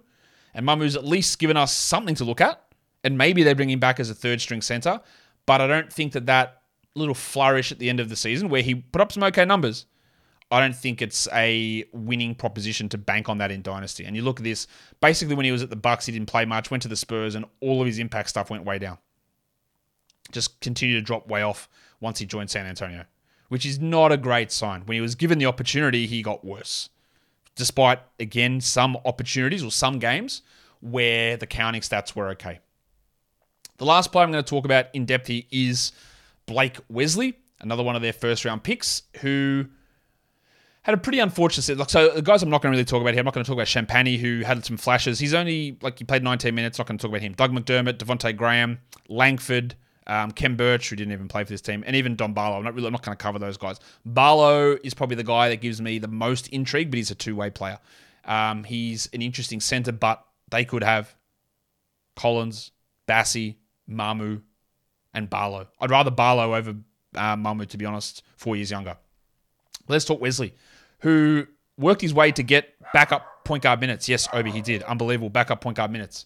And 0.54 0.66
Mamu's 0.66 0.96
at 0.96 1.06
least 1.06 1.40
given 1.40 1.58
us 1.58 1.74
something 1.74 2.16
to 2.16 2.24
look 2.24 2.42
at. 2.42 2.62
And 3.04 3.18
maybe 3.18 3.44
they 3.44 3.54
bring 3.54 3.70
him 3.70 3.80
back 3.80 4.00
as 4.00 4.10
a 4.10 4.16
third 4.16 4.40
string 4.40 4.62
center. 4.62 5.02
But 5.46 5.62
I 5.62 5.68
don't 5.68 5.92
think 5.92 6.14
that 6.14 6.26
that 6.28 6.62
little 6.96 7.16
flourish 7.16 7.72
at 7.72 7.80
the 7.80 7.90
end 7.90 8.00
of 8.00 8.10
the 8.10 8.16
season 8.16 8.50
where 8.50 8.62
he 8.62 8.76
put 8.76 9.02
up 9.02 9.12
some 9.12 9.24
okay 9.24 9.46
numbers, 9.46 9.88
I 10.52 10.60
don't 10.60 10.76
think 10.76 11.02
it's 11.02 11.28
a 11.34 11.84
winning 11.92 12.36
proposition 12.36 12.88
to 12.90 12.98
bank 12.98 13.28
on 13.28 13.40
that 13.40 13.52
in 13.52 13.62
Dynasty. 13.62 14.06
And 14.06 14.16
you 14.16 14.22
look 14.22 14.40
at 14.40 14.44
this, 14.44 14.68
basically 15.02 15.36
when 15.36 15.46
he 15.46 15.52
was 15.52 15.64
at 15.64 15.70
the 15.70 15.76
Bucks, 15.76 16.06
he 16.06 16.12
didn't 16.12 16.28
play 16.28 16.46
much, 16.46 16.70
went 16.70 16.84
to 16.84 16.90
the 16.90 16.96
Spurs, 16.96 17.36
and 17.36 17.46
all 17.60 17.82
of 17.82 17.88
his 17.88 18.00
impact 18.00 18.30
stuff 18.30 18.50
went 18.50 18.64
way 18.64 18.78
down. 18.78 19.00
Just 20.32 20.62
continued 20.62 21.00
to 21.00 21.02
drop 21.02 21.28
way 21.28 21.42
off 21.42 21.68
once 22.00 22.20
he 22.20 22.26
joined 22.26 22.52
San 22.52 22.68
Antonio, 22.68 23.06
which 23.50 23.66
is 23.66 23.80
not 23.80 24.12
a 24.12 24.18
great 24.18 24.52
sign. 24.52 24.84
When 24.86 24.96
he 24.96 25.02
was 25.02 25.16
given 25.16 25.40
the 25.40 25.48
opportunity, 25.48 26.06
he 26.06 26.22
got 26.22 26.46
worse 26.46 26.90
despite, 27.56 28.00
again, 28.20 28.62
some 28.62 28.98
opportunities 29.06 29.64
or 29.64 29.72
some 29.72 30.00
games 30.00 30.42
where 30.80 31.38
the 31.38 31.48
counting 31.48 31.82
stats 31.82 32.16
were 32.16 32.30
okay. 32.30 32.60
The 33.78 33.86
last 33.86 34.12
player 34.12 34.26
I'm 34.26 34.32
going 34.32 34.44
to 34.44 34.50
talk 34.50 34.66
about 34.66 34.88
in 34.94 35.06
depth 35.06 35.28
here 35.28 35.44
is 35.52 35.92
Blake 36.46 36.78
Wesley, 36.90 37.36
another 37.60 37.84
one 37.84 37.96
of 37.96 38.02
their 38.02 38.14
first 38.14 38.46
round 38.46 38.64
picks, 38.64 39.04
who 39.22 39.66
had 40.84 40.94
a 40.94 40.98
pretty 40.98 41.20
unfortunate. 41.20 41.78
Like, 41.78 41.90
so 41.90 42.10
the 42.10 42.22
guys 42.22 42.44
I'm 42.44 42.50
not 42.50 42.62
going 42.62 42.72
to 42.72 42.78
really 42.78 42.86
talk 42.86 43.02
about 43.02 43.14
here. 43.14 43.22
I'm 43.22 43.26
not 43.26 43.34
going 43.34 43.44
to 43.44 43.48
talk 43.48 43.56
about 43.56 43.68
Champagnie, 43.68 44.20
who 44.20 44.42
had 44.42 44.64
some 44.66 44.78
flashes. 44.78 45.20
He's 45.20 45.34
only 45.34 45.78
like 45.82 45.98
he 45.98 46.06
played 46.06 46.24
19 46.24 46.54
minutes. 46.54 46.78
Not 46.78 46.88
going 46.88 46.98
to 46.98 47.02
talk 47.02 47.10
about 47.10 47.22
him. 47.22 47.34
Doug 47.34 47.52
McDermott, 47.52 47.98
Devonte 47.98 48.36
Graham, 48.36 48.80
Langford, 49.08 49.76
um, 50.08 50.32
Khem 50.32 50.56
Birch, 50.56 50.90
who 50.90 50.96
didn't 50.96 51.14
even 51.14 51.28
play 51.28 51.44
for 51.44 51.50
this 51.50 51.62
team, 51.62 51.84
and 51.86 51.96
even 51.96 52.16
Dom 52.16 52.34
Barlow. 52.34 52.58
I'm 52.58 52.64
not 52.64 52.74
really, 52.74 52.88
I'm 52.88 52.94
not 52.94 53.04
going 53.04 53.18
to 53.18 53.22
cover 53.22 53.40
those 53.40 53.58
guys. 53.58 53.80
Barlow 54.06 54.78
is 54.84 54.94
probably 54.94 55.16
the 55.16 55.24
guy 55.24 55.50
that 55.50 55.58
gives 55.58 55.82
me 55.82 56.00
the 56.00 56.08
most 56.08 56.48
intrigue, 56.50 56.92
but 56.92 56.98
he's 56.98 57.12
a 57.12 57.16
two 57.16 57.36
way 57.36 57.50
player. 57.50 57.80
Um, 58.26 58.64
he's 58.64 59.10
an 59.14 59.22
interesting 59.22 59.60
center, 59.60 59.92
but 59.92 60.26
they 60.50 60.66
could 60.66 60.84
have 60.84 61.16
Collins, 62.16 62.72
Bassey, 63.08 63.56
Mamu, 63.90 64.42
and 65.14 65.30
Barlow. 65.30 65.68
I'd 65.80 65.92
rather 65.92 66.12
Barlow 66.12 66.56
over 66.56 66.76
uh, 67.16 67.36
Mamu, 67.36 67.68
to 67.68 67.78
be 67.78 67.86
honest, 67.86 68.24
four 68.36 68.56
years 68.56 68.72
younger. 68.72 68.98
Let's 69.88 70.06
talk 70.06 70.22
Wesley, 70.22 70.54
who 71.00 71.48
worked 71.78 72.02
his 72.02 72.14
way 72.14 72.32
to 72.32 72.44
get 72.44 72.76
backup 72.94 73.44
point 73.44 73.64
guard 73.64 73.82
minutes. 73.82 74.08
Yes, 74.08 74.28
Obi, 74.32 74.52
he 74.52 74.62
did. 74.62 74.84
Unbelievable 74.84 75.30
backup 75.30 75.62
point 75.62 75.78
guard 75.78 75.92
minutes. 75.92 76.26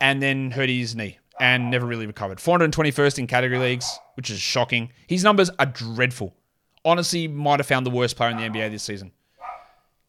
And 0.00 0.20
then 0.20 0.50
hurt 0.50 0.68
his 0.68 0.94
knee 0.94 1.18
and 1.40 1.70
never 1.70 1.86
really 1.86 2.06
recovered. 2.06 2.38
421st 2.38 3.18
in 3.18 3.26
category 3.26 3.58
leagues, 3.58 3.98
which 4.14 4.30
is 4.30 4.40
shocking. 4.40 4.90
His 5.06 5.24
numbers 5.24 5.50
are 5.58 5.66
dreadful. 5.66 6.34
Honestly, 6.84 7.28
might 7.28 7.60
have 7.60 7.66
found 7.66 7.86
the 7.86 7.90
worst 7.90 8.16
player 8.16 8.30
in 8.30 8.36
the 8.36 8.42
NBA 8.44 8.70
this 8.70 8.82
season. 8.82 9.12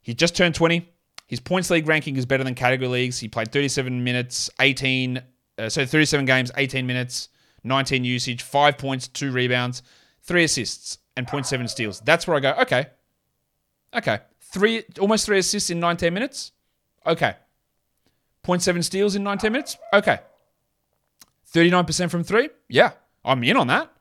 He 0.01 0.13
just 0.13 0.36
turned 0.36 0.55
20. 0.55 0.88
His 1.28 1.39
points 1.39 1.69
league 1.69 1.88
ranking 1.88 2.17
is 2.17 2.26
better 2.26 2.43
than 2.43 2.53
category 2.53 2.88
leagues. 2.88 3.19
He 3.19 3.28
played 3.28 3.51
37 3.51 4.03
minutes, 4.03 4.49
18, 4.59 5.21
uh, 5.57 5.69
so 5.69 5.86
37 5.86 6.26
games, 6.26 6.51
18 6.55 6.86
minutes, 6.86 7.30
19 7.63 8.03
usage, 8.03 8.43
five 8.43 8.78
points, 8.78 9.07
two 9.07 9.32
rebounds, 9.32 9.82
three 10.21 10.43
assists, 10.43 10.99
and 11.17 11.26
0.7 11.26 11.67
steals. 11.69 12.01
That's 12.01 12.28
where 12.28 12.38
I 12.38 12.39
go, 12.39 12.53
okay. 12.61 12.88
Okay. 13.95 14.19
Three, 14.41 14.84
almost 14.99 15.26
three 15.26 15.39
assists 15.39 15.69
in 15.69 15.80
19 15.80 16.13
minutes. 16.13 16.51
Okay. 17.07 17.36
0.7 18.45 18.84
steals 18.84 19.15
in 19.15 19.23
19 19.23 19.51
minutes. 19.51 19.78
Okay. 19.91 20.19
39% 21.56 22.12
from 22.12 22.24
three? 22.24 22.49
Yeah, 22.68 22.91
I'm 23.24 23.43
in 23.43 23.56
on 23.56 23.68
that. 23.68 23.91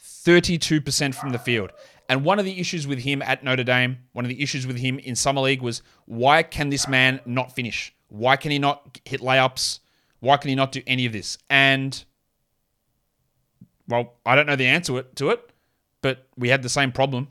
32% 0.00 1.14
from 1.14 1.30
the 1.30 1.38
field. 1.38 1.70
And 2.08 2.24
one 2.24 2.38
of 2.38 2.44
the 2.44 2.58
issues 2.58 2.86
with 2.86 2.98
him 2.98 3.22
at 3.22 3.44
Notre 3.44 3.64
Dame, 3.64 3.98
one 4.12 4.24
of 4.24 4.28
the 4.28 4.42
issues 4.42 4.66
with 4.66 4.76
him 4.76 4.98
in 4.98 5.14
Summer 5.14 5.40
League 5.40 5.62
was 5.62 5.82
why 6.06 6.42
can 6.42 6.68
this 6.70 6.88
man 6.88 7.20
not 7.24 7.54
finish? 7.54 7.94
Why 8.08 8.36
can 8.36 8.50
he 8.50 8.58
not 8.58 9.00
hit 9.04 9.20
layups? 9.20 9.78
Why 10.20 10.36
can 10.36 10.48
he 10.48 10.54
not 10.54 10.72
do 10.72 10.82
any 10.86 11.06
of 11.06 11.12
this? 11.12 11.38
And, 11.48 12.04
well, 13.88 14.14
I 14.26 14.34
don't 14.34 14.46
know 14.46 14.56
the 14.56 14.66
answer 14.66 15.02
to 15.02 15.30
it, 15.30 15.50
but 16.02 16.26
we 16.36 16.48
had 16.48 16.62
the 16.62 16.68
same 16.68 16.92
problem. 16.92 17.28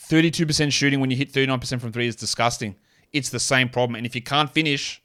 32% 0.00 0.72
shooting 0.72 1.00
when 1.00 1.10
you 1.10 1.16
hit 1.16 1.32
39% 1.32 1.80
from 1.80 1.92
three 1.92 2.06
is 2.06 2.16
disgusting. 2.16 2.76
It's 3.12 3.30
the 3.30 3.40
same 3.40 3.68
problem. 3.68 3.96
And 3.96 4.06
if 4.06 4.14
you 4.14 4.22
can't 4.22 4.50
finish, 4.50 5.02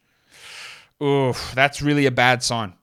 oof, 1.02 1.52
that's 1.54 1.82
really 1.82 2.06
a 2.06 2.10
bad 2.12 2.42
sign. 2.42 2.74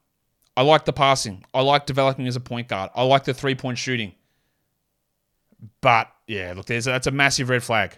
I 0.58 0.64
like 0.64 0.86
the 0.86 0.94
passing. 0.94 1.46
I 1.54 1.62
like 1.62 1.86
developing 1.86 2.28
as 2.28 2.36
a 2.36 2.42
point 2.42 2.68
guard. 2.68 2.92
I 2.96 3.04
like 3.04 3.24
the 3.24 3.34
three 3.34 3.56
point 3.56 3.78
shooting. 3.78 4.14
But 5.82 6.12
yeah, 6.28 6.54
look, 6.56 6.66
there's 6.66 6.86
that's 6.86 7.08
a 7.08 7.12
massive 7.12 7.50
red 7.50 7.64
flag. 7.64 7.98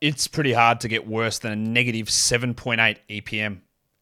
It's 0.00 0.26
pretty 0.26 0.52
hard 0.52 0.80
to 0.80 0.88
get 0.88 1.06
worse 1.06 1.38
than 1.38 1.52
a 1.52 1.56
negative 1.56 2.06
7.8 2.06 2.96
EPM, 3.10 3.60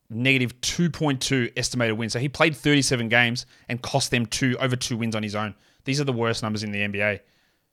negative 0.09 0.61
2.2 0.61 1.53
estimated 1.57 1.99
wins. 1.99 2.13
So 2.13 2.21
he 2.21 2.29
played 2.29 2.57
37 2.57 3.09
games 3.09 3.47
and 3.69 3.83
cost 3.83 4.13
them 4.13 4.25
two 4.27 4.57
over 4.61 4.77
two 4.77 4.97
wins 4.97 5.17
on 5.17 5.25
his 5.25 5.35
own. 5.35 5.55
These 5.85 6.01
are 6.01 6.05
the 6.05 6.13
worst 6.13 6.43
numbers 6.43 6.63
in 6.63 6.71
the 6.71 6.79
NBA. 6.79 7.21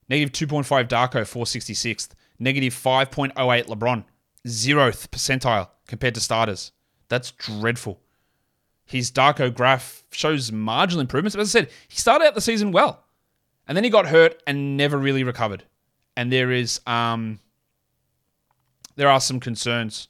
Negative 0.10 0.50
2.5 0.50 0.88
Darko, 0.88 1.22
466th. 1.22 2.10
Negative 2.38 2.74
5.08 2.74 3.34
LeBron, 3.34 4.04
zeroth 4.46 5.08
percentile 5.10 5.70
compared 5.88 6.16
to 6.16 6.20
starters. 6.20 6.72
That's 7.08 7.32
dreadful. 7.32 8.02
His 8.86 9.12
Darko 9.12 9.54
graph 9.54 10.04
shows 10.12 10.52
marginal 10.52 11.02
improvements. 11.02 11.36
But 11.36 11.42
as 11.42 11.56
I 11.56 11.60
said, 11.60 11.70
he 11.88 11.98
started 11.98 12.26
out 12.26 12.36
the 12.36 12.42
season 12.42 12.72
well. 12.72 13.04
And 13.68 13.76
then 13.76 13.84
he 13.84 13.90
got 13.90 14.08
hurt 14.08 14.42
and 14.46 14.78
never 14.78 14.98
really 14.98 15.24
recovered. 15.24 15.64
And 16.16 16.32
there 16.32 16.52
is 16.52 16.80
um 16.86 17.40
there 18.96 19.10
are 19.10 19.20
some 19.20 19.40
concerns 19.40 20.08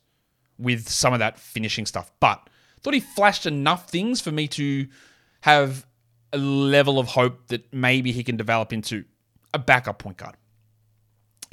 with 0.58 0.88
some 0.90 1.14
of 1.14 1.20
that 1.20 1.40
finishing 1.40 1.86
stuff. 1.86 2.12
But 2.20 2.42
I 2.46 2.80
thought 2.82 2.94
he 2.94 3.00
flashed 3.00 3.46
enough 3.46 3.90
things 3.90 4.22
for 4.22 4.32
me 4.32 4.48
to 4.50 4.88
have 5.42 5.86
a 6.34 6.38
level 6.38 7.00
of 7.00 7.08
hope 7.08 7.48
that 7.48 7.74
maybe 7.74 8.12
he 8.12 8.24
can 8.24 8.38
develop 8.38 8.74
into 8.74 9.06
a 9.54 9.60
backup 9.60 10.00
point 10.00 10.18
guard. 10.18 10.36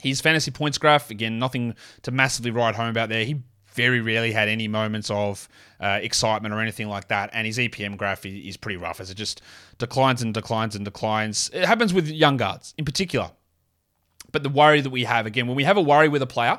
His 0.02 0.20
fantasy 0.20 0.50
points 0.50 0.78
graph, 0.78 1.10
again, 1.10 1.38
nothing 1.38 1.74
to 2.02 2.10
massively 2.10 2.50
write 2.50 2.74
home 2.74 2.88
about 2.88 3.08
there. 3.08 3.24
He 3.24 3.42
very 3.72 4.00
rarely 4.00 4.32
had 4.32 4.48
any 4.48 4.68
moments 4.68 5.10
of 5.10 5.48
uh, 5.80 5.98
excitement 6.02 6.54
or 6.54 6.60
anything 6.60 6.88
like 6.88 7.08
that. 7.08 7.30
And 7.32 7.46
his 7.46 7.58
EPM 7.58 7.96
graph 7.96 8.24
is 8.24 8.56
pretty 8.56 8.76
rough 8.76 9.00
as 9.00 9.10
it 9.10 9.14
just 9.14 9.42
declines 9.78 10.22
and 10.22 10.32
declines 10.32 10.76
and 10.76 10.84
declines. 10.84 11.50
It 11.52 11.64
happens 11.64 11.92
with 11.92 12.08
young 12.08 12.36
guards 12.36 12.74
in 12.78 12.84
particular. 12.84 13.30
But 14.30 14.42
the 14.42 14.48
worry 14.48 14.80
that 14.80 14.90
we 14.90 15.04
have, 15.04 15.26
again, 15.26 15.46
when 15.46 15.56
we 15.56 15.64
have 15.64 15.76
a 15.76 15.82
worry 15.82 16.08
with 16.08 16.22
a 16.22 16.26
player 16.26 16.58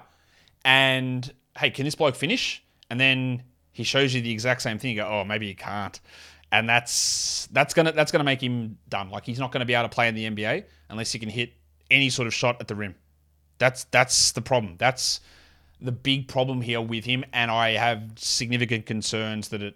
and, 0.63 1.33
hey, 1.57 1.71
can 1.71 1.85
this 1.85 1.95
bloke 1.95 2.15
finish? 2.15 2.63
And 2.89 2.99
then 2.99 3.43
he 3.71 3.83
shows 3.83 4.13
you 4.13 4.21
the 4.21 4.31
exact 4.31 4.61
same 4.61 4.77
thing. 4.77 4.91
You 4.91 4.97
go, 4.97 5.07
oh, 5.07 5.23
maybe 5.23 5.47
he 5.47 5.55
can't. 5.55 5.99
And 6.51 6.69
that's 6.69 7.47
that's 7.51 7.73
gonna 7.73 7.93
that's 7.93 8.11
gonna 8.11 8.23
make 8.23 8.39
him 8.39 8.77
done. 8.87 9.09
Like 9.09 9.25
he's 9.25 9.39
not 9.39 9.51
gonna 9.51 9.65
be 9.65 9.73
able 9.73 9.89
to 9.89 9.95
play 9.95 10.07
in 10.07 10.13
the 10.13 10.29
NBA 10.29 10.65
unless 10.89 11.11
he 11.11 11.17
can 11.17 11.29
hit 11.29 11.53
any 11.89 12.11
sort 12.11 12.27
of 12.27 12.33
shot 12.33 12.57
at 12.59 12.67
the 12.67 12.75
rim. 12.75 12.93
That's 13.57 13.85
that's 13.85 14.33
the 14.33 14.41
problem. 14.41 14.75
That's 14.77 15.19
the 15.83 15.91
big 15.91 16.29
problem 16.29 16.61
here 16.61 16.81
with 16.81 17.03
him, 17.03 17.25
and 17.33 17.51
I 17.51 17.71
have 17.71 18.13
significant 18.15 18.85
concerns 18.85 19.49
that 19.49 19.61
it 19.61 19.75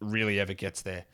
really 0.00 0.38
ever 0.40 0.54
gets 0.54 0.82
there. 0.82 1.04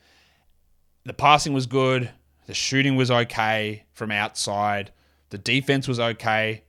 the 1.03 1.13
passing 1.13 1.53
was 1.53 1.65
good. 1.65 2.11
The 2.45 2.53
shooting 2.53 2.95
was 2.95 3.09
okay 3.09 3.85
from 3.93 4.11
outside. 4.11 4.91
The 5.29 5.37
defense 5.39 5.87
was 5.87 5.99
okay. 5.99 6.63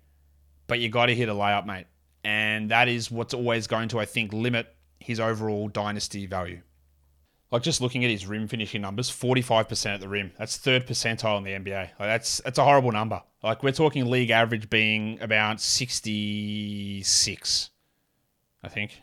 But 0.67 0.81
you 0.81 0.89
got 0.89 1.07
to 1.07 1.15
hit 1.15 1.29
a 1.29 1.35
layup, 1.35 1.67
mate. 1.67 1.87
And 2.25 2.71
that 2.71 2.89
is 2.89 3.11
what's 3.11 3.35
always 3.35 3.67
going 3.67 3.89
to, 3.89 3.99
I 3.99 4.07
think, 4.07 4.33
limit 4.33 4.75
his 4.99 5.21
overall 5.21 5.69
dynasty 5.69 6.27
value. 6.27 6.61
Like 7.51 7.63
just 7.63 7.81
looking 7.81 8.05
at 8.05 8.11
his 8.11 8.27
rim 8.27 8.47
finishing 8.47 8.83
numbers, 8.83 9.11
45% 9.11 9.95
at 9.95 10.01
the 10.01 10.09
rim. 10.09 10.33
That's 10.39 10.57
third 10.57 10.87
percentile 10.87 11.39
in 11.39 11.45
the 11.45 11.51
NBA. 11.51 11.81
Like 11.81 11.99
that's 11.99 12.41
that's 12.45 12.59
a 12.59 12.65
horrible 12.65 12.93
number. 12.93 13.23
Like 13.43 13.63
we're 13.63 13.73
talking 13.73 14.07
league 14.07 14.31
average 14.31 14.71
being 14.71 15.21
about 15.21 15.61
66, 15.61 17.71
I 18.63 18.69
think. 18.69 19.01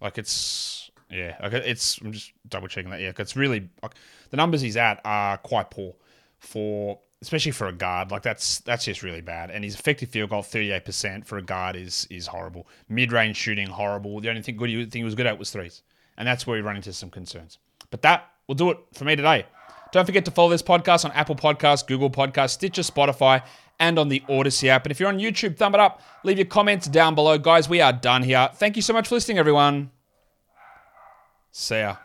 Like 0.00 0.18
it's 0.18 0.90
yeah, 1.10 1.36
like 1.42 1.52
it's 1.52 2.00
I'm 2.00 2.12
just 2.12 2.32
double 2.48 2.68
checking 2.68 2.90
that. 2.90 3.00
Yeah, 3.00 3.12
it's 3.18 3.36
really 3.36 3.68
like, 3.82 3.94
the 4.30 4.36
numbers 4.36 4.60
he's 4.60 4.76
at 4.76 5.00
are 5.04 5.38
quite 5.38 5.70
poor 5.70 5.94
for 6.38 7.00
especially 7.22 7.52
for 7.52 7.66
a 7.66 7.72
guard. 7.72 8.10
Like 8.10 8.22
that's 8.22 8.60
that's 8.60 8.84
just 8.84 9.02
really 9.02 9.20
bad. 9.20 9.50
And 9.50 9.64
his 9.64 9.74
effective 9.74 10.10
field 10.10 10.30
goal, 10.30 10.42
38% 10.42 11.26
for 11.26 11.38
a 11.38 11.42
guard 11.42 11.76
is 11.76 12.06
is 12.10 12.28
horrible. 12.28 12.68
Mid 12.88 13.12
range 13.12 13.36
shooting 13.36 13.66
horrible. 13.66 14.20
The 14.20 14.30
only 14.30 14.42
thing 14.42 14.56
good 14.56 14.70
he, 14.70 14.84
thing 14.86 15.00
he 15.00 15.04
was 15.04 15.14
good 15.14 15.26
at 15.26 15.38
was 15.38 15.50
threes, 15.50 15.82
and 16.16 16.26
that's 16.26 16.46
where 16.46 16.56
we 16.56 16.62
run 16.62 16.76
into 16.76 16.92
some 16.92 17.10
concerns. 17.10 17.58
But 17.90 18.02
that 18.02 18.28
will 18.46 18.54
do 18.54 18.70
it 18.70 18.78
for 18.94 19.04
me 19.04 19.16
today. 19.16 19.46
Don't 19.92 20.06
forget 20.06 20.24
to 20.26 20.30
follow 20.30 20.50
this 20.50 20.62
podcast 20.62 21.04
on 21.04 21.12
Apple 21.12 21.34
Podcasts, 21.34 21.86
Google 21.86 22.10
Podcasts, 22.10 22.50
Stitcher, 22.50 22.82
Spotify, 22.82 23.42
and 23.80 23.98
on 23.98 24.08
the 24.08 24.22
Odyssey 24.28 24.70
app. 24.70 24.84
And 24.84 24.92
if 24.92 25.00
you're 25.00 25.08
on 25.08 25.18
YouTube, 25.18 25.56
thumb 25.56 25.74
it 25.74 25.80
up. 25.80 26.00
Leave 26.22 26.38
your 26.38 26.46
comments 26.46 26.86
down 26.86 27.14
below. 27.14 27.38
Guys, 27.38 27.68
we 27.68 27.80
are 27.80 27.92
done 27.92 28.22
here. 28.22 28.48
Thank 28.54 28.76
you 28.76 28.82
so 28.82 28.92
much 28.92 29.08
for 29.08 29.16
listening, 29.16 29.38
everyone. 29.38 29.90
See 31.50 31.78
ya. 31.80 31.96